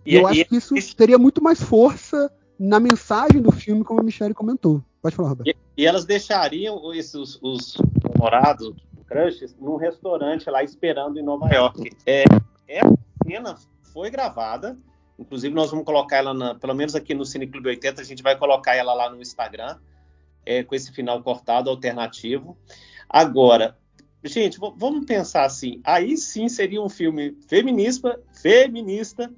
E, 0.05 0.17
eu 0.17 0.23
e, 0.23 0.27
acho 0.27 0.45
que 0.47 0.57
isso, 0.57 0.77
isso 0.77 0.97
teria 0.97 1.19
muito 1.19 1.43
mais 1.43 1.63
força 1.63 2.31
na 2.59 2.79
mensagem 2.79 3.41
do 3.41 3.53
filme, 3.53 3.85
como 3.85 4.01
a 4.01 4.03
Michelle 4.03 4.35
comentou. 4.35 4.83
Pode 5.01 5.17
falar, 5.17 5.31
Roberto. 5.31 5.49
E, 5.49 5.83
e 5.83 5.87
elas 5.87 6.05
deixariam 6.05 6.93
esses, 6.95 7.39
os 7.43 7.77
namorados, 8.09 8.73
crushes, 9.07 9.55
num 9.61 9.77
restaurante 9.77 10.49
lá 10.49 10.63
esperando 10.63 11.19
em 11.19 11.23
Nova 11.23 11.49
York. 11.49 11.91
É, 12.07 12.25
essa 12.69 12.95
cena 13.27 13.57
foi 13.93 14.11
gravada, 14.11 14.79
inclusive 15.19 15.55
nós 15.55 15.71
vamos 15.71 15.85
colocar 15.85 16.17
ela, 16.17 16.33
na, 16.33 16.55
pelo 16.55 16.75
menos 16.75 16.95
aqui 16.95 17.15
no 17.15 17.25
Cine 17.25 17.47
Clube 17.47 17.69
80, 17.69 18.01
a 18.01 18.05
gente 18.05 18.23
vai 18.23 18.37
colocar 18.39 18.75
ela 18.75 18.95
lá 18.95 19.11
no 19.11 19.21
Instagram, 19.21 19.77
é, 20.47 20.63
com 20.63 20.75
esse 20.75 20.93
final 20.93 21.23
cortado, 21.23 21.69
alternativo. 21.69 22.57
Agora, 23.09 23.77
gente, 24.25 24.59
vamos 24.59 25.05
pensar 25.05 25.45
assim, 25.45 25.81
aí 25.85 26.16
sim 26.16 26.49
seria 26.49 26.81
um 26.81 26.89
filme 26.89 27.37
feminista, 27.49 28.20
feminista 28.33 29.33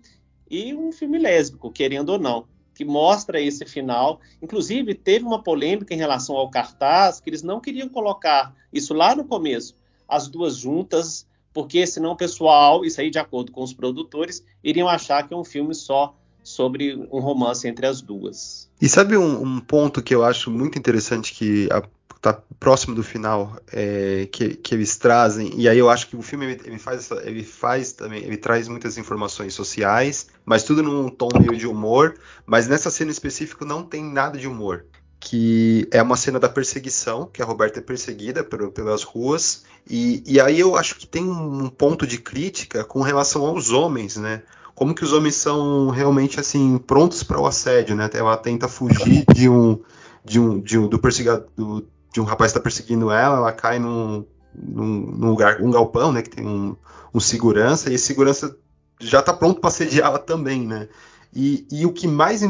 e 0.50 0.74
um 0.74 0.92
filme 0.92 1.18
lésbico, 1.18 1.70
querendo 1.70 2.10
ou 2.10 2.18
não, 2.18 2.46
que 2.74 2.84
mostra 2.84 3.40
esse 3.40 3.64
final. 3.64 4.20
Inclusive, 4.42 4.94
teve 4.94 5.24
uma 5.24 5.42
polêmica 5.42 5.94
em 5.94 5.98
relação 5.98 6.36
ao 6.36 6.50
cartaz, 6.50 7.20
que 7.20 7.30
eles 7.30 7.42
não 7.42 7.60
queriam 7.60 7.88
colocar 7.88 8.54
isso 8.72 8.92
lá 8.92 9.14
no 9.14 9.24
começo, 9.24 9.76
as 10.08 10.28
duas 10.28 10.56
juntas, 10.56 11.26
porque 11.52 11.86
senão 11.86 12.12
o 12.12 12.16
pessoal, 12.16 12.84
isso 12.84 13.00
aí 13.00 13.10
de 13.10 13.18
acordo 13.18 13.52
com 13.52 13.62
os 13.62 13.72
produtores, 13.72 14.44
iriam 14.62 14.88
achar 14.88 15.26
que 15.26 15.32
é 15.32 15.36
um 15.36 15.44
filme 15.44 15.74
só 15.74 16.14
sobre 16.42 16.94
um 17.10 17.20
romance 17.20 17.66
entre 17.66 17.86
as 17.86 18.02
duas. 18.02 18.68
E 18.80 18.88
sabe 18.88 19.16
um, 19.16 19.42
um 19.42 19.60
ponto 19.60 20.02
que 20.02 20.14
eu 20.14 20.22
acho 20.22 20.50
muito 20.50 20.78
interessante 20.78 21.32
que 21.32 21.68
a 21.72 21.82
tá 22.24 22.42
próximo 22.58 22.94
do 22.94 23.02
final 23.02 23.54
é, 23.70 24.26
que, 24.32 24.54
que, 24.54 24.74
eles 24.74 24.96
trazem 24.96 25.52
e 25.54 25.68
aí 25.68 25.78
eu 25.78 25.90
acho 25.90 26.08
que 26.08 26.16
o 26.16 26.22
filme 26.22 26.46
ele, 26.46 26.60
ele, 26.64 26.78
faz 26.78 27.10
ele 27.22 27.44
faz 27.44 27.92
também 27.92 28.24
ele 28.24 28.38
traz 28.38 28.66
muitas 28.66 28.96
informações 28.96 29.52
sociais 29.52 30.28
mas 30.42 30.62
tudo 30.62 30.82
num 30.82 31.10
tom 31.10 31.28
meio 31.38 31.54
de 31.54 31.66
humor 31.66 32.14
mas 32.46 32.66
nessa 32.66 32.90
cena 32.90 33.10
específica 33.10 33.66
não 33.66 33.82
tem 33.82 34.02
nada 34.02 34.38
de 34.38 34.48
humor 34.48 34.86
que 35.20 35.86
é 35.90 36.00
uma 36.00 36.16
cena 36.16 36.40
da 36.40 36.48
perseguição 36.48 37.28
que 37.30 37.42
a 37.42 37.44
Roberta 37.44 37.80
é 37.80 37.82
perseguida 37.82 38.42
por, 38.42 38.70
pelas 38.70 39.02
ruas 39.02 39.64
e, 39.86 40.22
e 40.26 40.40
aí 40.40 40.58
eu 40.58 40.76
acho 40.76 40.96
que 40.96 41.06
tem 41.06 41.24
um 41.28 41.68
ponto 41.68 42.06
de 42.06 42.16
crítica 42.16 42.84
com 42.84 43.02
relação 43.02 43.44
aos 43.44 43.70
homens 43.70 44.16
né? 44.16 44.42
Como 44.74 44.94
que 44.94 45.04
os 45.04 45.12
homens 45.12 45.34
são 45.34 45.90
realmente 45.90 46.40
assim 46.40 46.78
prontos 46.78 47.22
para 47.22 47.38
o 47.38 47.46
assédio 47.46 47.94
né? 47.94 48.08
Ela 48.14 48.36
tenta 48.38 48.66
fugir 48.66 49.26
de 49.34 49.46
um 49.46 49.78
de 50.24 50.40
um, 50.40 50.58
de 50.58 50.78
um 50.78 50.88
do 50.88 50.98
perseguidor 50.98 51.84
de 52.14 52.20
um 52.20 52.24
rapaz 52.24 52.52
que 52.52 52.58
está 52.58 52.62
perseguindo 52.62 53.10
ela, 53.10 53.38
ela 53.38 53.52
cai 53.52 53.80
num, 53.80 54.24
num, 54.54 55.00
num, 55.18 55.30
lugar, 55.30 55.60
um 55.60 55.68
galpão, 55.68 56.12
né, 56.12 56.22
que 56.22 56.30
tem 56.30 56.46
um, 56.46 56.76
um 57.12 57.18
segurança, 57.18 57.90
e 57.90 57.94
esse 57.94 58.06
segurança 58.06 58.56
já 59.00 59.18
está 59.18 59.32
pronto 59.32 59.60
para 59.60 59.70
sediá-la 59.70 60.20
também, 60.20 60.64
né? 60.64 60.88
E, 61.34 61.66
e, 61.72 61.84
o 61.84 61.92
que 61.92 62.06
mais 62.06 62.42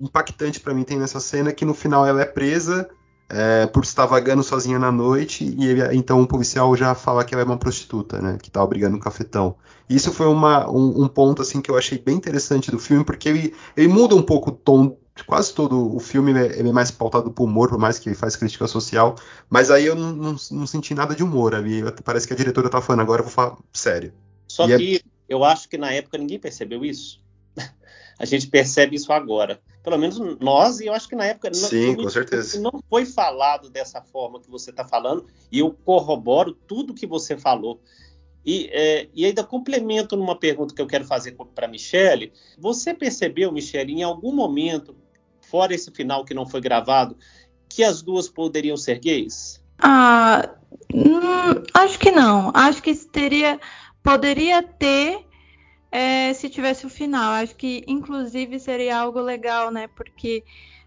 impactante 0.00 0.60
para 0.60 0.72
mim 0.72 0.84
tem 0.84 0.96
nessa 0.96 1.18
cena 1.18 1.50
é 1.50 1.52
que 1.52 1.64
no 1.64 1.74
final 1.74 2.06
ela 2.06 2.22
é 2.22 2.24
presa 2.24 2.88
é, 3.28 3.66
por 3.66 3.82
estar 3.82 4.06
vagando 4.06 4.44
sozinha 4.44 4.78
na 4.78 4.92
noite 4.92 5.44
e 5.44 5.66
ele, 5.66 5.82
então 5.96 6.22
o 6.22 6.26
policial 6.28 6.76
já 6.76 6.94
fala 6.94 7.24
que 7.24 7.34
ela 7.34 7.42
é 7.42 7.44
uma 7.44 7.56
prostituta, 7.58 8.22
né? 8.22 8.38
Que 8.40 8.48
está 8.48 8.62
obrigando 8.62 8.96
um 8.96 9.00
cafetão. 9.00 9.56
Isso 9.88 10.12
foi 10.12 10.28
uma, 10.28 10.70
um, 10.70 11.02
um, 11.02 11.08
ponto 11.08 11.42
assim 11.42 11.60
que 11.60 11.68
eu 11.68 11.76
achei 11.76 11.98
bem 11.98 12.14
interessante 12.14 12.70
do 12.70 12.78
filme 12.78 13.04
porque 13.04 13.28
ele, 13.28 13.54
ele 13.76 13.88
muda 13.88 14.14
um 14.14 14.22
pouco 14.22 14.50
o 14.50 14.52
tom 14.52 14.96
quase 15.26 15.52
todo 15.52 15.94
o 15.94 15.98
filme 16.00 16.32
é, 16.32 16.60
é, 16.60 16.62
mais 16.64 16.90
pautado 16.90 17.30
por 17.30 17.44
humor, 17.44 17.68
por 17.68 17.78
mais 17.78 17.98
que 17.98 18.14
faz 18.14 18.36
crítica 18.36 18.66
social, 18.66 19.16
mas 19.48 19.70
aí 19.70 19.86
eu 19.86 19.94
não, 19.94 20.12
não, 20.12 20.36
não 20.50 20.66
senti 20.66 20.94
nada 20.94 21.14
de 21.14 21.22
humor 21.22 21.54
ali. 21.54 21.82
Parece 22.04 22.26
que 22.26 22.32
a 22.32 22.36
diretora 22.36 22.70
tá 22.70 22.80
falando, 22.80 23.00
agora 23.00 23.20
eu 23.20 23.24
vou 23.24 23.32
falar 23.32 23.56
sério. 23.72 24.12
Só 24.48 24.68
e 24.68 24.72
é 24.72 24.76
que 24.76 24.96
é... 24.96 25.00
eu 25.28 25.44
acho 25.44 25.68
que 25.68 25.78
na 25.78 25.92
época 25.92 26.18
ninguém 26.18 26.38
percebeu 26.38 26.84
isso. 26.84 27.20
a 28.18 28.24
gente 28.24 28.46
percebe 28.46 28.96
isso 28.96 29.12
agora. 29.12 29.60
Pelo 29.82 29.98
menos 29.98 30.18
nós, 30.40 30.80
e 30.80 30.86
eu 30.86 30.92
acho 30.92 31.08
que 31.08 31.16
na 31.16 31.24
época 31.24 31.52
Sim, 31.54 31.96
não, 31.96 32.04
com 32.04 32.10
certeza. 32.10 32.60
não 32.60 32.82
foi 32.88 33.06
falado 33.06 33.70
dessa 33.70 34.02
forma 34.02 34.40
que 34.40 34.50
você 34.50 34.70
está 34.70 34.84
falando, 34.84 35.26
e 35.50 35.60
eu 35.60 35.70
corroboro 35.70 36.52
tudo 36.52 36.94
que 36.94 37.06
você 37.06 37.36
falou. 37.36 37.80
E, 38.44 38.70
é, 38.72 39.08
e, 39.14 39.26
ainda 39.26 39.44
complemento 39.44 40.16
numa 40.16 40.34
pergunta 40.34 40.74
que 40.74 40.80
eu 40.80 40.86
quero 40.86 41.04
fazer 41.04 41.36
para 41.54 41.66
a 41.66 41.68
Michele. 41.68 42.32
Você 42.58 42.94
percebeu, 42.94 43.52
Michele, 43.52 43.92
em 43.92 44.02
algum 44.02 44.32
momento 44.32 44.96
fora 45.40 45.74
esse 45.74 45.90
final 45.90 46.24
que 46.24 46.32
não 46.32 46.46
foi 46.46 46.60
gravado, 46.60 47.16
que 47.68 47.82
as 47.82 48.02
duas 48.02 48.28
poderiam 48.28 48.76
ser 48.76 48.98
gays? 48.98 49.62
Ah, 49.78 50.54
hum, 50.94 51.62
acho 51.74 51.98
que 51.98 52.10
não. 52.10 52.50
Acho 52.54 52.82
que 52.82 52.94
teria, 52.94 53.60
poderia 54.02 54.62
ter 54.62 55.26
é, 55.90 56.32
se 56.32 56.48
tivesse 56.48 56.86
o 56.86 56.90
final. 56.90 57.32
Acho 57.32 57.56
que, 57.56 57.84
inclusive, 57.86 58.58
seria 58.58 58.98
algo 58.98 59.20
legal, 59.20 59.70
né? 59.70 59.88
Porque 59.88 60.44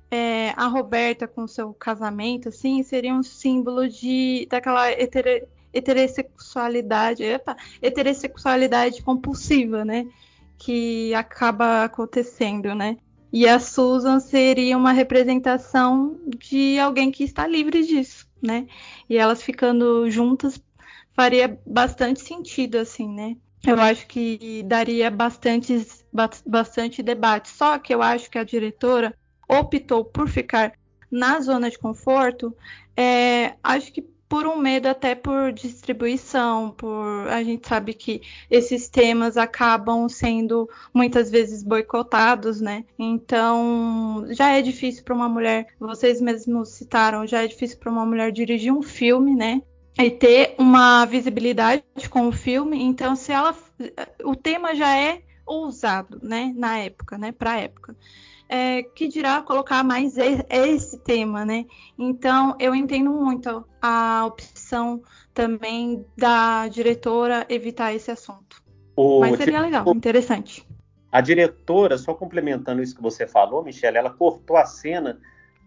é, 0.10 0.54
a 0.56 0.68
Roberta 0.68 1.28
com 1.28 1.47
seu 1.47 1.74
casamento, 1.74 2.49
assim, 2.49 2.84
seria 2.84 3.14
um 3.14 3.24
símbolo 3.24 3.89
de 3.89 4.47
daquela 4.49 4.91
heter, 4.91 5.47
heterossexualidade, 5.74 7.24
epa, 7.24 7.58
heterossexualidade 7.82 9.02
compulsiva, 9.02 9.84
né? 9.84 10.08
Que 10.58 11.14
acaba 11.14 11.84
acontecendo, 11.84 12.74
né? 12.76 12.98
E 13.32 13.48
a 13.48 13.60
Susan 13.60 14.20
seria 14.20 14.78
uma 14.78 14.92
representação 14.92 16.20
de 16.38 16.78
alguém 16.80 17.12
que 17.12 17.24
está 17.24 17.48
livre 17.48 17.84
disso, 17.84 18.28
né? 18.42 18.68
E 19.10 19.18
elas 19.18 19.42
ficando 19.42 20.10
juntas 20.10 20.62
faria 21.14 21.60
bastante 21.66 22.22
sentido, 22.22 22.78
assim, 22.78 23.08
né? 23.08 23.38
Eu 23.66 23.80
acho 23.80 24.06
que 24.08 24.62
daria 24.64 25.10
bastante, 25.10 25.88
bastante 26.46 27.02
debate. 27.02 27.50
Só 27.50 27.80
que 27.80 27.94
eu 27.94 28.02
acho 28.02 28.30
que 28.30 28.38
a 28.38 28.44
diretora 28.44 29.16
optou 29.48 30.04
por 30.04 30.28
ficar 30.28 30.74
na 31.10 31.40
zona 31.40 31.70
de 31.70 31.80
conforto. 31.80 32.56
É, 32.98 33.54
acho 33.64 33.94
que 33.94 34.02
por 34.28 34.48
um 34.48 34.58
medo 34.58 34.88
até 34.88 35.14
por 35.14 35.52
distribuição, 35.52 36.72
por 36.72 37.28
a 37.30 37.44
gente 37.44 37.68
sabe 37.68 37.94
que 37.94 38.22
esses 38.50 38.90
temas 38.90 39.38
acabam 39.38 40.10
sendo 40.10 40.70
muitas 40.94 41.30
vezes 41.30 41.64
boicotados, 41.64 42.60
né? 42.60 42.84
Então 42.98 44.26
já 44.32 44.50
é 44.50 44.62
difícil 44.62 45.04
para 45.04 45.14
uma 45.14 45.30
mulher, 45.30 45.68
vocês 45.80 46.20
mesmos 46.20 46.70
citaram, 46.70 47.28
já 47.28 47.44
é 47.44 47.48
difícil 47.48 47.78
para 47.78 47.92
uma 47.92 48.06
mulher 48.06 48.32
dirigir 48.32 48.74
um 48.74 48.82
filme, 48.82 49.36
né? 49.36 49.62
E 50.00 50.10
ter 50.10 50.56
uma 50.58 51.06
visibilidade 51.06 51.84
com 52.10 52.28
o 52.28 52.32
filme. 52.32 52.82
Então, 52.82 53.16
se 53.16 53.32
ela, 53.32 53.56
o 54.24 54.36
tema 54.36 54.74
já 54.74 54.98
é 54.98 55.22
ousado, 55.46 56.20
né? 56.24 56.52
Na 56.56 56.80
época, 56.80 57.16
né? 57.18 57.32
Para 57.32 57.52
a 57.52 57.60
época 57.60 57.96
é, 58.50 58.84
que 58.84 59.08
dirá 59.08 59.41
colocar 59.41 59.84
mais 59.84 60.16
esse 60.18 60.98
tema, 61.00 61.46
né? 61.46 61.66
Então, 61.98 62.56
eu 62.60 62.76
entendo 62.76 63.12
muito 63.12 63.66
a 63.82 64.26
opção 64.26 65.02
também 65.34 66.06
da 66.18 66.68
diretora 66.68 67.46
evitar 67.50 67.94
esse 67.94 68.12
assunto. 68.12 68.62
O 68.96 69.22
Mas 69.22 69.38
seria 69.38 69.62
legal, 69.62 69.88
interessante. 69.96 70.68
A 71.12 71.22
diretora, 71.22 71.98
só 71.98 72.14
complementando 72.14 72.82
isso 72.82 72.96
que 72.96 73.02
você 73.02 73.28
falou, 73.28 73.64
Michelle, 73.64 73.98
ela 73.98 74.10
cortou 74.10 74.58
a 74.58 74.66
cena 74.66 75.20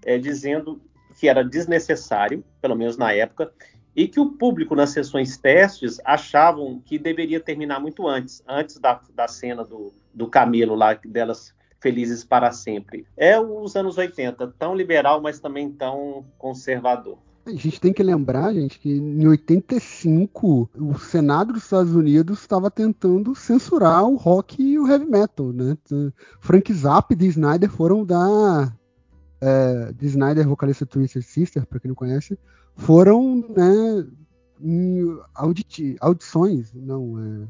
é, 0.05 0.19
dizendo 0.19 0.81
que 1.19 1.29
era 1.29 1.43
desnecessário, 1.43 2.45
pelo 2.61 2.77
menos 2.77 2.97
na 2.97 3.13
época, 3.13 3.53
e 3.95 4.07
que 4.07 4.21
o 4.21 4.33
público 4.33 4.77
nas 4.77 4.91
sessões 4.91 5.39
testes 5.39 5.99
achavam 6.05 6.83
que 6.85 6.99
deveria 6.99 7.41
terminar 7.41 7.81
muito 7.81 8.07
antes, 8.07 8.43
antes 8.47 8.79
da, 8.79 9.01
da 9.15 9.27
cena 9.27 9.65
do, 9.65 9.93
do 10.13 10.29
camelo 10.29 10.75
lá, 10.75 10.93
delas 10.95 11.56
felizes 11.81 12.25
para 12.25 12.53
sempre. 12.53 13.07
É 13.17 13.39
os 13.41 13.77
anos 13.77 13.99
80, 13.99 14.55
tão 14.59 14.75
liberal, 14.75 15.21
mas 15.21 15.39
também 15.39 15.71
tão 15.71 16.25
conservador. 16.39 17.19
A 17.47 17.53
gente 17.53 17.81
tem 17.81 17.93
que 17.93 18.03
lembrar, 18.03 18.53
gente, 18.53 18.79
que 18.79 18.91
em 18.91 19.27
85 19.29 20.69
o 20.75 20.99
Senado 20.99 21.53
dos 21.53 21.63
Estados 21.63 21.95
Unidos 21.95 22.41
estava 22.41 22.69
tentando 22.71 23.37
censurar 23.37 24.05
o 24.05 24.17
rock 24.17 24.61
e 24.61 24.77
o 24.77 24.89
heavy 24.89 25.07
metal, 25.07 25.53
né? 25.53 25.79
Frank 26.41 26.73
Zappa 26.75 27.13
e 27.13 27.17
Dee 27.17 27.29
Snyder 27.29 27.71
foram 27.71 28.05
dar 28.05 28.77
é, 29.41 29.93
Dee 29.93 30.09
Snyder, 30.09 30.49
vocalista 30.49 30.85
do 30.85 31.23
Sister, 31.23 31.65
para 31.67 31.79
quem 31.79 31.89
não 31.89 31.95
conhece, 31.95 32.39
foram 32.75 33.45
né, 33.57 34.07
em 34.61 35.19
auditi 35.35 35.97
audições, 36.01 36.73
não, 36.75 37.19
é, 37.19 37.49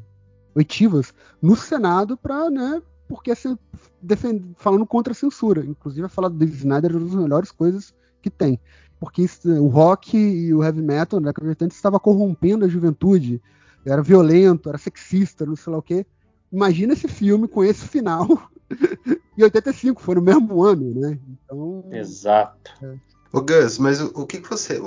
oitivas 0.55 1.13
no 1.41 1.55
Senado 1.55 2.15
para, 2.15 2.49
né, 2.49 2.81
porque 3.07 3.31
assim, 3.31 3.57
defend, 4.01 4.43
falando 4.57 4.85
contra 4.85 5.13
a 5.13 5.15
censura. 5.15 5.65
Inclusive, 5.65 6.07
falar 6.09 6.29
do 6.29 6.35
David 6.35 6.57
Snyder 6.57 6.91
é 6.91 6.95
uma 6.95 7.05
das 7.05 7.15
melhores 7.15 7.51
coisas 7.51 7.93
que 8.21 8.29
tem. 8.29 8.59
Porque 8.99 9.21
isso, 9.21 9.49
o 9.49 9.67
rock 9.67 10.17
e 10.17 10.53
o 10.53 10.63
heavy 10.63 10.81
metal 10.81 11.19
na 11.19 11.27
década 11.27 11.45
de 11.45 11.49
80 11.49 11.73
estava 11.73 11.99
corrompendo 11.99 12.65
a 12.65 12.67
juventude. 12.67 13.41
Era 13.85 14.01
violento, 14.01 14.69
era 14.69 14.77
sexista, 14.77 15.45
não 15.45 15.55
sei 15.55 15.71
lá 15.71 15.79
o 15.79 15.83
quê. 15.83 16.05
Imagina 16.51 16.93
esse 16.93 17.07
filme 17.07 17.47
com 17.47 17.63
esse 17.63 17.87
final. 17.87 18.49
e 19.37 19.43
85 19.43 20.01
foi 20.01 20.15
no 20.15 20.21
mesmo 20.21 20.63
ano, 20.63 20.99
né? 20.99 21.19
Então. 21.29 21.85
Exato. 21.91 22.71
É. 22.81 22.95
Ô 23.31 23.41
Gus, 23.41 23.77
mas 23.77 24.01
o, 24.01 24.07
o 24.15 24.25
que, 24.25 24.39
que 24.39 24.49
você. 24.49 24.79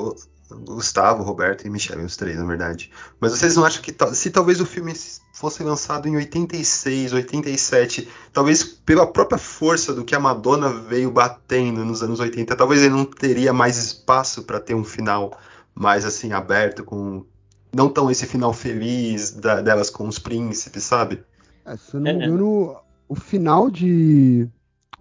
Gustavo, 0.50 1.22
Roberto 1.22 1.66
e 1.66 1.70
Michelle, 1.70 2.04
os 2.04 2.16
três, 2.16 2.36
na 2.36 2.44
verdade. 2.44 2.90
Mas 3.20 3.32
vocês 3.32 3.56
não 3.56 3.64
acham 3.64 3.82
que 3.82 3.94
se 4.14 4.30
talvez 4.30 4.60
o 4.60 4.66
filme 4.66 4.92
fosse 5.32 5.62
lançado 5.62 6.08
em 6.08 6.16
86, 6.16 7.12
87, 7.12 8.08
talvez 8.32 8.62
pela 8.62 9.06
própria 9.06 9.38
força 9.38 9.94
do 9.94 10.04
que 10.04 10.14
a 10.14 10.20
Madonna 10.20 10.68
veio 10.68 11.10
batendo 11.10 11.84
nos 11.84 12.02
anos 12.02 12.20
80, 12.20 12.54
talvez 12.56 12.82
ele 12.82 12.94
não 12.94 13.04
teria 13.04 13.52
mais 13.52 13.76
espaço 13.78 14.42
para 14.42 14.60
ter 14.60 14.74
um 14.74 14.84
final 14.84 15.38
mais 15.74 16.04
assim 16.04 16.32
aberto 16.32 16.84
com 16.84 17.24
não 17.72 17.88
tão 17.88 18.10
esse 18.10 18.26
final 18.26 18.52
feliz 18.52 19.30
da, 19.30 19.60
delas 19.60 19.88
com 19.88 20.06
os 20.06 20.18
príncipes, 20.18 20.82
sabe? 20.84 21.22
É, 21.64 21.76
se 21.76 21.94
eu 21.94 22.00
não 22.00 22.12
me 22.12 22.20
é, 22.20 22.24
é. 22.24 22.26
engano, 22.26 22.76
o 23.08 23.14
final 23.14 23.70
de 23.70 24.48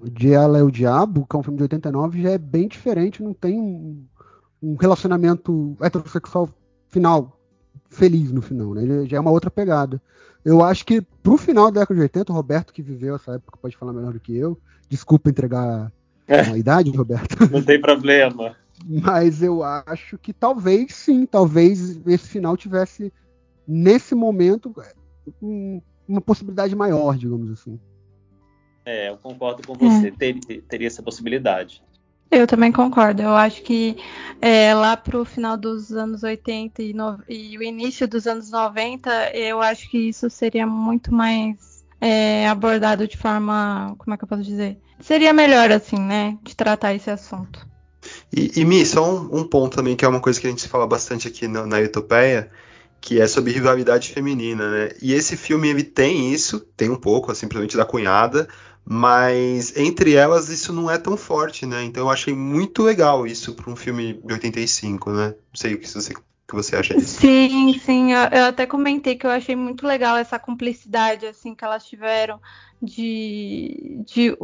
de 0.02 0.32
Ela 0.32 0.60
é 0.60 0.64
o 0.64 0.72
Diabo, 0.72 1.28
que 1.30 1.36
é 1.36 1.40
um 1.40 1.44
filme 1.44 1.58
de 1.58 1.64
89, 1.64 2.22
já 2.22 2.32
é 2.32 2.38
bem 2.38 2.68
diferente, 2.68 3.22
não 3.22 3.34
tem 3.34 3.60
um 3.60 4.06
um 4.62 4.76
relacionamento 4.76 5.76
heterossexual 5.82 6.50
final, 6.90 7.40
feliz 7.90 8.32
no 8.32 8.42
final, 8.42 8.74
né? 8.74 9.06
já 9.06 9.18
é 9.18 9.20
uma 9.20 9.32
outra 9.32 9.50
pegada. 9.50 10.02
Eu 10.44 10.64
acho 10.64 10.86
que 10.86 11.02
pro 11.02 11.38
final 11.38 11.72
da 11.72 11.82
década 11.82 11.96
de 11.96 12.02
80, 12.02 12.32
o 12.32 12.36
Roberto 12.36 12.74
que 12.74 12.82
viveu 12.82 13.16
essa 13.16 13.34
época 13.34 13.58
pode 13.62 13.76
falar 13.76 13.94
melhor 13.94 14.14
do 14.14 14.20
que 14.20 14.36
eu. 14.36 14.58
Desculpa 14.88 15.30
entregar 15.30 15.92
é. 16.28 16.40
a 16.42 16.58
idade, 16.58 16.90
Roberto. 16.92 17.38
Não 17.52 17.62
tem 17.62 17.80
problema. 17.80 18.56
Mas 18.86 19.44
eu 19.44 19.62
acho 19.64 20.18
que 20.18 20.32
talvez 20.32 20.96
sim, 20.96 21.26
talvez 21.26 22.00
esse 22.08 22.30
final 22.30 22.56
tivesse 22.56 23.12
nesse 23.68 24.16
momento 24.16 24.74
um, 25.42 25.82
uma 26.08 26.22
possibilidade 26.22 26.76
maior, 26.76 27.18
digamos 27.18 27.52
assim. 27.52 27.80
É, 28.86 29.10
eu 29.10 29.18
concordo 29.18 29.68
com 29.68 29.76
você. 29.76 30.08
É. 30.08 30.12
Ter, 30.12 30.40
teria 30.62 30.88
essa 30.88 31.04
possibilidade. 31.04 31.84
Eu 32.32 32.46
também 32.46 32.72
concordo. 32.72 33.22
Eu 33.22 33.36
acho 33.36 33.62
que 33.64 33.98
é, 34.42 34.74
lá 34.74 34.96
para 34.96 35.20
o 35.20 35.26
final 35.26 35.58
dos 35.58 35.92
anos 35.92 36.24
80 36.24 36.84
e, 36.84 36.94
no... 36.94 37.20
e, 37.28 37.58
o 37.58 37.64
início 37.64 38.08
dos 38.08 38.28
anos 38.28 38.52
90, 38.52 39.32
eu 39.36 39.62
acho 39.62 39.90
que 39.90 40.10
isso 40.10 40.30
seria 40.30 40.68
muito 40.68 41.14
mais 41.14 41.84
é, 42.00 42.48
abordado 42.48 43.08
de 43.08 43.18
forma. 43.18 43.96
Como 43.98 44.14
é 44.14 44.18
que 44.18 44.24
eu 44.24 44.28
posso 44.28 44.44
dizer? 44.44 44.78
Seria 45.00 45.34
melhor, 45.34 45.72
assim, 45.72 46.00
né? 46.00 46.38
De 46.44 46.56
tratar 46.56 46.94
esse 46.94 47.10
assunto. 47.10 47.68
E, 48.32 48.60
e 48.60 48.66
Mi, 48.66 48.86
só 48.86 49.10
um, 49.10 49.40
um, 49.40 49.44
ponto 49.44 49.76
também, 49.76 49.96
que 49.96 50.06
é 50.06 50.08
uma 50.08 50.20
coisa 50.20 50.40
que 50.40 50.48
a 50.48 50.50
gente 50.50 50.68
fala 50.68 50.88
bastante 50.88 51.28
aqui 51.28 51.48
no, 51.48 51.66
na 51.66 51.80
Utopeia, 51.80 52.50
que 53.02 53.20
é 53.20 53.28
sobre 53.28 53.52
rivalidade 53.52 54.10
feminina, 54.10 54.70
né? 54.70 54.90
E 55.02 55.14
esse 55.14 55.36
filme 55.36 55.70
ele 55.70 55.84
tem 55.84 56.32
isso, 56.34 56.60
tem 56.78 56.90
um 56.90 56.96
pouco, 56.96 57.34
simplesmente 57.34 57.78
da 57.78 57.86
cunhada, 57.86 58.48
mas 58.92 59.78
entre 59.78 60.16
elas 60.16 60.50
isso 60.50 60.74
não 60.74 60.90
é 60.90 60.98
tão 60.98 61.16
forte, 61.16 61.64
né? 61.64 61.84
Então 61.84 62.06
eu 62.06 62.10
achei 62.10 62.34
muito 62.34 62.82
legal 62.82 63.28
isso 63.28 63.54
para 63.54 63.70
um 63.70 63.76
filme 63.76 64.14
de 64.14 64.34
85, 64.34 65.12
né? 65.12 65.28
Não 65.28 65.36
sei 65.54 65.76
o 65.76 65.80
que 65.80 65.88
você, 65.88 66.12
que 66.12 66.56
você 66.56 66.76
acha 66.76 66.96
disso. 66.96 67.22
Sim, 67.22 67.78
sim, 67.78 68.14
eu, 68.14 68.22
eu, 68.32 68.46
até 68.46 68.66
comentei 68.66 69.16
que 69.16 69.28
eu 69.28 69.30
achei 69.30 69.56
muito 69.56 69.86
legal 69.86 70.18
essa 70.18 70.40
cumplicidade 70.40 71.28
assim 71.28 71.54
que 71.54 71.64
elas 71.64 71.86
tiveram 71.86 72.42
de, 72.82 74.02
de 74.08 74.36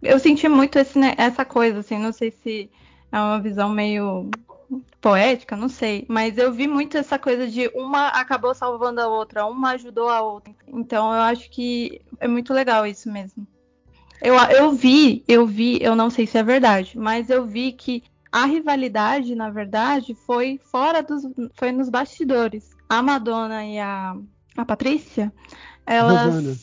eu 0.00 0.18
senti 0.20 0.48
muito 0.48 0.78
esse, 0.78 0.96
né, 0.96 1.16
essa 1.18 1.44
coisa 1.44 1.80
assim, 1.80 1.98
não 1.98 2.12
sei 2.12 2.30
se 2.30 2.70
é 3.10 3.18
uma 3.18 3.40
visão 3.40 3.68
meio 3.68 4.30
poética, 5.00 5.56
não 5.56 5.68
sei, 5.68 6.06
mas 6.08 6.38
eu 6.38 6.52
vi 6.52 6.68
muito 6.68 6.96
essa 6.96 7.18
coisa 7.18 7.48
de 7.48 7.68
uma 7.74 8.10
acabou 8.10 8.54
salvando 8.54 9.00
a 9.00 9.08
outra, 9.08 9.44
uma 9.44 9.70
ajudou 9.70 10.08
a 10.08 10.20
outra. 10.20 10.54
Então 10.68 11.12
eu 11.12 11.22
acho 11.22 11.50
que 11.50 12.00
é 12.20 12.28
muito 12.28 12.54
legal 12.54 12.86
isso 12.86 13.10
mesmo. 13.10 13.44
Eu, 14.20 14.34
eu 14.34 14.72
vi, 14.72 15.24
eu 15.28 15.46
vi, 15.46 15.78
eu 15.80 15.94
não 15.94 16.10
sei 16.10 16.26
se 16.26 16.36
é 16.38 16.42
verdade, 16.42 16.98
mas 16.98 17.30
eu 17.30 17.46
vi 17.46 17.72
que 17.72 18.02
a 18.30 18.44
rivalidade, 18.44 19.34
na 19.34 19.50
verdade, 19.50 20.14
foi 20.26 20.60
fora 20.70 21.02
dos. 21.02 21.22
foi 21.54 21.72
nos 21.72 21.88
bastidores. 21.88 22.76
A 22.88 23.02
Madonna 23.02 23.64
e 23.64 23.78
a, 23.78 24.16
a 24.56 24.64
Patrícia, 24.64 25.32
elas. 25.86 26.24
Rosana. 26.24 26.56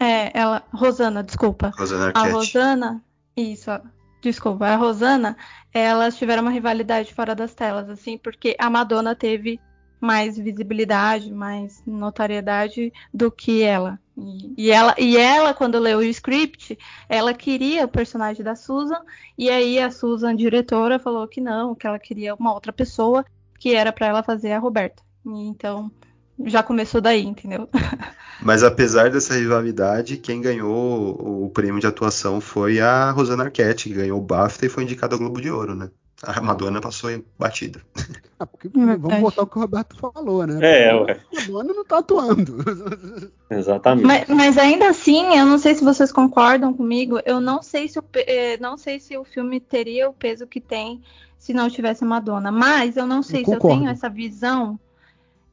É, 0.00 0.38
ela, 0.38 0.62
Rosana, 0.72 1.22
desculpa. 1.22 1.72
Rosana 1.76 2.12
a 2.14 2.28
Rosana, 2.28 3.02
isso, 3.36 3.70
desculpa, 4.20 4.66
a 4.66 4.76
Rosana, 4.76 5.36
elas 5.72 6.16
tiveram 6.16 6.42
uma 6.42 6.50
rivalidade 6.50 7.14
fora 7.14 7.34
das 7.34 7.54
telas, 7.54 7.88
assim, 7.88 8.18
porque 8.18 8.56
a 8.58 8.68
Madonna 8.68 9.14
teve 9.14 9.60
mais 10.00 10.36
visibilidade, 10.36 11.32
mais 11.32 11.82
notoriedade 11.86 12.92
do 13.14 13.30
que 13.30 13.62
ela. 13.62 14.00
E, 14.56 14.70
ela, 14.70 14.94
e 14.98 15.16
ela, 15.16 15.54
quando 15.54 15.78
leu 15.78 15.98
o 15.98 16.02
script, 16.02 16.78
ela 17.08 17.32
queria 17.32 17.84
o 17.84 17.88
personagem 17.88 18.44
da 18.44 18.54
Susan, 18.54 19.00
e 19.36 19.48
aí 19.48 19.78
a 19.78 19.90
Susan, 19.90 20.36
diretora, 20.36 20.98
falou 20.98 21.26
que 21.26 21.40
não, 21.40 21.74
que 21.74 21.86
ela 21.86 21.98
queria 21.98 22.34
uma 22.34 22.52
outra 22.52 22.72
pessoa, 22.72 23.24
que 23.58 23.74
era 23.74 23.92
para 23.92 24.06
ela 24.06 24.22
fazer 24.22 24.52
a 24.52 24.58
Roberta. 24.58 25.02
E, 25.24 25.48
então, 25.48 25.90
já 26.44 26.62
começou 26.62 27.00
daí, 27.00 27.24
entendeu? 27.24 27.68
Mas 28.42 28.62
apesar 28.62 29.10
dessa 29.10 29.34
rivalidade, 29.34 30.16
quem 30.16 30.40
ganhou 30.40 31.44
o 31.44 31.48
prêmio 31.50 31.80
de 31.80 31.86
atuação 31.86 32.40
foi 32.40 32.80
a 32.80 33.10
Rosana 33.10 33.44
Arquette, 33.44 33.88
que 33.88 33.94
ganhou 33.94 34.18
o 34.18 34.22
BAFTA 34.22 34.66
e 34.66 34.68
foi 34.68 34.82
indicada 34.82 35.14
ao 35.14 35.18
Globo 35.18 35.40
de 35.40 35.50
Ouro, 35.50 35.74
né? 35.74 35.90
A 36.22 36.40
Madonna 36.40 36.80
passou 36.80 37.10
batida. 37.38 37.82
Ah, 38.42 38.46
porque 38.46 38.68
vamos 38.74 39.20
botar 39.20 39.42
o 39.42 39.46
que 39.46 39.56
o 39.56 39.60
Roberto 39.60 39.96
falou, 39.96 40.44
né? 40.44 40.58
É, 40.88 40.92
ué. 40.92 41.20
A 41.32 41.40
Madonna 41.42 41.74
não 41.74 41.84
tá 41.84 41.98
atuando. 41.98 42.56
Exatamente. 43.48 44.04
Mas, 44.04 44.26
mas, 44.26 44.58
ainda 44.58 44.88
assim, 44.88 45.36
eu 45.38 45.46
não 45.46 45.58
sei 45.58 45.76
se 45.76 45.84
vocês 45.84 46.10
concordam 46.10 46.74
comigo, 46.74 47.20
eu 47.24 47.40
não 47.40 47.62
sei 47.62 47.86
se 47.86 48.00
o, 48.00 48.04
eh, 48.14 48.58
não 48.58 48.76
sei 48.76 48.98
se 48.98 49.16
o 49.16 49.22
filme 49.22 49.60
teria 49.60 50.10
o 50.10 50.12
peso 50.12 50.44
que 50.44 50.60
tem 50.60 51.00
se 51.38 51.54
não 51.54 51.70
tivesse 51.70 52.02
a 52.02 52.06
Madonna. 52.08 52.50
Mas 52.50 52.96
eu 52.96 53.06
não 53.06 53.22
sei 53.22 53.42
eu 53.42 53.44
se 53.44 53.50
concordo. 53.52 53.76
eu 53.76 53.78
tenho 53.78 53.90
essa 53.92 54.10
visão. 54.10 54.76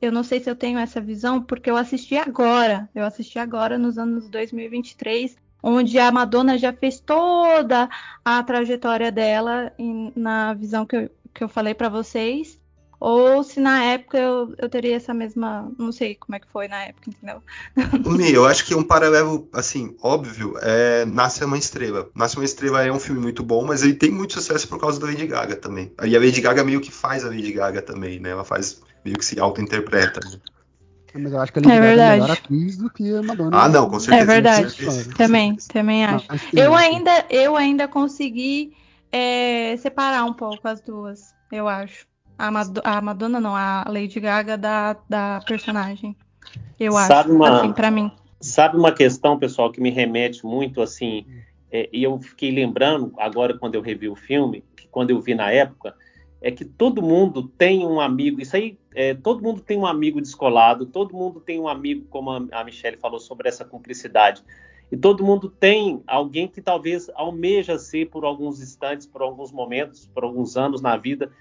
Eu 0.02 0.12
não 0.12 0.24
sei 0.24 0.40
se 0.40 0.50
eu 0.50 0.56
tenho 0.56 0.80
essa 0.80 1.00
visão, 1.00 1.44
porque 1.44 1.70
eu 1.70 1.78
assisti 1.78 2.18
agora. 2.18 2.90
Eu 2.96 3.06
assisti 3.06 3.38
agora 3.38 3.78
nos 3.78 4.00
anos 4.00 4.28
2023 4.30 5.38
onde 5.62 6.00
a 6.00 6.12
Madonna 6.12 6.58
já 6.58 6.74
fez 6.74 7.00
toda 7.00 7.90
a 8.24 8.44
trajetória 8.44 9.12
dela 9.12 9.72
em, 9.78 10.12
na 10.16 10.54
visão 10.54 10.86
que 10.86 10.96
eu, 10.96 11.10
que 11.34 11.44
eu 11.44 11.50
falei 11.50 11.74
para 11.74 11.90
vocês, 11.90 12.60
ou 13.00 13.44
se 13.46 13.62
na 13.62 13.82
época 13.82 14.18
eu, 14.18 14.54
eu 14.58 14.68
teria 14.68 14.98
essa 14.98 15.14
mesma. 15.14 15.72
Não 15.78 15.92
sei 15.92 16.16
como 16.16 16.36
é 16.36 16.40
que 16.40 16.48
foi 16.52 16.68
na 16.68 16.84
época, 16.84 17.10
entendeu? 17.10 17.42
Mi, 18.06 18.34
eu 18.34 18.46
acho 18.46 18.66
que 18.66 18.76
um 18.76 18.84
paralelo, 18.84 19.48
assim, 19.54 19.96
óbvio, 20.02 20.56
é 20.62 21.06
Nasce 21.06 21.46
uma 21.46 21.58
Estrela. 21.58 22.10
Nasce 22.14 22.36
uma 22.36 22.44
Estrela 22.44 22.84
é 22.84 22.92
um 22.92 23.00
filme 23.00 23.22
muito 23.22 23.42
bom, 23.42 23.64
mas 23.64 23.84
ele 23.84 23.94
tem 23.94 24.12
muito 24.12 24.34
sucesso 24.34 24.68
por 24.68 24.80
causa 24.80 25.00
da 25.00 25.08
Lady 25.08 25.26
Gaga 25.26 25.56
também. 25.56 25.94
E 26.04 26.16
a 26.16 26.20
Lady 26.20 26.42
Gaga 26.42 26.64
meio 26.64 26.82
que 26.82 26.92
faz 26.92 27.24
a 27.24 27.30
Lady 27.30 27.54
Gaga 27.54 27.82
também, 27.82 28.20
né? 28.20 28.32
Ela 28.32 28.44
faz 28.44 28.82
meio 29.06 29.18
que 29.18 29.24
se 29.24 29.40
auto-interpreta. 29.40 30.20
Né? 30.20 30.38
Mas 31.14 31.32
eu 31.32 31.40
acho 31.40 31.52
que 31.52 31.60
a 31.60 31.62
Lady 31.62 31.74
é 31.74 31.80
Gaga 31.80 32.02
é 32.02 32.12
melhor 32.12 32.32
atriz 32.32 32.78
do 32.78 32.90
que 32.90 33.16
a 33.16 33.24
Madonna. 33.24 33.58
Ah, 33.58 33.70
não, 33.70 33.90
com 33.90 34.00
certeza. 34.00 34.24
É 34.24 34.26
verdade. 34.26 35.16
Também, 35.16 35.56
também 35.56 36.06
acho. 36.06 36.28
Não, 36.54 36.64
eu, 36.64 36.76
ainda, 36.76 37.26
eu 37.30 37.56
ainda 37.56 37.88
consegui 37.88 38.74
é, 39.12 39.76
separar 39.78 40.24
um 40.26 40.34
pouco 40.34 40.68
as 40.68 40.82
duas, 40.82 41.34
eu 41.52 41.68
acho. 41.68 42.08
A, 42.38 42.50
Mad 42.52 42.78
a 42.84 43.02
Madonna 43.02 43.40
não, 43.40 43.56
a 43.56 43.86
Lady 43.88 44.20
Gaga 44.20 44.58
da, 44.58 44.96
da 45.10 45.42
personagem. 45.46 46.16
Eu 46.80 46.94
sabe 46.94 47.14
acho, 47.14 47.32
uma, 47.34 47.60
assim, 47.60 47.74
pra 47.74 47.92
mim. 47.92 48.12
Sabe 48.40 48.78
uma 48.78 48.92
questão, 48.92 49.38
pessoal, 49.38 49.72
que 49.72 49.82
me 49.82 49.90
remete 49.90 50.46
muito, 50.46 50.82
assim, 50.82 51.26
é, 51.72 51.90
e 51.92 52.04
eu 52.04 52.20
fiquei 52.20 52.52
lembrando 52.52 53.14
agora 53.18 53.58
quando 53.58 53.76
eu 53.76 53.82
revi 53.82 54.08
o 54.08 54.16
filme, 54.16 54.64
que 54.76 54.88
quando 54.88 55.10
eu 55.10 55.20
vi 55.20 55.36
na 55.36 55.52
época, 55.52 55.94
é 56.42 56.52
que 56.52 56.64
todo 56.64 57.02
mundo 57.02 57.44
tem 57.44 57.86
um 57.86 58.00
amigo, 58.00 58.42
isso 58.42 58.56
aí, 58.56 58.78
é, 58.96 59.14
todo 59.14 59.44
mundo 59.44 59.62
tem 59.62 59.78
um 59.78 59.86
amigo 59.86 60.22
descolado, 60.22 60.86
todo 60.86 61.16
mundo 61.16 61.40
tem 61.40 61.60
um 61.60 61.68
amigo, 61.68 62.06
como 62.10 62.48
a, 62.52 62.64
Michelle 62.64 62.98
falou 62.98 63.20
sobre 63.20 63.50
essa 63.50 63.66
cumplicidade, 63.66 64.44
e 64.92 64.98
todo 64.98 65.24
mundo 65.24 65.50
tem 65.50 66.02
alguém 66.08 66.48
que 66.48 66.62
talvez 66.62 67.10
almeja 67.14 67.78
ser 67.78 68.10
por 68.10 68.24
alguns 68.24 68.62
instantes, 68.62 69.06
por 69.06 69.22
alguns 69.22 69.52
momentos, 69.52 70.08
por 70.08 70.24
alguns 70.24 70.58
anos 70.58 70.82
na 70.82 70.98
vida, 70.98 71.32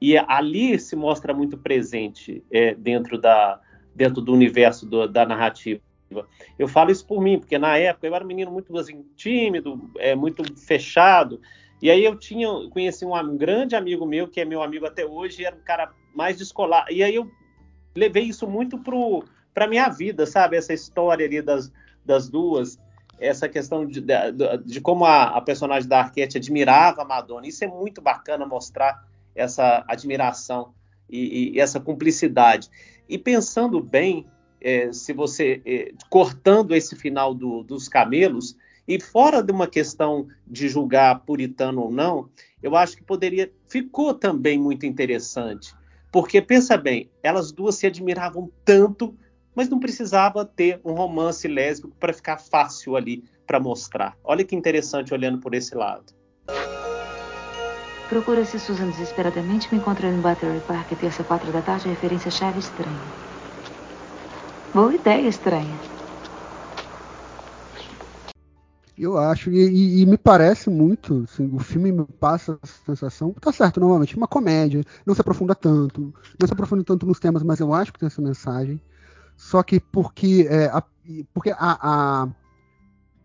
E 0.00 0.16
ali 0.18 0.78
se 0.78 0.96
mostra 0.96 1.32
muito 1.32 1.56
presente 1.56 2.42
é, 2.50 2.74
dentro, 2.74 3.18
da, 3.18 3.60
dentro 3.94 4.20
do 4.20 4.32
universo 4.32 4.86
do, 4.86 5.08
da 5.08 5.24
narrativa. 5.24 5.80
Eu 6.58 6.68
falo 6.68 6.90
isso 6.90 7.06
por 7.06 7.20
mim, 7.20 7.38
porque 7.38 7.58
na 7.58 7.76
época 7.76 8.06
eu 8.06 8.14
era 8.14 8.24
um 8.24 8.28
menino 8.28 8.50
muito 8.50 8.76
assim, 8.76 9.04
tímido, 9.16 9.90
é, 9.98 10.14
muito 10.14 10.42
fechado, 10.58 11.40
e 11.80 11.90
aí 11.90 12.04
eu 12.04 12.16
tinha, 12.16 12.48
conheci 12.70 13.04
um, 13.04 13.14
um, 13.14 13.36
grande 13.36 13.76
amigo 13.76 14.06
meu, 14.06 14.28
que 14.28 14.40
é 14.40 14.44
meu 14.44 14.62
amigo 14.62 14.86
até 14.86 15.04
hoje, 15.04 15.44
era 15.44 15.54
um 15.54 15.64
cara 15.64 15.92
mais 16.14 16.38
descolar. 16.38 16.86
E 16.90 17.02
aí 17.02 17.14
eu 17.14 17.30
levei 17.94 18.24
isso 18.24 18.46
muito 18.46 18.78
para 19.52 19.66
minha 19.66 19.88
vida, 19.88 20.26
sabe? 20.26 20.56
Essa 20.56 20.72
história 20.72 21.26
ali 21.26 21.42
das, 21.42 21.72
das 22.04 22.28
duas, 22.28 22.78
essa 23.18 23.48
questão 23.48 23.86
de, 23.86 24.00
de, 24.00 24.14
de 24.64 24.80
como 24.80 25.04
a, 25.04 25.36
a, 25.36 25.40
personagem 25.40 25.88
da 25.88 26.00
Arquette 26.00 26.38
admirava 26.38 27.02
a 27.02 27.04
Madonna. 27.04 27.46
Isso 27.46 27.64
é 27.64 27.68
muito 27.68 28.00
bacana 28.00 28.46
mostrar 28.46 29.04
essa 29.34 29.84
admiração 29.88 30.72
e, 31.08 31.52
e 31.54 31.60
essa 31.60 31.80
cumplicidade. 31.80 32.70
E 33.08 33.18
pensando 33.18 33.80
bem, 33.80 34.26
é, 34.60 34.92
se 34.92 35.12
você 35.12 35.60
é, 35.66 35.92
cortando 36.08 36.74
esse 36.74 36.96
final 36.96 37.34
do, 37.34 37.62
dos 37.62 37.88
camelos, 37.88 38.56
e 38.86 39.00
fora 39.00 39.42
de 39.42 39.50
uma 39.50 39.66
questão 39.66 40.28
de 40.46 40.68
julgar 40.68 41.20
puritano 41.20 41.82
ou 41.82 41.90
não, 41.90 42.28
eu 42.62 42.76
acho 42.76 42.96
que 42.96 43.02
poderia. 43.02 43.50
Ficou 43.68 44.14
também 44.14 44.58
muito 44.58 44.86
interessante. 44.86 45.74
Porque, 46.12 46.40
pensa 46.40 46.76
bem, 46.76 47.10
elas 47.22 47.50
duas 47.50 47.74
se 47.74 47.86
admiravam 47.86 48.50
tanto, 48.64 49.16
mas 49.54 49.68
não 49.68 49.80
precisava 49.80 50.44
ter 50.44 50.80
um 50.84 50.92
romance 50.92 51.48
lésbico 51.48 51.96
para 51.98 52.12
ficar 52.12 52.38
fácil 52.38 52.96
ali 52.96 53.24
para 53.46 53.58
mostrar. 53.58 54.16
Olha 54.22 54.44
que 54.44 54.54
interessante 54.54 55.12
olhando 55.12 55.38
por 55.38 55.54
esse 55.54 55.74
lado. 55.74 56.12
Procura-se 58.08 58.60
Susan 58.60 58.90
desesperadamente. 58.90 59.68
Me 59.72 59.78
encontrei 59.78 60.12
no 60.12 60.22
Battery 60.22 60.60
Park 60.60 60.92
terça, 60.92 61.24
quatro 61.24 61.50
da 61.50 61.62
tarde. 61.62 61.88
Referência-chave 61.88 62.58
estranha. 62.58 63.12
Boa 64.72 64.94
ideia, 64.94 65.26
estranha. 65.26 65.93
Eu 68.96 69.18
acho, 69.18 69.50
e, 69.50 70.02
e, 70.02 70.06
me 70.06 70.16
parece 70.16 70.70
muito, 70.70 71.24
assim, 71.28 71.52
o 71.52 71.58
filme 71.58 71.90
me 71.90 72.04
passa 72.04 72.58
a 72.62 72.66
sensação, 72.66 73.32
tá 73.32 73.52
certo, 73.52 73.80
normalmente, 73.80 74.16
uma 74.16 74.28
comédia, 74.28 74.84
não 75.04 75.14
se 75.14 75.20
aprofunda 75.20 75.52
tanto, 75.52 76.14
não 76.40 76.46
se 76.46 76.52
aprofunda 76.52 76.84
tanto 76.84 77.04
nos 77.04 77.18
temas, 77.18 77.42
mas 77.42 77.58
eu 77.58 77.74
acho 77.74 77.92
que 77.92 77.98
tem 77.98 78.06
essa 78.06 78.22
mensagem. 78.22 78.80
Só 79.36 79.64
que 79.64 79.80
porque, 79.80 80.46
é, 80.48 80.66
a, 80.66 80.80
porque 81.32 81.50
a, 81.50 81.56
a, 81.58 82.28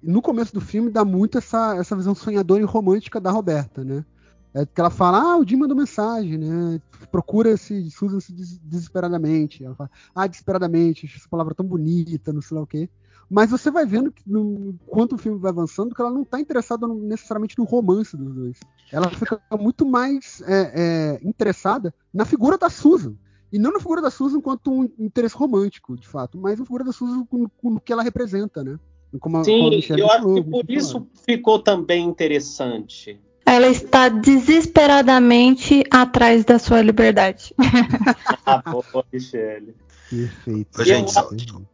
no 0.02 0.24
começo 0.24 0.52
do 0.54 0.62
filme 0.62 0.90
dá 0.90 1.06
muito 1.06 1.38
essa, 1.38 1.76
essa 1.78 1.96
visão 1.96 2.16
sonhadora 2.16 2.62
e 2.62 2.66
romântica 2.66 3.20
da 3.20 3.30
Roberta, 3.30 3.84
né? 3.84 4.04
É 4.52 4.66
que 4.66 4.82
ela 4.82 4.90
fala, 4.90 5.22
ah, 5.22 5.38
o 5.38 5.48
Jim 5.48 5.58
mandou 5.58 5.78
mensagem, 5.78 6.38
né? 6.40 6.82
Procura-se 7.12 7.92
Susan-se 7.92 8.34
desesperadamente. 8.64 9.64
Ela 9.64 9.76
fala, 9.76 9.92
ah, 10.16 10.26
desesperadamente, 10.26 11.06
essa 11.06 11.30
palavra 11.30 11.54
tão 11.54 11.66
bonita, 11.66 12.34
não 12.34 12.42
sei 12.42 12.58
lá 12.58 12.64
o 12.64 12.68
quê. 12.68 12.90
Mas 13.30 13.52
você 13.52 13.70
vai 13.70 13.86
vendo 13.86 14.12
que 14.12 14.24
no, 14.26 14.74
quanto 14.88 15.16
o 15.16 15.18
filme 15.18 15.38
vai 15.40 15.52
avançando 15.52 15.94
que 15.94 16.02
ela 16.02 16.10
não 16.10 16.24
está 16.24 16.40
interessada 16.40 16.88
no, 16.88 16.96
necessariamente 16.96 17.58
no 17.58 17.64
romance 17.64 18.18
dos 18.18 18.34
dois. 18.34 18.60
Ela 18.92 19.10
fica 19.12 19.40
muito 19.60 19.86
mais 19.86 20.42
é, 20.48 21.20
é, 21.22 21.28
interessada 21.28 21.94
na 22.14 22.26
figura 22.26 22.58
da 22.58 22.70
Susan. 22.70 23.14
E 23.52 23.60
não 23.60 23.72
na 23.72 23.80
figura 23.80 24.02
da 24.02 24.12
Susan 24.12 24.42
quanto 24.42 24.72
um 24.72 24.90
interesse 25.00 25.36
romântico, 25.36 25.96
de 25.96 26.08
fato, 26.08 26.38
mas 26.38 26.60
na 26.60 26.66
figura 26.66 26.84
da 26.84 26.92
Susan 26.92 27.26
com, 27.26 27.48
com 27.48 27.76
o 27.76 27.80
que 27.80 27.94
ela 27.94 28.04
representa, 28.04 28.64
né? 28.64 28.80
Como, 29.20 29.44
Sim, 29.44 29.60
como 29.60 30.00
eu 30.00 30.12
acho 30.12 30.34
que 30.36 30.44
por 30.44 30.70
isso 30.70 31.08
ficou 31.26 31.60
também 31.60 32.06
interessante. 32.06 33.20
Ela 33.44 33.68
está 33.68 34.10
desesperadamente 34.10 35.84
atrás 35.90 36.46
da 36.46 36.60
sua 36.60 36.84
liberdade. 36.84 37.56
ah, 38.46 38.62
boa, 38.62 39.04
Michele. 39.12 39.74
Perfeito. 40.08 40.84
Gente, 40.84 41.18
eu, 41.18 41.36
desculpa. 41.36 41.68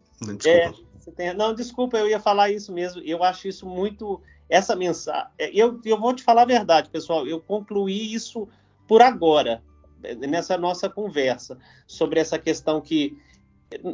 É, 0.46 0.72
tem... 1.12 1.34
Não, 1.34 1.54
desculpa, 1.54 1.98
eu 1.98 2.08
ia 2.08 2.20
falar 2.20 2.52
isso 2.52 2.72
mesmo. 2.72 3.02
Eu 3.02 3.24
acho 3.24 3.48
isso 3.48 3.66
muito. 3.66 4.22
Essa 4.50 4.76
mensagem. 4.76 5.28
É, 5.38 5.50
eu, 5.54 5.80
eu 5.84 6.00
vou 6.00 6.14
te 6.14 6.24
falar 6.24 6.44
a 6.44 6.46
verdade, 6.46 6.90
pessoal. 6.90 7.28
Eu 7.28 7.40
concluí 7.40 8.14
isso 8.14 8.48
por 8.88 9.02
agora, 9.02 9.64
nessa 10.20 10.58
nossa 10.58 10.90
conversa, 10.90 11.58
sobre 11.88 12.20
essa 12.20 12.38
questão 12.38 12.82
que. 12.82 13.18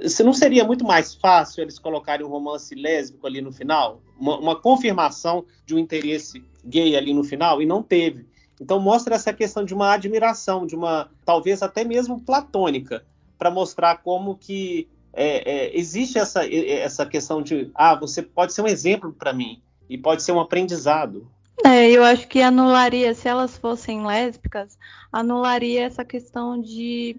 Se 0.07 0.21
não 0.21 0.33
seria 0.33 0.65
muito 0.65 0.83
mais 0.83 1.15
fácil 1.15 1.61
eles 1.61 1.79
colocarem 1.79 2.25
um 2.25 2.29
romance 2.29 2.75
lésbico 2.75 3.25
ali 3.25 3.41
no 3.41 3.51
final? 3.51 4.01
Uma, 4.19 4.37
uma 4.37 4.55
confirmação 4.55 5.45
de 5.65 5.73
um 5.73 5.79
interesse 5.79 6.43
gay 6.63 6.95
ali 6.95 7.13
no 7.13 7.23
final? 7.23 7.61
E 7.61 7.65
não 7.65 7.81
teve. 7.81 8.27
Então 8.59 8.79
mostra 8.79 9.15
essa 9.15 9.33
questão 9.33 9.65
de 9.65 9.73
uma 9.73 9.93
admiração, 9.93 10.67
de 10.67 10.75
uma 10.75 11.09
talvez 11.25 11.63
até 11.63 11.83
mesmo 11.83 12.21
platônica, 12.21 13.03
para 13.37 13.49
mostrar 13.49 14.03
como 14.03 14.37
que 14.37 14.87
é, 15.13 15.51
é, 15.51 15.77
existe 15.77 16.17
essa, 16.17 16.45
essa 16.45 17.05
questão 17.05 17.41
de, 17.41 17.69
ah, 17.75 17.95
você 17.95 18.21
pode 18.21 18.53
ser 18.53 18.61
um 18.61 18.67
exemplo 18.67 19.11
para 19.11 19.33
mim 19.33 19.61
e 19.89 19.97
pode 19.97 20.23
ser 20.23 20.31
um 20.31 20.39
aprendizado. 20.39 21.27
É, 21.63 21.89
eu 21.89 22.03
acho 22.03 22.27
que 22.27 22.41
anularia, 22.41 23.13
se 23.13 23.27
elas 23.27 23.57
fossem 23.57 24.05
lésbicas, 24.05 24.77
anularia 25.11 25.83
essa 25.83 26.03
questão 26.03 26.59
de 26.59 27.17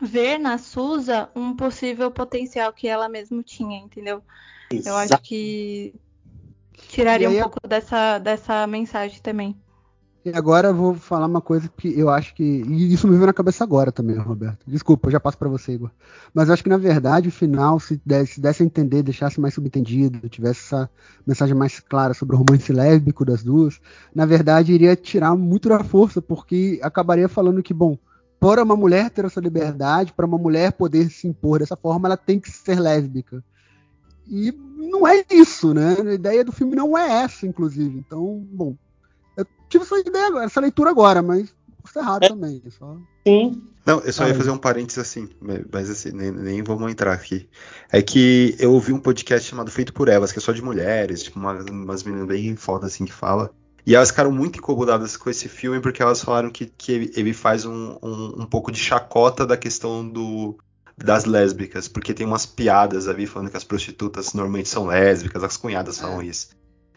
ver 0.00 0.38
na 0.38 0.58
Susa 0.58 1.30
um 1.34 1.54
possível 1.54 2.10
potencial 2.10 2.72
que 2.72 2.88
ela 2.88 3.08
mesma 3.08 3.42
tinha, 3.42 3.78
entendeu? 3.78 4.22
Exato. 4.70 4.88
Eu 4.88 4.96
acho 4.96 5.22
que 5.22 5.94
tiraria 6.88 7.28
aí, 7.28 7.38
um 7.38 7.42
pouco 7.42 7.60
dessa, 7.66 8.18
dessa 8.18 8.66
mensagem 8.66 9.20
também. 9.20 9.56
E 10.26 10.32
agora 10.34 10.70
eu 10.70 10.74
vou 10.74 10.94
falar 10.96 11.26
uma 11.26 11.40
coisa 11.40 11.68
que 11.68 11.96
eu 11.96 12.10
acho 12.10 12.34
que. 12.34 12.42
E 12.42 12.92
isso 12.92 13.06
me 13.06 13.14
veio 13.14 13.28
na 13.28 13.32
cabeça 13.32 13.62
agora 13.62 13.92
também, 13.92 14.16
Roberto. 14.16 14.58
Desculpa, 14.66 15.06
eu 15.06 15.12
já 15.12 15.20
passo 15.20 15.38
para 15.38 15.48
você, 15.48 15.74
Igor. 15.74 15.88
Mas 16.34 16.48
eu 16.48 16.54
acho 16.54 16.64
que, 16.64 16.68
na 16.68 16.76
verdade, 16.76 17.28
o 17.28 17.30
final, 17.30 17.78
se 17.78 18.00
desse, 18.04 18.34
se 18.34 18.40
desse 18.40 18.60
a 18.60 18.66
entender, 18.66 19.04
deixasse 19.04 19.40
mais 19.40 19.54
subentendido, 19.54 20.28
tivesse 20.28 20.62
essa 20.62 20.90
mensagem 21.24 21.54
mais 21.54 21.78
clara 21.78 22.12
sobre 22.12 22.34
o 22.34 22.40
romance 22.40 22.72
lésbico 22.72 23.24
das 23.24 23.44
duas, 23.44 23.80
na 24.12 24.26
verdade, 24.26 24.72
iria 24.72 24.96
tirar 24.96 25.36
muito 25.36 25.68
da 25.68 25.84
força, 25.84 26.20
porque 26.20 26.80
acabaria 26.82 27.28
falando 27.28 27.62
que, 27.62 27.72
bom, 27.72 27.96
para 28.40 28.64
uma 28.64 28.74
mulher 28.74 29.10
ter 29.10 29.24
essa 29.24 29.38
liberdade, 29.38 30.12
para 30.12 30.26
uma 30.26 30.38
mulher 30.38 30.72
poder 30.72 31.08
se 31.08 31.28
impor 31.28 31.60
dessa 31.60 31.76
forma, 31.76 32.08
ela 32.08 32.16
tem 32.16 32.40
que 32.40 32.50
ser 32.50 32.80
lésbica. 32.80 33.44
E 34.26 34.52
não 34.76 35.06
é 35.06 35.24
isso, 35.30 35.72
né? 35.72 35.96
A 36.04 36.14
ideia 36.14 36.44
do 36.44 36.50
filme 36.50 36.74
não 36.74 36.98
é 36.98 37.22
essa, 37.22 37.46
inclusive. 37.46 37.96
Então, 37.96 38.44
bom, 38.50 38.74
tive 39.68 39.84
essa 39.84 39.98
ideia, 39.98 40.44
essa 40.44 40.60
leitura 40.60 40.90
agora, 40.90 41.22
mas 41.22 41.54
está 41.84 42.00
errado 42.00 42.24
é. 42.24 42.28
também. 42.28 42.62
Só... 42.70 42.96
Sim. 43.26 43.62
Não, 43.84 44.00
eu 44.00 44.12
só 44.12 44.24
ah, 44.24 44.28
ia 44.28 44.34
fazer 44.34 44.50
um 44.50 44.58
parênteses 44.58 44.98
assim, 44.98 45.28
mas 45.72 45.88
assim, 45.88 46.10
nem, 46.10 46.32
nem, 46.32 46.62
vamos 46.62 46.90
entrar 46.90 47.12
aqui. 47.12 47.48
É 47.90 48.02
que 48.02 48.56
eu 48.58 48.72
ouvi 48.72 48.92
um 48.92 48.98
podcast 48.98 49.48
chamado 49.48 49.70
Feito 49.70 49.92
por 49.92 50.08
Elas, 50.08 50.32
que 50.32 50.40
é 50.40 50.42
só 50.42 50.50
de 50.50 50.60
mulheres, 50.60 51.22
tipo, 51.22 51.38
uma, 51.38 51.52
umas 51.70 52.02
meninas 52.02 52.26
bem 52.26 52.56
foda 52.56 52.86
assim 52.86 53.04
que 53.04 53.12
fala. 53.12 53.50
E 53.86 53.94
elas 53.94 54.10
ficaram 54.10 54.32
muito 54.32 54.58
incomodadas 54.58 55.16
com 55.16 55.30
esse 55.30 55.48
filme 55.48 55.78
porque 55.78 56.02
elas 56.02 56.20
falaram 56.20 56.50
que, 56.50 56.66
que 56.66 57.12
ele 57.14 57.32
faz 57.32 57.64
um, 57.64 57.96
um, 58.02 58.42
um 58.42 58.46
pouco 58.46 58.72
de 58.72 58.80
chacota 58.80 59.46
da 59.46 59.56
questão 59.56 60.06
do, 60.06 60.58
das 60.98 61.24
lésbicas, 61.24 61.86
porque 61.86 62.12
tem 62.12 62.26
umas 62.26 62.44
piadas 62.44 63.06
ali 63.06 63.24
falando 63.24 63.50
que 63.50 63.56
as 63.56 63.62
prostitutas 63.62 64.32
normalmente 64.32 64.68
são 64.68 64.86
lésbicas, 64.86 65.44
as 65.44 65.56
cunhadas 65.56 66.00
falam 66.00 66.20
é. 66.20 66.26
isso. 66.26 66.48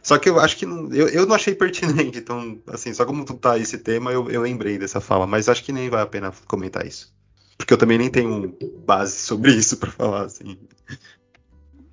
Só 0.09 0.17
que 0.17 0.27
eu 0.27 0.39
acho 0.39 0.57
que 0.57 0.65
não, 0.65 0.91
eu, 0.91 1.07
eu 1.09 1.27
não 1.27 1.35
achei 1.35 1.53
pertinente, 1.53 2.17
então, 2.17 2.59
assim, 2.65 2.91
só 2.95 3.05
como 3.05 3.23
tá 3.25 3.59
esse 3.59 3.77
tema, 3.77 4.11
eu, 4.11 4.27
eu 4.31 4.41
lembrei 4.41 4.75
dessa 4.79 4.99
fala, 4.99 5.27
mas 5.27 5.47
acho 5.47 5.63
que 5.63 5.71
nem 5.71 5.87
vale 5.87 6.01
a 6.01 6.07
pena 6.07 6.33
comentar 6.47 6.83
isso. 6.83 7.13
Porque 7.55 7.71
eu 7.71 7.77
também 7.77 7.99
nem 7.99 8.09
tenho 8.09 8.57
base 8.87 9.17
sobre 9.17 9.51
isso 9.51 9.77
para 9.77 9.91
falar, 9.91 10.23
assim. 10.23 10.57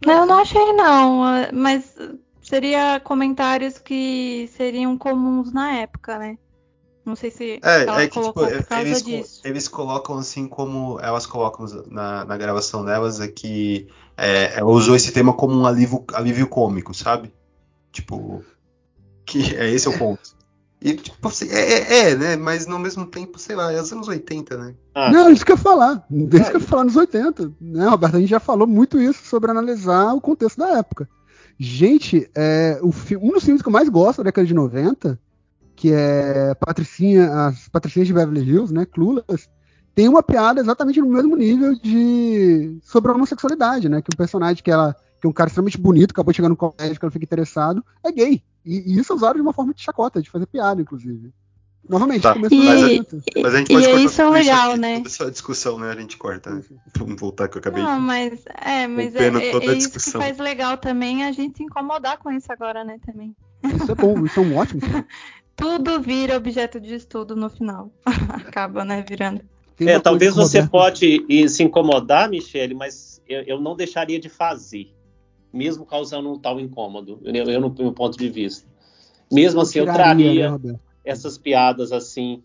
Eu 0.00 0.24
não 0.24 0.38
achei, 0.38 0.72
não, 0.72 1.24
mas 1.52 1.94
seria 2.40 2.98
comentários 3.00 3.76
que 3.76 4.48
seriam 4.56 4.96
comuns 4.96 5.52
na 5.52 5.74
época, 5.74 6.18
né? 6.18 6.38
Não 7.04 7.16
sei 7.16 7.30
se 7.30 7.60
é, 7.62 7.82
ela 7.82 8.00
é 8.00 8.08
que, 8.08 8.14
colocou 8.14 8.46
tipo, 8.46 8.58
por 8.62 8.66
causa 8.66 8.88
eles, 8.88 9.02
disso. 9.02 9.40
Eles 9.44 9.68
colocam 9.68 10.16
assim 10.16 10.48
como 10.48 10.98
elas 11.00 11.26
colocam 11.26 11.66
na, 11.90 12.24
na 12.24 12.36
gravação 12.38 12.82
delas 12.82 13.20
é 13.20 13.28
que 13.28 13.88
é, 14.16 14.58
ela 14.58 14.70
usou 14.70 14.96
esse 14.96 15.12
tema 15.12 15.34
como 15.34 15.54
um 15.54 15.66
alívio, 15.66 16.02
alívio 16.14 16.48
cômico, 16.48 16.94
sabe? 16.94 17.30
Tipo, 17.96 18.44
que 19.24 19.38
é 19.56 19.70
esse 19.70 19.88
é 19.88 19.90
o 19.90 19.98
ponto. 19.98 20.36
E, 20.80 20.94
tipo, 20.94 21.26
assim, 21.26 21.48
é, 21.48 21.72
é, 21.72 22.10
é, 22.10 22.16
né? 22.16 22.36
Mas 22.36 22.66
no 22.66 22.78
mesmo 22.78 23.06
tempo, 23.06 23.38
sei 23.38 23.56
lá, 23.56 23.72
é 23.72 23.80
os 23.80 23.90
anos 23.90 24.08
80, 24.08 24.56
né? 24.58 24.74
Ah, 24.94 25.10
não, 25.10 25.30
isso 25.30 25.44
que 25.44 25.50
eu 25.50 25.56
ia 25.56 25.62
falar. 25.62 26.06
Isso 26.10 26.36
é. 26.36 26.50
que 26.50 26.56
eu 26.56 26.60
ia 26.60 26.66
falar 26.66 26.84
nos 26.84 26.96
80. 26.96 27.50
Né, 27.58 27.88
Roberto? 27.88 28.16
A 28.16 28.20
gente 28.20 28.28
já 28.28 28.38
falou 28.38 28.66
muito 28.66 29.00
isso 29.00 29.24
sobre 29.24 29.50
analisar 29.50 30.12
o 30.12 30.20
contexto 30.20 30.58
da 30.58 30.78
época. 30.78 31.08
Gente, 31.58 32.30
é, 32.34 32.78
o, 32.82 32.92
um 33.22 33.32
dos 33.32 33.42
filmes 33.42 33.62
que 33.62 33.68
eu 33.68 33.72
mais 33.72 33.88
gosto 33.88 34.18
da 34.18 34.24
década 34.24 34.46
de 34.46 34.52
90, 34.52 35.18
que 35.74 35.92
é 35.92 36.54
Patricinha, 36.54 37.46
as 37.46 37.68
Patricinhas 37.68 38.06
de 38.06 38.12
Beverly 38.12 38.42
Hills, 38.42 38.72
né? 38.72 38.84
Clueless, 38.84 39.48
tem 39.94 40.08
uma 40.08 40.22
piada 40.22 40.60
exatamente 40.60 41.00
no 41.00 41.08
mesmo 41.08 41.34
nível 41.36 41.74
de 41.74 42.78
sobre 42.82 43.10
a 43.10 43.14
homossexualidade, 43.14 43.88
né? 43.88 44.02
Que 44.02 44.10
o 44.12 44.16
personagem 44.16 44.62
que 44.62 44.70
ela 44.70 44.94
que 45.20 45.26
é 45.26 45.30
um 45.30 45.32
cara 45.32 45.48
extremamente 45.48 45.78
bonito, 45.78 46.10
acabou 46.10 46.32
de 46.32 46.36
chegar 46.36 46.48
no 46.48 46.56
colégio, 46.56 46.98
que 46.98 47.04
ela 47.04 47.12
fica 47.12 47.24
interessado, 47.24 47.84
é 48.04 48.12
gay. 48.12 48.42
E, 48.64 48.94
e, 48.94 48.98
isso 48.98 49.12
é 49.12 49.16
usado 49.16 49.36
de 49.36 49.42
uma 49.42 49.52
forma 49.52 49.72
de 49.72 49.82
chacota, 49.82 50.20
de 50.20 50.28
fazer 50.30 50.46
piada, 50.46 50.80
inclusive. 50.80 51.32
Novamente, 51.88 52.22
Tá. 52.22 52.34
E- 52.50 52.68
a 52.68 53.42
Mas 53.42 53.54
a 53.54 53.58
gente 53.58 53.70
E 53.70 53.74
pode 53.74 53.86
cortar 53.86 54.00
isso 54.04 54.22
é 54.22 54.30
legal, 54.30 54.70
aqui, 54.72 54.80
né? 54.80 54.96
Toda 54.96 55.08
essa 55.08 55.30
discussão, 55.30 55.78
né? 55.78 55.90
A 55.90 55.94
gente 55.94 56.16
corta. 56.16 56.50
né? 56.50 56.62
Vamos 56.96 57.20
voltar 57.20 57.48
que 57.48 57.56
eu 57.56 57.60
acabei. 57.60 57.82
Não, 57.82 58.00
mas 58.00 58.44
é, 58.46 58.86
mas 58.88 59.14
é, 59.14 59.28
é- 59.28 59.50
é 59.52 59.72
isso 59.74 59.92
que 59.92 60.00
faz 60.10 60.38
legal 60.38 60.76
também 60.76 61.24
a 61.24 61.32
gente 61.32 61.58
se 61.58 61.62
incomodar 61.62 62.18
com 62.18 62.30
isso 62.32 62.52
agora, 62.52 62.82
né, 62.84 62.98
também. 63.06 63.34
Isso 63.62 63.92
é 63.92 63.94
bom, 63.94 64.24
isso 64.24 64.40
é 64.40 64.42
um 64.42 64.56
ótimo. 64.56 64.80
Tudo 65.56 66.00
vira 66.02 66.36
objeto 66.36 66.78
de 66.78 66.94
estudo 66.94 67.34
no 67.34 67.48
final. 67.48 67.90
Acaba, 68.28 68.84
né, 68.84 69.04
virando. 69.08 69.40
É, 69.80 69.98
talvez 69.98 70.34
você 70.34 70.66
pode 70.66 71.24
se 71.48 71.62
incomodar, 71.62 72.28
Michele, 72.28 72.74
mas 72.74 73.22
eu, 73.28 73.42
eu 73.42 73.60
não 73.60 73.76
deixaria 73.76 74.18
de 74.18 74.28
fazer, 74.28 74.92
mesmo 75.56 75.86
causando 75.86 76.30
um 76.30 76.38
tal 76.38 76.60
incômodo, 76.60 77.18
eu, 77.24 77.50
eu 77.50 77.60
no 77.60 77.74
meu 77.76 77.92
ponto 77.92 78.16
de 78.16 78.28
vista. 78.28 78.68
Mesmo 79.32 79.60
assim, 79.60 79.80
eu 79.80 79.86
traria 79.86 80.56
né, 80.58 80.78
essas 81.04 81.36
piadas 81.36 81.90
assim, 81.90 82.42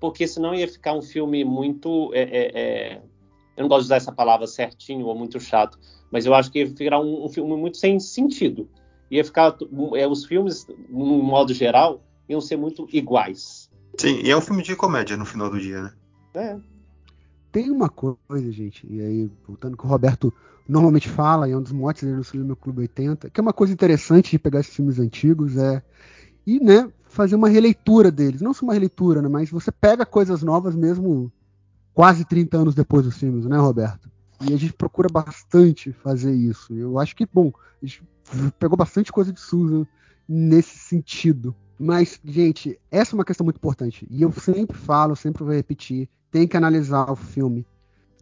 porque 0.00 0.26
senão 0.26 0.54
ia 0.54 0.68
ficar 0.68 0.94
um 0.94 1.02
filme 1.02 1.44
muito. 1.44 2.10
é, 2.14 2.22
é, 2.22 2.60
é, 2.60 3.02
eu 3.56 3.62
não 3.62 3.68
gosto 3.68 3.82
de 3.82 3.86
usar 3.86 3.96
essa 3.96 4.12
palavra 4.12 4.46
certinho 4.46 5.06
ou 5.06 5.14
muito 5.14 5.38
chato, 5.38 5.78
mas 6.10 6.24
eu 6.24 6.34
acho 6.34 6.50
que 6.50 6.60
ia 6.60 6.66
ficar 6.66 7.00
um, 7.00 7.26
um 7.26 7.28
filme 7.28 7.54
muito 7.56 7.76
sem 7.76 8.00
sentido. 8.00 8.68
Ia 9.10 9.24
ficar. 9.24 9.54
é, 9.94 10.06
os 10.06 10.24
filmes, 10.24 10.66
no 10.88 11.22
modo 11.22 11.52
geral, 11.52 12.02
iam 12.28 12.40
ser 12.40 12.56
muito 12.56 12.88
iguais. 12.92 13.70
Sim, 13.98 14.20
e 14.24 14.30
é 14.30 14.36
um 14.36 14.40
filme 14.40 14.62
de 14.62 14.74
comédia 14.74 15.16
no 15.16 15.26
final 15.26 15.50
do 15.50 15.60
dia, 15.60 15.82
né? 15.82 15.92
É. 16.34 16.56
Tem 17.50 17.70
uma 17.70 17.90
coisa, 17.90 18.50
gente, 18.50 18.86
e 18.90 19.00
aí, 19.02 19.30
voltando 19.46 19.76
que 19.76 19.84
o 19.84 19.88
Roberto 19.88 20.32
normalmente 20.68 21.08
fala, 21.08 21.48
e 21.48 21.52
é 21.52 21.56
um 21.56 21.62
dos 21.62 21.72
motes 21.72 22.02
dele 22.02 22.16
no 22.16 22.24
Cinema 22.24 22.56
Clube 22.56 22.82
80, 22.82 23.30
que 23.30 23.40
é 23.40 23.42
uma 23.42 23.52
coisa 23.52 23.72
interessante 23.72 24.30
de 24.30 24.38
pegar 24.38 24.60
esses 24.60 24.74
filmes 24.74 24.98
antigos, 24.98 25.56
é 25.56 25.82
e, 26.46 26.58
né, 26.58 26.90
fazer 27.04 27.36
uma 27.36 27.48
releitura 27.48 28.10
deles. 28.10 28.40
Não 28.40 28.54
só 28.54 28.64
uma 28.64 28.72
releitura, 28.72 29.22
né, 29.22 29.28
mas 29.28 29.50
você 29.50 29.70
pega 29.70 30.04
coisas 30.04 30.42
novas 30.42 30.74
mesmo 30.74 31.30
quase 31.94 32.24
30 32.24 32.56
anos 32.56 32.74
depois 32.74 33.04
dos 33.04 33.16
filmes, 33.16 33.44
né, 33.46 33.56
Roberto? 33.58 34.10
E 34.40 34.52
a 34.52 34.56
gente 34.56 34.72
procura 34.72 35.08
bastante 35.08 35.92
fazer 35.92 36.32
isso. 36.34 36.74
Eu 36.74 36.98
acho 36.98 37.14
que, 37.14 37.26
bom, 37.26 37.52
a 37.82 37.86
gente 37.86 38.02
pegou 38.58 38.76
bastante 38.76 39.12
coisa 39.12 39.32
de 39.32 39.40
Susan 39.40 39.86
nesse 40.28 40.78
sentido. 40.78 41.54
Mas, 41.78 42.18
gente, 42.24 42.78
essa 42.90 43.14
é 43.14 43.16
uma 43.16 43.24
questão 43.24 43.44
muito 43.44 43.56
importante. 43.56 44.06
E 44.10 44.22
eu 44.22 44.32
sempre 44.32 44.76
falo, 44.76 45.14
sempre 45.14 45.44
vou 45.44 45.52
repetir, 45.52 46.08
tem 46.30 46.48
que 46.48 46.56
analisar 46.56 47.10
o 47.10 47.16
filme 47.16 47.66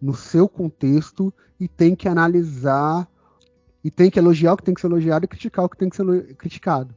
no 0.00 0.14
seu 0.14 0.48
contexto 0.48 1.32
e 1.58 1.68
tem 1.68 1.94
que 1.94 2.08
analisar 2.08 3.08
e 3.82 3.90
tem 3.90 4.10
que 4.10 4.18
elogiar 4.18 4.54
o 4.54 4.56
que 4.56 4.62
tem 4.62 4.74
que 4.74 4.80
ser 4.80 4.86
elogiado 4.86 5.24
e 5.24 5.28
criticar 5.28 5.64
o 5.64 5.68
que 5.68 5.76
tem 5.76 5.88
que 5.88 5.96
ser 5.96 6.36
criticado. 6.36 6.94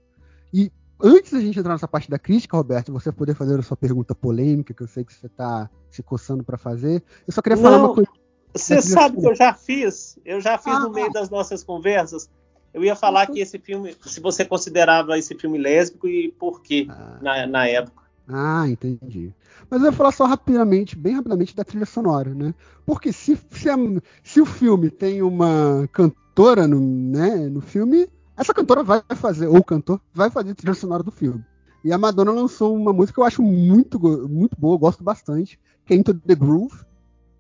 E 0.54 0.72
antes 1.02 1.32
da 1.32 1.40
gente 1.40 1.60
entrar 1.60 1.74
nessa 1.74 1.88
parte 1.88 2.10
da 2.10 2.20
crítica, 2.20 2.56
Roberto, 2.56 2.92
você 2.92 3.12
poder 3.12 3.36
fazer 3.36 3.60
a 3.60 3.64
sua 3.64 3.78
pergunta 3.78 4.14
polêmica, 4.14 4.74
que 4.74 4.84
eu 4.84 4.88
sei 4.88 5.04
que 5.04 5.14
você 5.14 5.28
está 5.28 5.70
se 5.90 6.04
coçando 6.04 6.44
para 6.44 6.58
fazer, 6.58 7.04
eu 7.28 7.34
só 7.34 7.42
queria 7.42 7.58
falar 7.58 7.78
Não, 7.78 7.86
uma 7.86 7.96
coisa. 7.96 8.10
Você 8.54 8.82
sabe 8.82 9.20
que 9.20 9.28
eu 9.28 9.36
já 9.36 9.54
fiz, 9.54 10.20
eu 10.24 10.40
já 10.40 10.58
fiz 10.58 10.74
Ah, 10.74 10.80
no 10.82 10.92
meio 10.92 11.12
das 11.12 11.30
nossas 11.30 11.64
conversas. 11.64 12.30
Eu 12.74 12.84
ia 12.84 12.96
falar 12.96 13.28
que 13.28 13.40
esse 13.40 13.60
filme, 13.60 13.96
se 14.06 14.20
você 14.20 14.46
considerava 14.46 15.18
esse 15.18 15.36
filme 15.36 15.58
lésbico 15.58 16.08
e 16.08 16.32
por 16.32 16.62
quê 16.62 16.88
Ah, 16.90 17.20
na, 17.22 17.48
na 17.48 17.68
época. 17.68 18.03
Ah, 18.28 18.68
entendi. 18.70 19.34
Mas 19.70 19.82
eu 19.82 19.88
ia 19.88 19.92
falar 19.92 20.12
só 20.12 20.26
rapidamente, 20.26 20.96
bem 20.98 21.14
rapidamente, 21.16 21.56
da 21.56 21.64
trilha 21.64 21.86
sonora, 21.86 22.34
né? 22.34 22.54
Porque 22.86 23.12
se, 23.12 23.38
se, 23.52 23.70
a- 23.70 23.76
se 24.24 24.40
o 24.42 24.46
filme 24.46 24.90
tem 24.90 25.22
uma 25.22 25.88
cantora 25.92 26.66
no, 26.68 26.80
né, 26.80 27.50
no 27.50 27.60
filme, 27.62 28.08
essa 28.38 28.54
cantora 28.54 28.82
vai 28.84 29.02
fazer, 29.16 29.48
ou 29.48 29.58
o 29.58 29.64
cantor, 29.64 30.00
vai 30.14 30.30
fazer 30.30 30.52
a 30.52 30.56
trilha 30.56 30.74
sonora 30.74 31.04
do 31.04 31.12
filme. 31.12 31.44
E 31.84 31.92
a 31.92 31.98
Madonna 31.98 32.32
lançou 32.32 32.74
uma 32.76 32.94
música 32.94 33.16
que 33.16 33.20
eu 33.20 33.26
acho 33.26 33.42
muito, 33.44 34.00
muito 34.30 34.56
boa, 34.58 34.76
eu 34.76 34.80
gosto 34.80 35.04
bastante, 35.04 35.60
que 35.86 35.94
é 35.94 35.98
Into 35.98 36.14
the 36.14 36.34
Groove. 36.36 36.74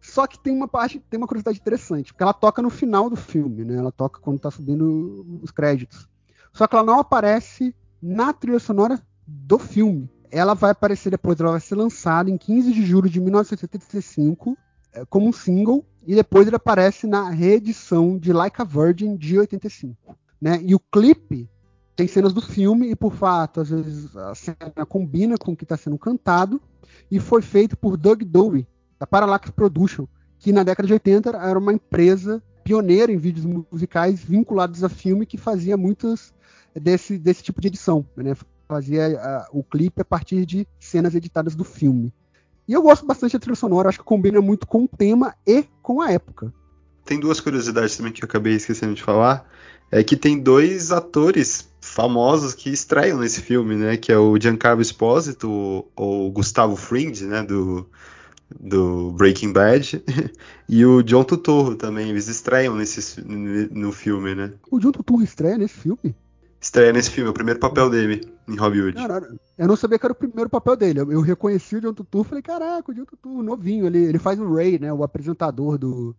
Só 0.01 0.27
que 0.27 0.37
tem 0.37 0.53
uma 0.53 0.67
parte, 0.67 0.99
tem 1.09 1.17
uma 1.17 1.27
curiosidade 1.27 1.59
interessante, 1.59 2.11
porque 2.11 2.23
ela 2.23 2.33
toca 2.33 2.61
no 2.61 2.69
final 2.69 3.09
do 3.09 3.15
filme, 3.15 3.63
né? 3.63 3.75
Ela 3.77 3.91
toca 3.91 4.19
quando 4.19 4.39
tá 4.39 4.51
subindo 4.51 5.39
os 5.41 5.49
créditos. 5.51 6.09
Só 6.51 6.67
que 6.67 6.75
ela 6.75 6.85
não 6.85 6.99
aparece 6.99 7.73
na 8.01 8.33
trilha 8.33 8.59
sonora 8.59 9.01
do 9.25 9.57
filme. 9.57 10.09
Ela 10.35 10.55
vai 10.55 10.71
aparecer 10.71 11.11
depois, 11.11 11.39
ela 11.39 11.51
vai 11.51 11.59
ser 11.59 11.75
lançada 11.75 12.27
em 12.27 12.37
15 12.39 12.73
de 12.73 12.83
julho 12.83 13.07
de 13.07 13.21
1975 13.21 14.57
eh, 14.91 15.05
como 15.07 15.27
um 15.27 15.31
single 15.31 15.85
e 16.07 16.15
depois 16.15 16.47
ele 16.47 16.55
aparece 16.55 17.05
na 17.05 17.29
reedição 17.29 18.17
de 18.17 18.33
Like 18.33 18.59
a 18.59 18.65
Virgin 18.65 19.15
de 19.15 19.37
85, 19.37 20.17
né? 20.41 20.59
E 20.63 20.73
o 20.73 20.79
clipe 20.79 21.47
tem 21.95 22.07
cenas 22.07 22.33
do 22.33 22.41
filme 22.41 22.89
e 22.89 22.95
por 22.95 23.13
fato 23.13 23.61
às 23.61 23.69
vezes 23.69 24.17
a 24.17 24.33
cena 24.33 24.85
combina 24.87 25.37
com 25.37 25.51
o 25.51 25.55
que 25.55 25.65
está 25.65 25.77
sendo 25.77 25.99
cantado 25.99 26.59
e 27.11 27.19
foi 27.19 27.43
feito 27.43 27.77
por 27.77 27.95
Doug 27.95 28.23
Dowie 28.23 28.67
da 28.99 29.05
Parallax 29.05 29.51
Production, 29.51 30.07
que 30.39 30.51
na 30.51 30.63
década 30.63 30.87
de 30.87 30.93
80 30.93 31.29
era 31.29 31.59
uma 31.59 31.73
empresa 31.73 32.41
pioneira 32.63 33.11
em 33.11 33.17
vídeos 33.17 33.45
musicais 33.71 34.23
vinculados 34.23 34.83
a 34.83 34.89
filme 34.89 35.27
que 35.27 35.37
fazia 35.37 35.77
muitas 35.77 36.33
desse, 36.73 37.19
desse 37.19 37.43
tipo 37.43 37.61
de 37.61 37.67
edição, 37.67 38.03
né? 38.17 38.33
Fazia 38.67 39.47
o 39.51 39.63
clipe 39.63 40.01
a 40.01 40.05
partir 40.05 40.45
de 40.45 40.67
cenas 40.79 41.13
editadas 41.15 41.55
do 41.55 41.63
filme. 41.63 42.13
E 42.67 42.73
eu 42.73 42.81
gosto 42.81 43.05
bastante 43.05 43.33
da 43.33 43.39
trilha 43.39 43.55
sonora, 43.55 43.89
acho 43.89 43.99
que 43.99 44.05
combina 44.05 44.41
muito 44.41 44.65
com 44.65 44.85
o 44.85 44.87
tema 44.87 45.35
e 45.45 45.65
com 45.81 46.01
a 46.01 46.11
época. 46.11 46.53
Tem 47.03 47.19
duas 47.19 47.41
curiosidades 47.41 47.97
também 47.97 48.13
que 48.13 48.23
eu 48.23 48.25
acabei 48.25 48.53
esquecendo 48.53 48.93
de 48.93 49.03
falar. 49.03 49.45
É 49.91 50.03
que 50.03 50.15
tem 50.15 50.39
dois 50.39 50.91
atores 50.91 51.69
famosos 51.81 52.53
que 52.53 52.69
estreiam 52.69 53.19
nesse 53.19 53.41
filme, 53.41 53.75
né? 53.75 53.97
Que 53.97 54.11
é 54.11 54.17
o 54.17 54.39
Giancarlo 54.39 54.81
Esposito, 54.81 55.49
o, 55.51 55.85
o 55.95 56.31
Gustavo 56.31 56.75
Fring, 56.75 57.11
né? 57.25 57.43
Do, 57.43 57.87
do 58.59 59.11
Breaking 59.11 59.51
Bad, 59.51 60.03
e 60.67 60.85
o 60.85 61.03
John 61.03 61.23
Turturro 61.23 61.75
também. 61.75 62.09
Eles 62.09 62.27
estreiam 62.27 62.75
nesse, 62.75 63.21
no 63.21 63.91
filme, 63.91 64.33
né? 64.33 64.53
O 64.71 64.79
John 64.79 64.91
Turturro 64.91 65.21
estreia 65.21 65.57
nesse 65.57 65.75
filme? 65.75 66.15
Estreia 66.59 66.93
nesse 66.93 67.11
filme, 67.11 67.27
é 67.27 67.31
o 67.31 67.33
primeiro 67.33 67.59
papel 67.59 67.89
dele 67.89 68.32
em 68.47 68.55
Hollywood. 68.55 68.93
Caralho, 68.95 69.39
eu 69.57 69.67
não 69.67 69.75
sabia 69.75 69.97
que 69.97 70.05
era 70.05 70.13
o 70.13 70.15
primeiro 70.15 70.49
papel 70.49 70.75
dele. 70.75 70.99
Eu, 70.99 71.11
eu 71.11 71.21
reconheci 71.21 71.75
o 71.75 71.81
John 71.81 71.93
Turturro, 71.93 72.23
falei, 72.23 72.41
caraca, 72.41 72.91
o 72.91 72.93
John 72.93 73.05
Turturro, 73.05 73.43
novinho. 73.43 73.85
Ele, 73.85 73.99
ele 73.99 74.19
faz 74.19 74.39
o 74.39 74.53
Ray, 74.53 74.79
né? 74.79 74.91
O 74.91 75.03
apresentador 75.03 75.77
do, 75.77 76.15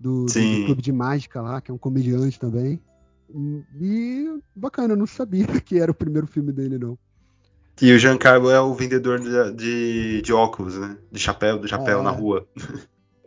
do, 0.00 0.24
do, 0.24 0.28
Sim. 0.28 0.60
do 0.60 0.66
Clube 0.66 0.82
de 0.82 0.92
Mágica 0.92 1.40
lá, 1.40 1.60
que 1.60 1.70
é 1.70 1.74
um 1.74 1.78
comediante 1.78 2.38
também. 2.38 2.80
E, 3.28 3.64
e 3.80 4.40
bacana, 4.54 4.94
eu 4.94 4.96
não 4.96 5.06
sabia 5.06 5.46
que 5.60 5.78
era 5.78 5.90
o 5.90 5.94
primeiro 5.94 6.26
filme 6.26 6.52
dele, 6.52 6.78
não. 6.78 6.98
E 7.80 7.92
o 7.92 7.98
Giancarlo 7.98 8.50
é 8.50 8.60
o 8.60 8.72
vendedor 8.72 9.20
de, 9.20 9.52
de, 9.52 10.22
de 10.22 10.32
óculos, 10.32 10.78
né? 10.78 10.96
De 11.12 11.18
chapéu, 11.18 11.58
do 11.58 11.68
chapéu 11.68 12.00
Ah, 12.00 12.02
na 12.02 12.10
é. 12.10 12.14
rua. 12.14 12.48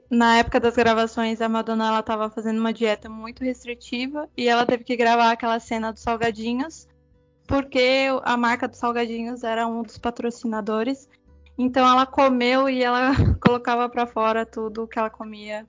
Na 0.10 0.38
época 0.38 0.60
das 0.60 0.76
gravações, 0.76 1.40
a 1.40 1.48
Madonna 1.48 1.88
ela 1.88 2.02
tava 2.02 2.32
fazendo 2.32 2.58
uma 2.58 2.74
dieta 2.74 3.08
muito 3.08 3.44
restritiva 3.44 4.28
e 4.36 4.48
ela 4.48 4.66
teve 4.66 4.84
que 4.84 4.98
gravar 4.98 5.32
aquela 5.32 5.60
cena 5.60 5.92
dos 5.94 6.02
salgadinhos, 6.02 6.88
porque 7.50 8.06
a 8.24 8.38
marca 8.38 8.68
dos 8.68 8.78
salgadinhos 8.78 9.44
era 9.44 9.68
um 9.68 9.82
dos 9.82 9.98
patrocinadores. 9.98 11.10
Então 11.58 11.86
ela 11.86 12.06
comeu 12.06 12.70
e 12.70 12.84
ela 12.84 13.12
colocava 13.42 13.90
pra 13.90 14.06
fora 14.06 14.46
tudo 14.46 14.88
que 14.88 15.00
ela 15.00 15.10
comia, 15.10 15.66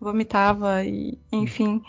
vomitava 0.00 0.84
e 0.84 1.18
enfim, 1.32 1.82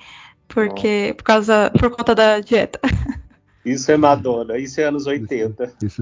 porque 0.47 1.13
por 1.15 1.23
causa 1.23 1.71
por 1.79 1.95
conta 1.95 2.15
da 2.15 2.39
dieta. 2.39 2.79
Isso 3.63 3.91
é 3.91 3.97
Madonna, 3.97 4.57
isso 4.57 4.79
é 4.79 4.85
anos 4.85 5.07
80. 5.07 5.73
Isso, 5.83 6.01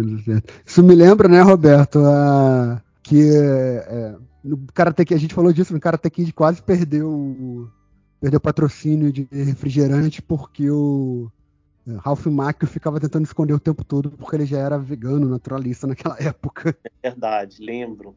isso 0.63 0.83
me 0.83 0.93
lembra, 0.93 1.27
né, 1.27 1.41
Roberto, 1.41 1.97
a, 2.05 2.79
que 3.01 3.19
é, 3.35 4.15
no 4.43 4.67
Karate 4.71 5.03
Kid, 5.03 5.15
a 5.15 5.19
gente 5.19 5.33
falou 5.33 5.51
disso, 5.51 5.73
no 5.73 5.79
Karate 5.79 6.07
Kid 6.11 6.31
quase 6.31 6.61
perdeu 6.61 7.09
o 7.09 7.67
perdeu 8.21 8.37
o 8.37 8.41
patrocínio 8.41 9.11
de 9.11 9.27
refrigerante 9.31 10.21
porque 10.21 10.69
o 10.69 11.27
Ralph 11.99 12.25
Macchio 12.25 12.67
ficava 12.67 12.99
tentando 12.99 13.25
esconder 13.25 13.53
o 13.53 13.59
tempo 13.59 13.83
todo 13.83 14.09
porque 14.11 14.35
ele 14.35 14.45
já 14.45 14.59
era 14.59 14.77
vegano, 14.77 15.29
naturalista 15.29 15.85
naquela 15.85 16.17
época. 16.21 16.75
É 17.03 17.09
verdade, 17.09 17.63
lembro. 17.63 18.15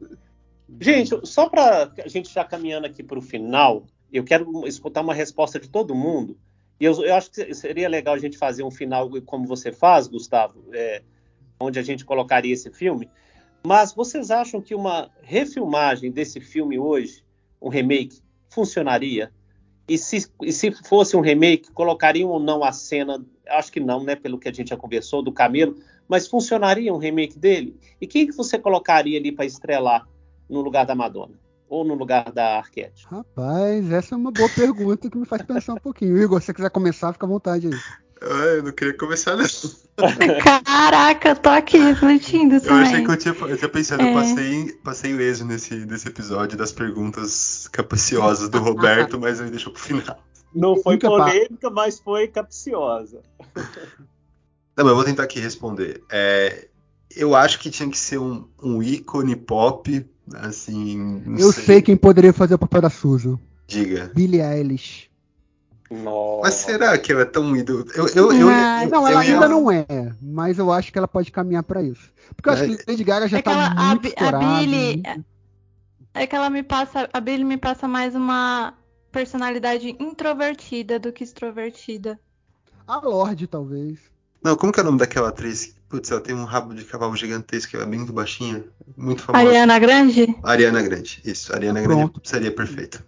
Gente, 0.79 1.19
só 1.23 1.49
para 1.49 1.91
a 2.03 2.07
gente 2.07 2.33
já 2.33 2.43
caminhando 2.43 2.87
aqui 2.87 3.03
para 3.03 3.17
o 3.17 3.21
final, 3.21 3.85
eu 4.11 4.23
quero 4.23 4.67
escutar 4.67 5.01
uma 5.01 5.13
resposta 5.13 5.59
de 5.59 5.69
todo 5.69 5.95
mundo. 5.95 6.37
E 6.79 6.85
eu, 6.85 6.93
eu 7.03 7.15
acho 7.15 7.31
que 7.31 7.53
seria 7.53 7.89
legal 7.89 8.15
a 8.15 8.19
gente 8.19 8.37
fazer 8.37 8.63
um 8.63 8.71
final 8.71 9.09
como 9.25 9.45
você 9.45 9.71
faz, 9.71 10.07
Gustavo, 10.07 10.63
é, 10.71 11.01
onde 11.59 11.77
a 11.77 11.83
gente 11.83 12.05
colocaria 12.05 12.53
esse 12.53 12.71
filme. 12.71 13.09
Mas 13.65 13.93
vocês 13.93 14.31
acham 14.31 14.61
que 14.61 14.73
uma 14.73 15.11
refilmagem 15.21 16.11
desse 16.11 16.39
filme 16.39 16.79
hoje, 16.79 17.23
um 17.61 17.69
remake, 17.69 18.21
funcionaria? 18.49 19.31
E 19.89 19.97
se, 19.97 20.31
e 20.43 20.51
se 20.51 20.71
fosse 20.71 21.17
um 21.17 21.21
remake, 21.21 21.71
colocariam 21.71 22.29
ou 22.29 22.39
não 22.39 22.63
a 22.63 22.71
cena? 22.71 23.25
Acho 23.47 23.71
que 23.71 23.79
não, 23.79 24.03
né? 24.03 24.15
Pelo 24.15 24.37
que 24.37 24.47
a 24.47 24.53
gente 24.53 24.69
já 24.69 24.77
conversou 24.77 25.23
do 25.23 25.31
Camelo. 25.31 25.75
Mas 26.07 26.27
funcionaria 26.27 26.93
um 26.93 26.97
remake 26.97 27.37
dele? 27.37 27.75
E 27.99 28.05
quem 28.05 28.27
que 28.27 28.35
você 28.35 28.57
colocaria 28.57 29.19
ali 29.19 29.31
para 29.31 29.45
estrelar 29.45 30.07
no 30.47 30.61
lugar 30.61 30.85
da 30.85 30.93
Madonna? 30.93 31.33
Ou 31.67 31.83
no 31.83 31.93
lugar 31.93 32.31
da 32.31 32.57
Arquette? 32.57 33.05
Rapaz, 33.07 33.91
essa 33.91 34.15
é 34.15 34.17
uma 34.17 34.31
boa 34.31 34.49
pergunta 34.49 35.09
que 35.09 35.17
me 35.17 35.25
faz 35.25 35.41
pensar 35.41 35.73
um 35.73 35.79
pouquinho. 35.79 36.17
Igor, 36.17 36.39
se 36.39 36.47
você 36.47 36.53
quiser 36.53 36.71
começar, 36.71 37.13
fica 37.13 37.25
à 37.25 37.29
vontade 37.29 37.67
aí. 37.67 37.73
Ah, 38.21 38.45
eu 38.57 38.63
não 38.63 38.71
queria 38.71 38.93
começar, 38.97 39.35
não. 39.37 39.45
Caraca, 40.63 41.29
eu 41.29 41.35
tô 41.35 41.49
aqui 41.49 41.77
refletindo 41.77 42.55
Eu 42.55 42.61
também. 42.61 42.83
achei 42.83 43.03
que 43.05 43.11
eu 43.11 43.17
tinha, 43.17 43.33
eu 43.33 43.57
tinha 43.57 43.69
pensado, 43.69 44.01
eu 44.03 44.07
É. 44.07 44.13
passei, 44.13 44.71
passei 44.83 45.13
o 45.13 45.21
êxito 45.21 45.45
nesse, 45.45 45.75
nesse 45.85 46.07
episódio 46.07 46.57
das 46.57 46.71
perguntas 46.71 47.67
capaciosas 47.71 48.49
do 48.49 48.59
Roberto, 48.59 49.19
mas 49.19 49.39
ele 49.39 49.51
deixou 49.51 49.71
pro 49.73 49.81
final. 49.81 50.17
Não 50.53 50.75
foi 50.81 50.93
Nunca 50.95 51.07
polêmica, 51.07 51.69
mas 51.69 51.99
foi 51.99 52.27
capciosa. 52.27 53.21
Não, 53.55 54.83
mas 54.85 54.87
eu 54.87 54.95
vou 54.95 55.03
tentar 55.03 55.23
aqui 55.23 55.39
responder. 55.39 56.01
É, 56.11 56.67
eu 57.15 57.35
acho 57.35 57.59
que 57.59 57.69
tinha 57.69 57.89
que 57.89 57.97
ser 57.97 58.17
um, 58.19 58.47
um 58.61 58.81
ícone 58.81 59.35
pop, 59.35 60.05
assim. 60.35 60.97
não 61.25 61.37
Eu 61.37 61.51
sei 61.51 61.81
quem 61.81 61.95
poderia 61.97 62.33
fazer 62.33 62.55
o 62.55 62.59
papel 62.59 62.81
da 62.81 62.89
Susan. 62.89 63.37
Diga. 63.67 64.11
Billie 64.15 64.41
Eilish. 64.41 65.08
Nossa. 65.89 66.41
Mas 66.43 66.53
será 66.55 66.97
que 66.97 67.11
ela 67.11 67.21
é 67.21 67.25
tão 67.25 67.55
ídolo? 67.55 67.85
Eu, 67.95 68.07
eu, 68.09 68.31
eu, 68.33 68.49
Ah, 68.49 68.83
eu- 68.83 68.89
Não, 68.89 69.01
eu 69.01 69.07
ela 69.07 69.25
ia- 69.25 69.33
ainda 69.33 69.47
não 69.47 69.71
é, 69.71 69.85
mas 70.21 70.59
eu 70.59 70.71
acho 70.71 70.91
que 70.91 70.97
ela 70.97 71.07
pode 71.07 71.31
caminhar 71.31 71.63
pra 71.63 71.81
isso. 71.81 72.11
Porque 72.35 72.47
eu 72.49 72.53
acho 72.53 72.63
É. 72.63 72.75
que 72.77 72.91
Lady 72.91 73.03
Gaga 73.03 73.27
já 73.27 73.39
É 73.39 73.41
tá 73.41 73.51
ela- 73.51 73.67
a 73.67 73.83
muito 73.85 74.05
a 74.05 74.09
estourada. 74.09 74.37
Billie- 74.59 74.95
muito- 75.05 75.25
É 76.13 76.27
que 76.27 76.35
ela 76.35 76.49
me 76.49 76.63
passa, 76.63 77.09
a 77.13 77.19
Billie 77.19 77.43
me 77.45 77.57
passa 77.57 77.87
mais 77.87 78.13
uma 78.15 78.73
personalidade 79.11 79.95
introvertida 79.99 80.99
do 80.99 81.11
que 81.11 81.23
extrovertida. 81.23 82.19
A 82.87 82.97
Lorde, 82.99 83.47
talvez. 83.47 83.99
Não, 84.43 84.55
como 84.55 84.71
que 84.71 84.79
é 84.79 84.83
o 84.83 84.85
nome 84.85 84.97
daquela 84.99 85.29
atriz? 85.29 85.75
Putz, 85.89 86.11
ela 86.11 86.21
tem 86.21 86.35
um 86.35 86.45
rabo 86.45 86.73
de 86.73 86.83
cavalo 86.85 87.15
gigantesco, 87.15 87.75
ela 87.75 87.85
é 87.85 87.87
bem 87.89 88.05
baixinha, 88.05 88.63
muito 88.95 89.21
famosa. 89.23 89.43
Ariana 89.47 89.79
Grande? 89.79 90.35
Ariana 90.43 90.81
Grande, 90.83 91.19
isso. 91.25 91.53
Ariana 91.53 91.81
Grande 91.81 92.11
Pronto. 92.11 92.21
seria 92.23 92.51
perfeita. 92.51 93.03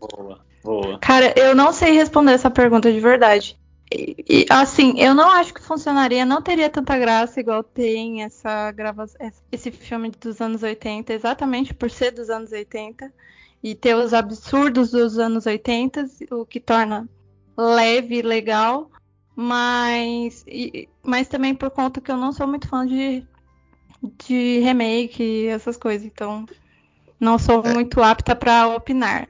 Boa, 0.00 0.40
boa. 0.62 0.98
Cara, 0.98 1.32
eu 1.38 1.54
não 1.54 1.72
sei 1.72 1.92
responder 1.92 2.32
essa 2.32 2.50
pergunta 2.50 2.92
de 2.92 3.00
verdade. 3.00 3.58
E, 3.92 4.24
e, 4.28 4.46
assim, 4.48 4.94
eu 4.98 5.14
não 5.14 5.28
acho 5.28 5.52
que 5.52 5.60
funcionaria, 5.60 6.24
não 6.24 6.40
teria 6.40 6.70
tanta 6.70 6.96
graça 6.96 7.40
igual 7.40 7.64
tem 7.64 8.22
essa 8.22 8.70
grava 8.70 9.04
esse 9.50 9.72
filme 9.72 10.10
dos 10.10 10.40
anos 10.40 10.62
80, 10.62 11.12
exatamente 11.12 11.74
por 11.74 11.90
ser 11.90 12.12
dos 12.12 12.30
anos 12.30 12.52
80 12.52 13.12
e 13.62 13.74
ter 13.74 13.96
os 13.96 14.14
absurdos 14.14 14.92
dos 14.92 15.18
anos 15.18 15.44
80, 15.44 16.08
o 16.30 16.46
que 16.46 16.60
torna 16.60 17.08
leve 17.56 18.18
e 18.18 18.22
legal, 18.22 18.90
mas, 19.34 20.44
e- 20.46 20.88
mas 21.02 21.26
também 21.26 21.54
por 21.54 21.70
conta 21.70 22.00
que 22.00 22.12
eu 22.12 22.16
não 22.16 22.32
sou 22.32 22.46
muito 22.46 22.68
fã 22.68 22.86
de, 22.86 23.26
de 24.24 24.60
remake 24.60 25.22
e 25.22 25.46
essas 25.48 25.76
coisas, 25.76 26.06
então 26.06 26.46
não 27.20 27.38
sou 27.38 27.62
muito 27.62 28.02
apta 28.02 28.34
pra 28.34 28.66
opinar. 28.68 29.26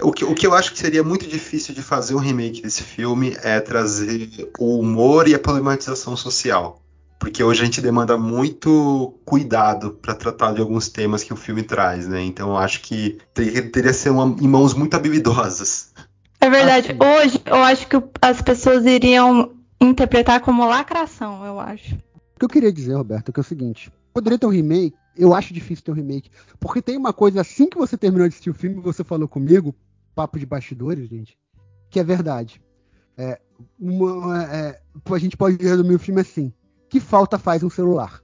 O 0.00 0.10
que, 0.12 0.24
o 0.24 0.34
que 0.34 0.46
eu 0.46 0.54
acho 0.54 0.72
que 0.72 0.78
seria 0.78 1.04
muito 1.04 1.26
difícil 1.26 1.74
de 1.74 1.82
fazer 1.82 2.14
um 2.14 2.18
remake 2.18 2.62
desse 2.62 2.82
filme 2.82 3.36
é 3.42 3.60
trazer 3.60 4.50
o 4.58 4.78
humor 4.78 5.28
e 5.28 5.34
a 5.34 5.38
problematização 5.38 6.16
social. 6.16 6.80
Porque 7.18 7.42
hoje 7.42 7.62
a 7.62 7.64
gente 7.64 7.80
demanda 7.80 8.18
muito 8.18 9.14
cuidado 9.24 9.92
para 10.02 10.14
tratar 10.14 10.52
de 10.52 10.60
alguns 10.60 10.88
temas 10.88 11.22
que 11.22 11.32
o 11.32 11.36
filme 11.36 11.62
traz, 11.62 12.06
né? 12.08 12.22
Então 12.22 12.50
eu 12.50 12.56
acho 12.56 12.80
que 12.82 13.18
teria, 13.32 13.62
teria 13.70 13.90
que 13.92 13.96
ser 13.96 14.10
uma- 14.10 14.36
em 14.42 14.48
mãos 14.48 14.74
muito 14.74 14.94
habilidosas. 14.94 15.92
É 16.40 16.50
verdade. 16.50 16.88
Assim. 16.92 16.98
Hoje 17.02 17.40
eu 17.46 17.56
acho 17.62 17.86
que 17.88 17.96
as 18.20 18.42
pessoas 18.42 18.84
iriam 18.84 19.52
interpretar 19.80 20.40
como 20.40 20.66
lacração, 20.66 21.44
eu 21.46 21.58
acho. 21.60 21.94
O 21.94 22.38
que 22.40 22.44
eu 22.44 22.48
queria 22.48 22.72
dizer, 22.72 22.94
Roberto, 22.94 23.30
é 23.30 23.32
que 23.32 23.40
é 23.40 23.42
o 23.42 23.44
seguinte: 23.44 23.90
poderia 24.12 24.38
ter 24.38 24.46
um 24.46 24.50
remake. 24.50 24.94
Eu 25.16 25.32
acho 25.34 25.54
difícil 25.54 25.84
ter 25.84 25.90
um 25.92 25.94
remake. 25.94 26.30
Porque 26.58 26.82
tem 26.82 26.96
uma 26.96 27.12
coisa, 27.12 27.40
assim 27.40 27.68
que 27.68 27.76
você 27.78 27.96
terminou 27.96 28.26
de 28.28 28.32
assistir 28.34 28.50
o 28.50 28.54
filme, 28.54 28.80
você 28.80 29.04
falou 29.04 29.28
comigo, 29.28 29.74
papo 30.14 30.38
de 30.38 30.46
bastidores, 30.46 31.08
gente, 31.08 31.38
que 31.90 32.00
é 32.00 32.04
verdade. 32.04 32.60
É, 33.16 33.40
uma- 33.78 34.44
é, 34.44 34.80
a 35.08 35.18
gente 35.18 35.36
pode 35.36 35.56
resumir 35.64 35.94
o 35.94 35.98
filme 36.00 36.20
assim: 36.20 36.52
que 36.88 36.98
falta 36.98 37.38
faz 37.38 37.62
um 37.62 37.70
celular? 37.70 38.20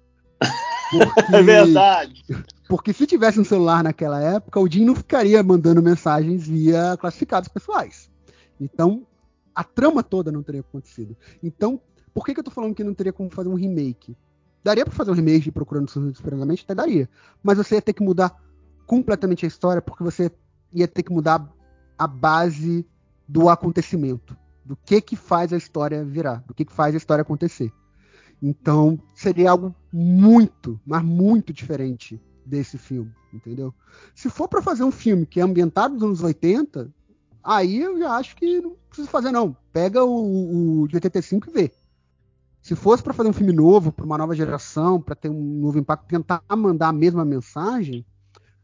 Porque- 0.91 1.21
É 1.33 1.43
verdade. 1.43 2.25
Porque 2.69 2.93
se 2.93 3.07
tivesse 3.07 3.39
um 3.39 3.45
celular 3.45 3.83
naquela 3.85 4.21
época, 4.21 4.59
o 4.61 4.69
Jim 4.69 4.85
não 4.85 4.95
ficaria 4.97 5.43
mandando 5.43 5.83
mensagens 5.83 6.47
via 6.47 6.97
classificados 7.01 7.49
pessoais. 7.49 8.11
Então, 8.61 9.07
a 9.55 9.63
trama 9.65 10.03
toda 10.03 10.31
não 10.33 10.43
teria 10.43 10.61
acontecido. 10.61 11.17
Então, 11.43 11.81
por 12.13 12.25
que, 12.27 12.35
que 12.35 12.41
eu 12.41 12.45
tô 12.45 12.51
falando 12.51 12.75
que 12.75 12.83
não 12.85 12.95
teria 12.95 13.13
como 13.13 13.31
fazer 13.31 13.49
um 13.49 13.55
remake? 13.55 14.17
Daria 14.63 14.85
pra 14.85 14.95
fazer 14.95 15.11
um 15.11 15.15
remake 15.15 15.45
de 15.45 15.53
Procurando 15.53 15.91
Susan 15.91 16.09
Desesperadamente? 16.09 16.65
Até 16.65 16.75
daria. 16.75 17.09
Mas 17.43 17.59
você 17.59 17.77
ia 17.77 17.83
ter 17.83 17.93
que 17.93 18.03
mudar 18.03 18.37
completamente 18.87 19.45
a 19.45 19.49
história, 19.49 19.81
porque 19.81 20.03
você 20.03 20.31
ia 20.73 20.87
ter 20.87 21.03
que 21.03 21.13
mudar 21.13 21.49
a 21.99 22.07
base 22.07 22.87
do 23.27 23.49
acontecimento. 23.49 24.37
Do 24.65 24.77
que 24.77 25.01
que 25.01 25.17
faz 25.17 25.53
a 25.53 25.57
história 25.57 26.05
virar. 26.05 26.45
Do 26.47 26.55
que 26.55 26.65
que 26.65 26.73
faz 26.73 26.95
a 26.95 26.99
história 26.99 27.23
acontecer. 27.23 27.73
Então, 28.43 28.99
seria 29.15 29.51
algo 29.51 29.75
muito, 29.93 30.81
mas 30.87 31.03
muito 31.03 31.53
diferente 31.53 32.21
desse 32.45 32.79
filme, 32.79 33.13
entendeu? 33.33 33.75
Se 34.15 34.31
for 34.31 34.49
pra 34.49 34.63
fazer 34.63 34.83
um 34.83 34.91
filme 34.91 35.27
que 35.27 35.41
é 35.41 35.43
ambientado 35.43 35.95
nos 35.95 36.03
anos 36.03 36.23
80, 36.23 36.91
aí 37.45 37.83
eu 37.83 37.99
já 37.99 38.17
acho 38.17 38.35
que 38.37 38.61
não 38.61 38.75
precisa 38.89 39.09
fazer 39.09 39.31
não. 39.31 39.55
Pega 39.73 40.03
o, 40.05 40.83
o 40.83 40.89
de 40.89 40.97
85 40.97 41.49
e 41.49 41.53
vê. 41.53 41.73
Se 42.63 42.77
fosse 42.77 43.03
pra 43.03 43.15
fazer 43.15 43.29
um 43.29 43.33
filme 43.33 43.53
novo, 43.53 43.91
pra 43.91 44.05
uma 44.05 44.19
nova 44.19 44.35
geração, 44.35 45.01
pra 45.01 45.15
ter 45.15 45.31
um 45.31 45.61
novo 45.61 45.79
impacto, 45.79 46.07
tentar 46.07 46.43
mandar 46.57 46.89
a 46.89 46.93
mesma 46.93 47.25
mensagem, 47.25 48.05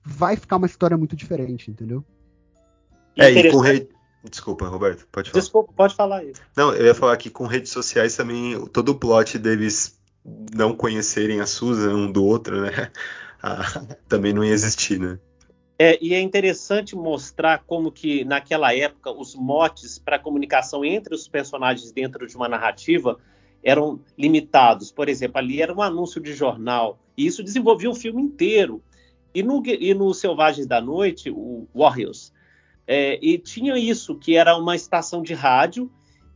vai 0.04 0.36
ficar 0.36 0.56
uma 0.56 0.66
história 0.66 0.96
muito 0.96 1.16
diferente, 1.16 1.70
entendeu? 1.70 2.04
É, 3.16 3.30
e 3.30 3.34
com 3.34 3.40
Interessante. 3.40 3.64
rede. 3.64 3.96
Desculpa, 4.30 4.66
Roberto, 4.66 5.06
pode 5.10 5.30
falar. 5.30 5.40
Desculpa, 5.40 5.72
pode 5.72 5.94
falar 5.94 6.24
isso. 6.24 6.40
Não, 6.56 6.74
eu 6.74 6.86
ia 6.86 6.94
falar 6.94 7.16
que 7.16 7.30
com 7.30 7.46
redes 7.46 7.70
sociais 7.70 8.16
também, 8.16 8.66
todo 8.68 8.90
o 8.90 8.94
plot 8.94 9.38
deles 9.38 9.98
não 10.54 10.74
conhecerem 10.74 11.40
a 11.40 11.46
Susan 11.46 11.94
um 11.94 12.10
do 12.10 12.24
outro, 12.24 12.60
né? 12.60 12.90
Ah, 13.42 13.62
também 14.08 14.32
não 14.32 14.42
ia 14.42 14.50
existir, 14.50 14.98
né? 14.98 15.20
É, 15.78 16.02
e 16.02 16.14
é 16.14 16.20
interessante 16.20 16.96
mostrar 16.96 17.62
como 17.64 17.92
que 17.92 18.24
naquela 18.24 18.74
época 18.74 19.12
os 19.12 19.36
motes 19.36 19.98
para 19.98 20.18
comunicação 20.18 20.84
entre 20.84 21.14
os 21.14 21.28
personagens 21.28 21.92
dentro 21.92 22.26
de 22.26 22.34
uma 22.34 22.48
narrativa 22.48 23.20
eram 23.62 24.00
limitados. 24.16 24.90
Por 24.92 25.08
exemplo, 25.08 25.38
ali 25.38 25.60
era 25.60 25.74
um 25.74 25.82
anúncio 25.82 26.20
de 26.20 26.32
jornal 26.32 26.98
e 27.16 27.26
isso 27.26 27.42
desenvolvia 27.42 27.90
o 27.90 27.94
filme 27.94 28.22
inteiro. 28.22 28.82
E 29.34 29.42
no, 29.42 29.62
e 29.66 29.92
no 29.92 30.14
Selvagens 30.14 30.66
da 30.66 30.80
Noite, 30.80 31.30
o 31.30 31.68
Warriors, 31.74 32.32
é, 32.86 33.18
e 33.20 33.36
tinha 33.36 33.76
isso 33.76 34.16
que 34.16 34.36
era 34.36 34.56
uma 34.56 34.74
estação 34.74 35.22
de 35.22 35.34
rádio 35.34 35.90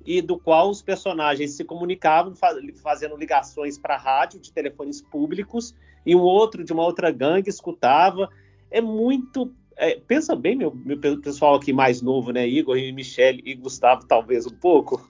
e 0.05 0.21
do 0.21 0.39
qual 0.39 0.69
os 0.69 0.83
personagens 0.83 1.53
se 1.53 1.65
comunicavam 1.65 2.35
fa- 2.35 2.57
fazendo 2.83 3.17
ligações 3.17 3.79
para 3.79 3.97
rádio 3.97 4.41
de 4.41 4.53
telefones 4.53 5.01
públicos 5.01 5.75
e 6.05 6.15
um 6.15 6.21
outro 6.21 6.65
de 6.65 6.73
uma 6.73 6.83
outra 6.85 7.11
gangue 7.11 7.49
escutava 7.49 8.29
é 8.71 8.81
muito. 8.81 9.53
é, 9.77 9.99
pensa 9.99 10.37
bem, 10.37 10.57
meu, 10.57 10.75
meu 10.75 10.99
pessoal 11.21 11.55
aqui 11.55 11.73
mais 11.73 12.03
novo, 12.03 12.33
né? 12.33 12.47
Igor 12.47 12.77
e 12.77 12.93
Michele 12.93 13.43
e 13.45 13.55
Gustavo, 13.55 14.07
talvez 14.07 14.47
um 14.47 14.55
pouco. 14.55 15.09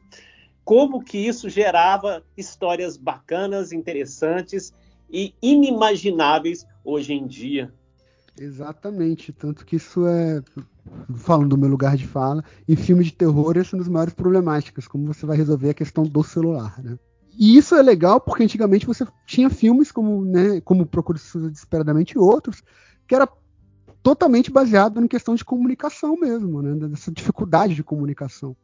Como 0.71 1.03
que 1.03 1.19
isso 1.19 1.51
gerava 1.51 2.23
histórias 2.37 2.97
bacanas, 2.97 3.73
interessantes 3.73 4.73
e 5.11 5.35
inimagináveis 5.43 6.65
hoje 6.85 7.13
em 7.13 7.27
dia. 7.27 7.75
Exatamente, 8.39 9.33
tanto 9.33 9.67
que 9.67 9.75
isso 9.75 10.07
é, 10.07 10.41
falando 11.17 11.49
do 11.49 11.59
meu 11.59 11.69
lugar 11.69 11.97
de 11.97 12.07
fala, 12.07 12.45
em 12.69 12.77
filmes 12.77 13.07
de 13.07 13.15
terror 13.15 13.59
essa 13.59 13.75
é 13.75 13.77
uma 13.77 13.83
das 13.83 13.93
maiores 13.93 14.15
problemáticas, 14.15 14.87
como 14.87 15.13
você 15.13 15.27
vai 15.27 15.37
resolver 15.37 15.71
a 15.71 15.75
questão 15.75 16.05
do 16.05 16.23
celular, 16.23 16.81
né? 16.81 16.97
E 17.37 17.57
isso 17.57 17.75
é 17.75 17.83
legal 17.83 18.21
porque 18.21 18.45
antigamente 18.45 18.87
você 18.87 19.05
tinha 19.27 19.51
filmes 19.51 19.91
como, 19.91 20.25
né, 20.25 20.61
como 20.61 20.87
Procura 20.87 21.19
Desesperadamente 21.19 22.15
e 22.15 22.19
outros, 22.21 22.63
que 23.09 23.15
era 23.17 23.29
totalmente 24.05 24.53
baseado 24.53 25.03
em 25.03 25.09
questão 25.09 25.35
de 25.35 25.45
comunicação 25.45 26.15
mesmo, 26.15 26.63
né, 26.63 26.77
dessa 26.87 27.11
dificuldade 27.11 27.75
de 27.75 27.83
comunicação. 27.83 28.57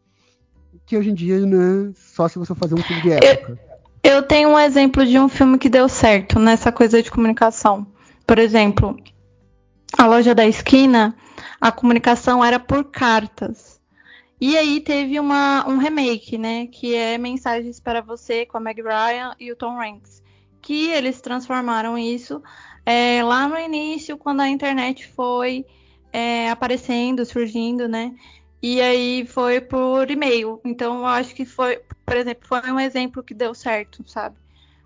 Que 0.85 0.97
hoje 0.97 1.11
em 1.11 1.15
dia, 1.15 1.39
né, 1.41 1.93
só 1.95 2.29
se 2.29 2.39
você 2.39 2.55
fazer 2.55 2.75
um 2.75 2.83
filme 2.83 3.03
de 3.03 3.13
época. 3.13 3.59
Eu 4.03 4.23
tenho 4.23 4.51
um 4.51 4.59
exemplo 4.59 5.05
de 5.05 5.19
um 5.19 5.29
filme 5.29 5.59
que 5.59 5.69
deu 5.69 5.89
certo 5.89 6.39
nessa 6.39 6.71
coisa 6.71 7.03
de 7.03 7.11
comunicação. 7.11 7.87
Por 8.27 8.39
exemplo, 8.39 8.97
a 9.97 10.07
loja 10.07 10.35
da 10.35 10.47
esquina, 10.47 11.15
a 11.61 11.73
comunicação 11.73 12.45
era 12.45 12.59
por 12.61 12.85
cartas. 12.85 13.81
E 14.41 14.57
aí 14.57 14.81
teve 14.81 15.19
uma, 15.19 15.67
um 15.67 15.79
remake, 15.79 16.37
né? 16.37 16.67
Que 16.67 16.95
é 16.95 17.17
Mensagens 17.17 17.81
para 17.81 18.01
Você 18.01 18.45
com 18.45 18.59
a 18.59 18.61
Meg 18.61 18.83
Ryan 18.83 19.35
e 19.41 19.51
o 19.51 19.57
Tom 19.57 19.81
Hanks. 19.81 20.23
Que 20.61 20.91
eles 20.91 21.21
transformaram 21.21 21.97
isso 21.97 22.43
é, 22.85 23.23
lá 23.25 23.49
no 23.49 23.59
início, 23.59 24.17
quando 24.17 24.41
a 24.41 24.49
internet 24.49 25.09
foi 25.09 25.67
é, 26.13 26.49
aparecendo, 26.51 27.25
surgindo, 27.25 27.89
né? 27.89 28.15
E 28.63 28.81
aí 28.81 29.27
foi 29.27 29.61
por 29.61 30.11
e-mail. 30.11 30.61
Então 30.65 30.99
eu 30.99 31.07
acho 31.07 31.35
que 31.35 31.45
foi, 31.45 31.81
por 32.05 32.17
exemplo, 32.17 32.49
foi 32.49 32.61
um 32.71 32.81
exemplo 32.81 33.23
que 33.23 33.35
deu 33.35 33.55
certo, 33.55 34.03
sabe? 34.07 34.37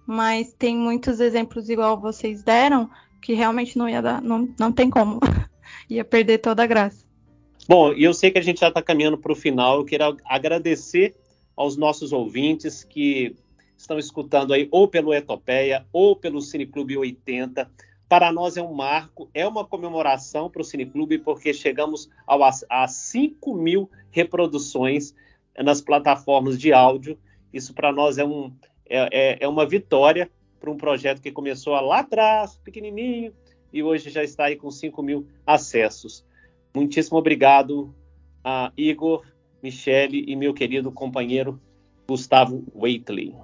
Mas 0.06 0.52
tem 0.54 0.76
muitos 0.76 1.20
exemplos 1.20 1.68
igual 1.68 2.00
vocês 2.00 2.42
deram 2.42 2.90
que 3.22 3.34
realmente 3.34 3.76
não 3.78 3.88
ia 3.88 4.02
dar, 4.02 4.20
não, 4.20 4.48
não 4.58 4.72
tem 4.72 4.90
como. 4.90 5.20
ia 5.88 6.04
perder 6.04 6.38
toda 6.38 6.62
a 6.62 6.66
graça. 6.66 7.04
Bom, 7.68 7.92
e 7.92 8.02
eu 8.02 8.12
sei 8.12 8.30
que 8.30 8.38
a 8.38 8.42
gente 8.42 8.60
já 8.60 8.68
está 8.68 8.82
caminhando 8.82 9.18
para 9.18 9.32
o 9.32 9.36
final. 9.36 9.78
Eu 9.78 9.84
quero 9.84 10.16
agradecer 10.24 11.14
aos 11.56 11.76
nossos 11.76 12.12
ouvintes 12.12 12.82
que 12.82 13.36
estão 13.76 13.98
escutando 13.98 14.52
aí 14.52 14.68
ou 14.70 14.88
pelo 14.88 15.14
Etopeia 15.14 15.86
ou 15.92 16.16
pelo 16.16 16.40
Cineclube 16.40 16.96
80. 16.96 17.70
Para 18.10 18.32
nós 18.32 18.56
é 18.56 18.62
um 18.62 18.74
marco, 18.74 19.30
é 19.32 19.46
uma 19.46 19.64
comemoração 19.64 20.50
para 20.50 20.60
o 20.60 20.64
Cineclube, 20.64 21.16
porque 21.18 21.54
chegamos 21.54 22.10
ao, 22.26 22.40
a 22.42 22.88
5 22.88 23.54
mil 23.54 23.88
reproduções 24.10 25.14
nas 25.56 25.80
plataformas 25.80 26.58
de 26.58 26.72
áudio. 26.72 27.16
Isso 27.52 27.72
para 27.72 27.92
nós 27.92 28.18
é, 28.18 28.24
um, 28.24 28.52
é, 28.88 29.08
é, 29.12 29.44
é 29.44 29.48
uma 29.48 29.64
vitória 29.64 30.28
para 30.58 30.72
um 30.72 30.76
projeto 30.76 31.22
que 31.22 31.30
começou 31.30 31.72
lá 31.80 32.00
atrás, 32.00 32.56
pequenininho, 32.64 33.32
e 33.72 33.80
hoje 33.80 34.10
já 34.10 34.24
está 34.24 34.46
aí 34.46 34.56
com 34.56 34.72
5 34.72 35.00
mil 35.04 35.28
acessos. 35.46 36.26
Muitíssimo 36.74 37.16
obrigado 37.16 37.94
a 38.42 38.72
Igor, 38.76 39.22
Michele 39.62 40.24
e 40.26 40.34
meu 40.34 40.52
querido 40.52 40.90
companheiro 40.90 41.60
Gustavo 42.08 42.64
Waitley. 42.74 43.36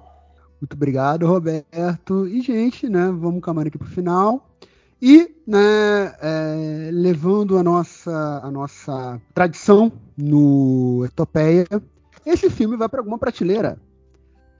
Muito 0.59 0.73
obrigado, 0.73 1.25
Roberto. 1.25 2.27
E, 2.27 2.41
gente, 2.41 2.89
né, 2.89 3.09
vamos 3.17 3.41
caminhando 3.41 3.69
aqui 3.69 3.77
para 3.77 3.87
o 3.87 3.91
final. 3.91 4.46
E, 5.01 5.29
né, 5.45 6.15
é, 6.21 6.89
levando 6.91 7.57
a 7.57 7.63
nossa, 7.63 8.41
a 8.43 8.49
nossa 8.49 9.21
tradição 9.33 9.91
no 10.17 11.03
Etopeia, 11.05 11.67
esse 12.25 12.49
filme 12.49 12.75
vai 12.75 12.89
para 12.89 12.99
alguma 12.99 13.17
prateleira. 13.17 13.79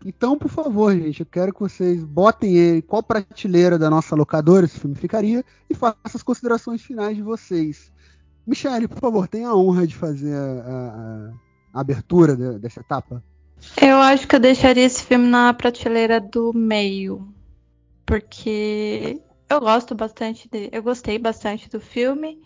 Então, 0.05 0.37
por 0.37 0.49
favor, 0.49 0.95
gente, 0.95 1.21
eu 1.21 1.25
quero 1.25 1.53
que 1.53 1.59
vocês 1.59 2.03
botem 2.03 2.55
ele, 2.55 2.81
qual 2.83 3.01
prateleira 3.01 3.79
da 3.79 3.89
nossa 3.89 4.15
locadora 4.15 4.65
esse 4.65 4.79
filme 4.79 4.95
ficaria, 4.95 5.43
e 5.69 5.73
façam 5.73 5.97
as 6.03 6.23
considerações 6.23 6.81
finais 6.81 7.15
de 7.15 7.23
vocês. 7.23 7.91
Michele, 8.45 8.87
por 8.87 8.99
favor, 8.99 9.27
tenha 9.27 9.49
a 9.49 9.55
honra 9.57 9.87
de 9.87 9.95
fazer 9.95 10.33
a, 10.33 10.43
a, 10.43 11.31
a 11.73 11.81
abertura 11.81 12.35
de, 12.35 12.59
dessa 12.59 12.79
etapa. 12.79 13.23
Eu 13.81 13.97
acho 13.97 14.27
que 14.27 14.35
eu 14.35 14.39
deixaria 14.39 14.85
esse 14.85 15.03
filme 15.03 15.27
na 15.27 15.51
prateleira 15.53 16.21
do 16.21 16.53
meio, 16.53 17.27
porque 18.05 19.19
eu 19.49 19.59
gosto 19.59 19.95
bastante, 19.95 20.49
de, 20.49 20.69
eu 20.71 20.83
gostei 20.83 21.17
bastante 21.17 21.69
do 21.69 21.79
filme. 21.79 22.41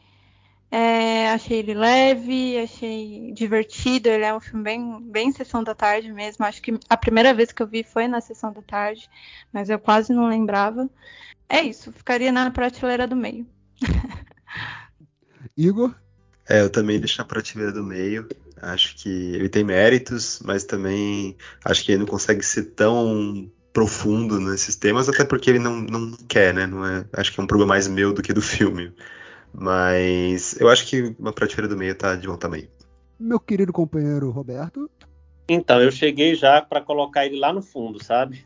É, 0.70 1.30
achei 1.32 1.60
ele 1.60 1.74
leve, 1.74 2.58
achei 2.58 3.34
divertido. 3.34 4.08
Ele 4.08 4.24
é 4.24 4.34
um 4.34 4.40
filme 4.40 4.64
bem, 4.64 5.02
bem 5.02 5.32
sessão 5.32 5.64
da 5.64 5.76
tarde 5.76 6.12
mesmo. 6.14 6.46
Acho 6.46 6.62
que 6.62 6.80
a 6.90 6.96
primeira 6.96 7.34
vez 7.34 7.52
que 7.52 7.62
eu 7.62 7.68
vi 7.68 7.84
foi 7.84 8.08
na 8.08 8.22
sessão 8.22 8.54
da 8.54 8.62
tarde, 8.62 9.10
mas 9.52 9.70
eu 9.70 9.78
quase 9.78 10.14
não 10.14 10.30
lembrava. 10.30 10.90
É 11.50 11.62
isso, 11.62 11.92
ficaria 11.92 12.32
na 12.32 12.50
prateleira 12.52 13.06
do 13.06 13.16
meio. 13.16 13.46
Igor? 15.58 15.94
É, 16.48 16.62
eu 16.62 16.70
também 16.70 17.00
deixo 17.00 17.18
na 17.18 17.26
prateleira 17.26 17.74
do 17.74 17.84
meio. 17.84 18.28
Acho 18.62 18.96
que 18.96 19.10
ele 19.10 19.50
tem 19.50 19.64
méritos, 19.64 20.40
mas 20.46 20.64
também 20.64 21.36
acho 21.66 21.84
que 21.84 21.92
ele 21.92 22.00
não 22.00 22.06
consegue 22.06 22.44
ser 22.44 22.66
tão 22.72 23.52
profundo 23.74 24.40
nesses 24.40 24.76
temas, 24.76 25.08
até 25.08 25.24
porque 25.24 25.50
ele 25.50 25.60
não, 25.60 25.82
não 25.82 26.12
quer, 26.28 26.54
né? 26.54 26.66
Não 26.66 26.86
é, 26.86 27.06
acho 27.14 27.34
que 27.34 27.40
é 27.40 27.44
um 27.44 27.48
problema 27.48 27.70
mais 27.70 27.88
meu 27.88 28.14
do 28.14 28.22
que 28.22 28.34
do 28.34 28.42
filme. 28.42 28.94
Mas 29.54 30.60
eu 30.60 30.70
acho 30.70 30.88
que 30.88 31.16
uma 31.20 31.34
prateleira 31.34 31.68
do 31.68 31.78
meio 31.78 31.96
tá 31.96 32.16
de 32.16 32.28
bom 32.28 32.38
tamanho. 32.38 32.68
Meu 33.20 33.40
querido 33.40 33.74
companheiro 33.74 34.30
Roberto. 34.32 34.90
Então, 35.48 35.82
eu 35.82 35.92
cheguei 35.92 36.34
já 36.34 36.62
para 36.62 36.82
colocar 36.82 37.26
ele 37.26 37.38
lá 37.38 37.52
no 37.52 37.62
fundo, 37.62 38.02
sabe? 38.02 38.46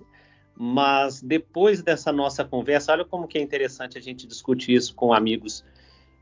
Mas 0.57 1.21
depois 1.21 1.84
dessa 1.84 2.11
nossa 2.11 2.43
conversa, 2.43 2.91
olha 2.91 3.05
como 3.05 3.28
que 3.28 3.38
é 3.38 3.41
interessante 3.41 3.97
a 3.97 4.01
gente 4.01 4.26
discutir 4.26 4.73
isso 4.73 4.95
com 4.95 5.13
amigos. 5.13 5.63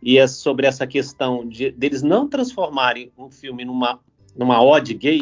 E 0.02 0.18
é 0.18 0.28
sobre 0.28 0.68
essa 0.68 0.86
questão 0.86 1.48
de 1.48 1.72
deles 1.72 2.02
não 2.02 2.28
transformarem 2.28 3.12
um 3.18 3.30
filme 3.30 3.64
numa, 3.64 4.00
numa 4.36 4.62
ode 4.62 4.94
gay. 4.94 5.22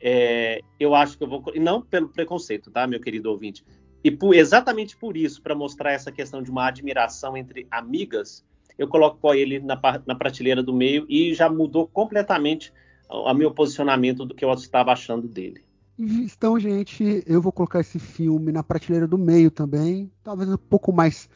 É, 0.00 0.60
eu 0.78 0.94
acho 0.94 1.16
que 1.16 1.24
eu 1.24 1.28
vou. 1.28 1.42
Não 1.56 1.80
pelo 1.80 2.08
preconceito, 2.08 2.70
tá, 2.70 2.86
meu 2.86 3.00
querido 3.00 3.30
ouvinte? 3.30 3.64
E 4.04 4.10
por, 4.10 4.34
exatamente 4.34 4.96
por 4.96 5.16
isso, 5.16 5.42
para 5.42 5.54
mostrar 5.54 5.92
essa 5.92 6.12
questão 6.12 6.42
de 6.42 6.50
uma 6.50 6.68
admiração 6.68 7.36
entre 7.36 7.66
amigas, 7.70 8.44
eu 8.78 8.86
coloco 8.86 9.32
ele 9.34 9.58
na, 9.58 9.80
na 10.06 10.14
prateleira 10.14 10.62
do 10.62 10.72
meio 10.72 11.06
e 11.08 11.34
já 11.34 11.48
mudou 11.48 11.88
completamente 11.88 12.72
o 13.08 13.34
meu 13.34 13.50
posicionamento 13.50 14.24
do 14.24 14.34
que 14.34 14.44
eu 14.44 14.52
estava 14.52 14.92
achando 14.92 15.26
dele. 15.28 15.64
Então, 15.98 16.60
gente, 16.60 17.24
eu 17.26 17.40
vou 17.40 17.50
colocar 17.50 17.80
esse 17.80 17.98
filme 17.98 18.52
na 18.52 18.62
prateleira 18.62 19.06
do 19.06 19.16
meio 19.16 19.50
também, 19.50 20.12
talvez 20.22 20.50
um 20.50 20.58
pouco 20.58 20.92
mais 20.92 21.26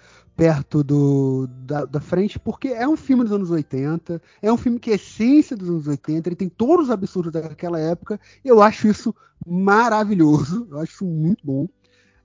perto 0.40 0.82
do, 0.82 1.46
da, 1.66 1.84
da, 1.84 2.00
frente, 2.00 2.38
porque 2.38 2.68
é 2.68 2.88
um 2.88 2.96
filme 2.96 3.24
dos 3.24 3.32
anos 3.32 3.50
80, 3.50 4.22
é 4.40 4.50
um 4.50 4.56
filme 4.56 4.78
que 4.78 4.90
é 4.90 4.94
essência 4.94 5.54
dos 5.54 5.68
anos 5.68 5.86
80, 5.86 6.30
ele 6.30 6.34
tem 6.34 6.48
todos 6.48 6.86
os 6.86 6.90
absurdos 6.90 7.30
daquela 7.30 7.78
época, 7.78 8.18
eu 8.42 8.62
acho 8.62 8.88
isso 8.88 9.14
maravilhoso, 9.46 10.66
eu 10.70 10.78
acho 10.78 10.92
isso 10.92 11.04
muito 11.04 11.46
bom. 11.46 11.68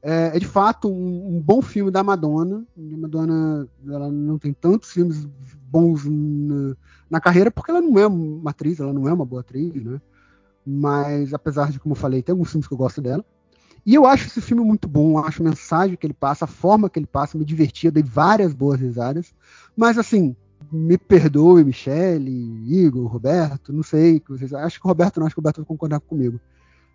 É, 0.02 0.32
é 0.34 0.40
de 0.40 0.48
fato 0.48 0.88
um, 0.88 1.36
um, 1.36 1.42
bom 1.42 1.62
filme 1.62 1.92
da 1.92 2.04
Madonna. 2.04 2.66
A 2.78 2.98
Madonna 2.98 3.68
ela 3.86 4.10
não 4.10 4.40
tem 4.40 4.54
tantos 4.54 4.92
filmes 4.92 5.28
bons 5.70 6.06
na, 6.06 6.78
na, 7.10 7.20
carreira 7.20 7.52
porque 7.52 7.70
ela 7.70 7.82
não 7.82 8.00
é 8.00 8.08
uma 8.08 8.52
atriz, 8.52 8.80
ela 8.80 8.94
não 8.94 9.10
é 9.10 9.14
uma 9.14 9.26
boa 9.26 9.42
atriz, 9.42 9.84
né? 9.84 10.00
Mas 10.66 11.34
apesar 11.34 11.70
de, 11.70 11.82
como 11.82 11.96
eu 11.96 12.00
falei, 12.00 12.24
tem 12.24 12.32
alguns 12.32 12.50
filmes 12.50 12.66
que 12.66 12.74
eu 12.74 12.78
gosto 12.78 13.02
dela. 13.02 13.26
E 13.86 13.94
eu 13.94 14.06
acho 14.06 14.28
esse 14.28 14.42
filme 14.42 14.64
muito 14.64 14.88
bom, 14.88 15.20
acho 15.20 15.44
a 15.44 15.46
mensagem 15.46 15.96
que 15.96 16.08
ele 16.08 16.14
passa, 16.14 16.46
a 16.46 16.48
forma 16.48 16.90
que 16.90 16.98
ele 16.98 17.06
passa, 17.06 17.38
me 17.38 17.46
divertia, 17.46 17.92
dei 17.92 18.02
várias 18.02 18.52
boas 18.54 18.80
risadas. 18.80 19.32
Mas 19.78 19.98
assim, 19.98 20.36
me 20.72 20.98
perdoe, 20.98 21.64
Michele, 21.64 22.32
Igor, 22.66 23.06
Roberto, 23.06 23.72
não 23.72 23.84
sei, 23.84 24.22
vocês 24.28 24.54
acho 24.54 24.80
que 24.80 24.88
o 24.88 24.90
Roberto 24.90 25.20
não, 25.20 25.28
acho 25.28 25.36
que 25.36 25.40
o 25.40 25.42
Roberto 25.42 25.58
vai 25.58 25.66
concordar 25.66 26.00
comigo. 26.00 26.40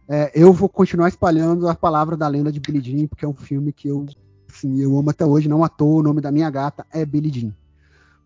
É, 0.08 0.32
eu 0.34 0.52
vou 0.52 0.68
continuar 0.68 1.08
espalhando 1.08 1.68
a 1.68 1.74
palavra 1.76 2.16
da 2.16 2.26
lenda 2.26 2.50
de 2.50 2.58
Billie 2.58 2.82
Jean, 2.82 3.06
porque 3.06 3.24
é 3.24 3.28
um 3.28 3.34
filme 3.34 3.72
que 3.72 3.86
eu, 3.86 4.04
assim, 4.52 4.80
eu 4.80 4.98
amo 4.98 5.10
até 5.10 5.24
hoje, 5.24 5.48
não 5.48 5.62
à 5.62 5.68
toa, 5.68 6.00
o 6.00 6.02
nome 6.02 6.20
da 6.20 6.32
minha 6.32 6.50
gata 6.50 6.84
é 6.90 7.06
Billie 7.06 7.32
Jean. 7.32 7.54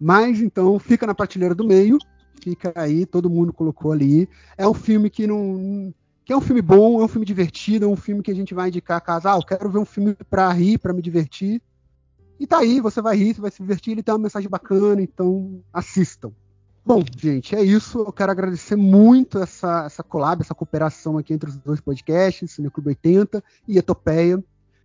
Mas 0.01 0.41
então 0.41 0.79
fica 0.79 1.07
na 1.07 1.15
prateleira 1.15 1.55
do 1.55 1.67
meio, 1.67 1.99
fica 2.41 2.73
aí, 2.75 3.05
todo 3.05 3.29
mundo 3.29 3.53
colocou 3.53 3.93
ali. 3.93 4.27
É 4.57 4.67
um 4.67 4.73
filme 4.73 5.11
que 5.11 5.27
não 5.27 5.93
que 6.25 6.33
é 6.33 6.37
um 6.37 6.41
filme 6.41 6.63
bom, 6.63 7.01
é 7.01 7.05
um 7.05 7.09
filme 7.09 7.27
divertido, 7.27 7.85
é 7.85 7.89
um 7.89 7.97
filme 7.97 8.23
que 8.23 8.31
a 8.31 8.35
gente 8.35 8.55
vai 8.55 8.69
indicar 8.69 9.01
caso, 9.01 9.29
ah, 9.29 9.37
eu 9.37 9.43
quero 9.43 9.71
ver 9.71 9.79
um 9.79 9.85
filme 9.85 10.17
para 10.31 10.51
rir, 10.53 10.79
para 10.79 10.93
me 10.93 11.03
divertir. 11.03 11.61
E 12.41 12.47
tá 12.47 12.59
aí, 12.59 12.81
você 12.81 13.03
vai 13.03 13.17
rir, 13.17 13.35
você 13.35 13.41
vai 13.41 13.51
se 13.51 13.63
divertir, 13.63 13.93
ele 13.93 14.03
tem 14.03 14.13
uma 14.13 14.23
mensagem 14.23 14.49
bacana, 14.49 15.03
então 15.03 15.63
assistam. 15.73 16.33
Bom, 16.85 17.03
gente, 17.17 17.55
é 17.55 17.63
isso. 17.63 18.01
Eu 18.01 18.13
quero 18.13 18.31
agradecer 18.31 18.77
muito 18.77 19.39
essa, 19.39 19.85
essa 19.87 20.03
collab, 20.03 20.43
essa 20.43 20.55
cooperação 20.55 21.17
aqui 21.17 21.33
entre 21.33 21.49
os 21.49 21.57
dois 21.57 21.81
podcasts, 21.81 22.51
Cineclube 22.51 22.91
80 22.91 23.43
e 23.67 23.79
Etopeia. 23.79 24.43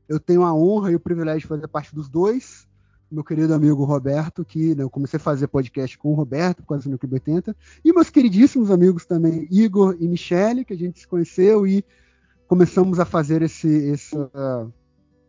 Eu 0.08 0.20
tenho 0.20 0.44
a 0.44 0.54
honra 0.54 0.92
e 0.92 0.96
o 0.96 1.00
privilégio 1.00 1.42
de 1.42 1.48
fazer 1.48 1.68
parte 1.68 1.94
dos 1.94 2.08
dois. 2.08 2.68
Meu 3.12 3.24
querido 3.24 3.56
amigo 3.56 3.84
Roberto, 3.86 4.46
que 4.46 4.76
né, 4.76 4.84
eu 4.84 4.90
comecei 4.90 5.18
a 5.18 5.20
fazer 5.20 5.48
podcast 5.48 5.98
com 5.98 6.12
o 6.12 6.14
Roberto, 6.14 6.64
com 6.64 6.76
a 6.76 6.80
Cineclube 6.80 7.16
80. 7.16 7.56
E 7.84 7.92
meus 7.92 8.12
queridíssimos 8.12 8.70
amigos 8.70 9.04
também, 9.04 9.48
Igor 9.50 9.98
e 10.00 10.08
Michele, 10.08 10.64
que 10.64 10.74
a 10.74 10.78
gente 10.78 11.00
se 11.00 11.08
conheceu 11.08 11.66
e 11.66 11.84
começamos 12.48 13.00
a 13.00 13.06
fazer 13.06 13.42
esse, 13.42 13.68
esse, 13.68 14.16
uh, 14.16 14.72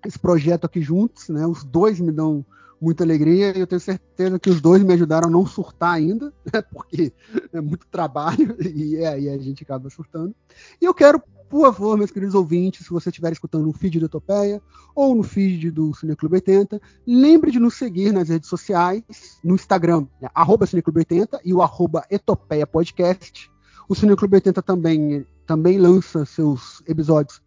esse 0.05 0.19
projeto 0.19 0.67
aqui 0.67 0.83
juntos. 0.83 1.31
Né? 1.31 1.47
Os 1.47 1.65
dois 1.65 1.99
me 1.99 2.13
dão 2.13 2.45
muita 2.81 3.03
alegria 3.03 3.57
e 3.57 3.61
eu 3.61 3.67
tenho 3.67 3.81
certeza 3.81 4.39
que 4.39 4.51
os 4.51 4.61
dois 4.61 4.83
me 4.83 4.93
ajudaram 4.93 5.29
a 5.29 5.31
não 5.31 5.47
surtar 5.47 5.95
ainda, 5.95 6.33
né, 6.53 6.63
porque 6.63 7.13
é 7.53 7.61
muito 7.61 7.87
trabalho 7.87 8.57
e 8.61 9.05
aí 9.05 9.29
a 9.29 9.39
gente 9.39 9.63
acaba 9.63 9.89
surtando. 9.89 10.35
E 10.81 10.85
eu 10.85 10.93
quero, 10.93 11.23
por 11.51 11.63
favor, 11.63 11.99
meus 11.99 12.13
queridos 12.13 12.37
ouvintes, 12.37 12.87
se 12.87 12.93
você 12.93 13.09
estiver 13.11 13.33
escutando 13.33 13.67
no 13.67 13.73
feed 13.73 13.99
do 13.99 14.07
Etopeia 14.07 14.63
ou 14.95 15.17
no 15.17 15.25
feed 15.25 15.73
do 15.73 15.93
Cineclube 15.93 16.37
80, 16.37 16.81
lembre 17.05 17.51
de 17.51 17.59
nos 17.59 17.75
seguir 17.75 18.13
nas 18.13 18.29
redes 18.29 18.49
sociais, 18.49 19.41
no 19.43 19.57
Instagram, 19.57 20.07
né, 20.23 20.29
Cineclube 20.69 21.01
80 21.01 21.41
e 21.45 21.53
o 21.53 21.61
arroba 21.61 22.07
Etopeia 22.09 22.65
Podcast. 22.69 23.51
O 23.89 23.97
Cineclube 23.97 24.37
80 24.37 24.63
também, 24.63 25.27
também 25.45 25.77
lança 25.77 26.25
seus 26.25 26.85
episódios 26.87 27.43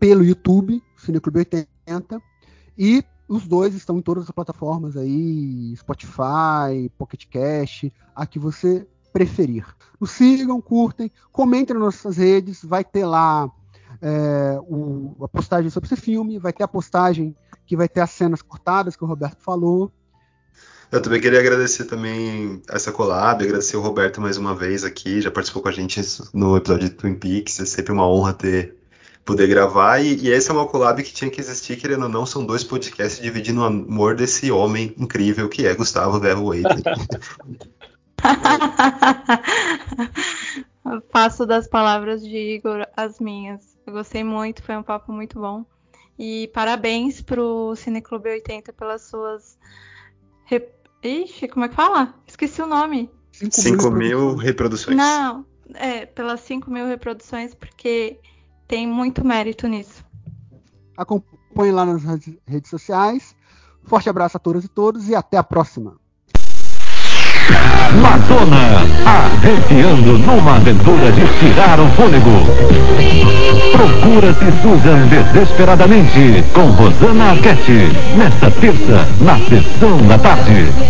pelo 0.00 0.24
YouTube, 0.24 0.82
Cineclube 0.96 1.40
80. 1.40 2.22
E 2.78 3.04
os 3.28 3.46
dois 3.46 3.74
estão 3.74 3.98
em 3.98 4.02
todas 4.02 4.24
as 4.24 4.30
plataformas 4.30 4.96
aí, 4.96 5.76
Spotify, 5.76 6.90
Pocket 6.96 7.26
Cast, 7.26 7.92
a 8.16 8.26
que 8.26 8.38
você 8.38 8.88
preferir. 9.12 9.64
Nos 10.00 10.12
sigam, 10.12 10.60
curtem, 10.60 11.10
comentem 11.32 11.74
nas 11.74 11.84
nossas 11.84 12.16
redes, 12.16 12.62
vai 12.62 12.84
ter 12.84 13.04
lá 13.04 13.50
é, 14.00 14.58
o, 14.62 15.16
a 15.22 15.28
postagem 15.28 15.70
sobre 15.70 15.92
esse 15.92 16.00
filme, 16.00 16.38
vai 16.38 16.52
ter 16.52 16.62
a 16.62 16.68
postagem 16.68 17.34
que 17.66 17.76
vai 17.76 17.88
ter 17.88 18.00
as 18.00 18.10
cenas 18.10 18.42
cortadas 18.42 18.96
que 18.96 19.04
o 19.04 19.06
Roberto 19.06 19.38
falou. 19.40 19.92
Eu 20.90 21.02
também 21.02 21.20
queria 21.20 21.40
agradecer 21.40 21.84
também 21.84 22.62
essa 22.70 22.90
collab, 22.90 23.44
agradecer 23.44 23.76
o 23.76 23.80
Roberto 23.82 24.20
mais 24.22 24.38
uma 24.38 24.54
vez 24.54 24.84
aqui, 24.84 25.20
já 25.20 25.30
participou 25.30 25.62
com 25.62 25.68
a 25.68 25.72
gente 25.72 26.00
no 26.32 26.56
episódio 26.56 26.88
de 26.88 26.94
Twin 26.94 27.14
Peaks, 27.14 27.60
é 27.60 27.66
sempre 27.66 27.92
uma 27.92 28.08
honra 28.08 28.32
ter 28.32 28.78
poder 29.28 29.46
gravar. 29.46 29.98
E, 29.98 30.16
e 30.16 30.30
esse 30.30 30.50
é 30.50 30.54
uma 30.54 30.66
collab 30.66 31.02
que 31.02 31.12
tinha 31.12 31.30
que 31.30 31.38
existir, 31.38 31.76
querendo 31.76 32.04
ou 32.04 32.08
não, 32.08 32.24
são 32.24 32.46
dois 32.46 32.64
podcasts 32.64 33.20
dividindo 33.20 33.60
o 33.60 33.64
amor 33.64 34.16
desse 34.16 34.50
homem 34.50 34.94
incrível 34.96 35.46
que 35.50 35.66
é 35.66 35.74
Gustavo 35.74 36.18
Verro 36.18 36.46
Waiter. 36.46 36.82
Faço 41.12 41.46
das 41.46 41.68
palavras 41.68 42.22
de 42.22 42.36
Igor 42.36 42.86
as 42.96 43.20
minhas. 43.20 43.78
Eu 43.86 43.92
gostei 43.92 44.24
muito, 44.24 44.62
foi 44.62 44.76
um 44.76 44.82
papo 44.82 45.12
muito 45.12 45.38
bom. 45.38 45.64
E 46.18 46.48
parabéns 46.48 47.22
pro 47.22 47.74
Cineclube 47.76 48.28
80 48.28 48.72
pelas 48.72 49.02
suas. 49.02 49.56
Rep... 50.44 50.76
Ixi, 51.02 51.48
como 51.48 51.64
é 51.64 51.68
que 51.68 51.74
fala? 51.74 52.14
Esqueci 52.26 52.60
o 52.60 52.66
nome. 52.66 53.10
5 53.32 53.90
mil 53.90 54.34
reproduções. 54.34 54.96
Não, 54.96 55.46
é, 55.74 56.06
pelas 56.06 56.40
5 56.40 56.70
mil 56.70 56.86
reproduções, 56.86 57.54
porque 57.54 58.18
tem 58.66 58.86
muito 58.86 59.24
mérito 59.24 59.68
nisso. 59.68 60.04
Acompanhe 60.96 61.70
lá 61.70 61.86
nas 61.86 62.02
redes 62.46 62.70
sociais. 62.70 63.36
Forte 63.84 64.10
abraço 64.10 64.36
a 64.36 64.40
todas 64.40 64.64
e 64.64 64.68
todos 64.68 65.08
e 65.08 65.14
até 65.14 65.36
a 65.36 65.44
próxima. 65.44 65.96
Madonna, 68.02 68.86
arrepiando 69.06 70.18
numa 70.18 70.56
aventura 70.56 71.10
de 71.12 71.26
tirar 71.38 71.80
o 71.80 71.88
fôlego. 71.90 72.46
Procura-se 73.72 74.52
Susan 74.62 75.06
desesperadamente 75.08 76.44
com 76.52 76.70
Rosana 76.70 77.30
Arquette, 77.30 77.90
nesta 78.16 78.50
terça, 78.50 79.08
na 79.20 79.38
sessão 79.38 79.96
da 80.06 80.18
tarde. 80.18 80.66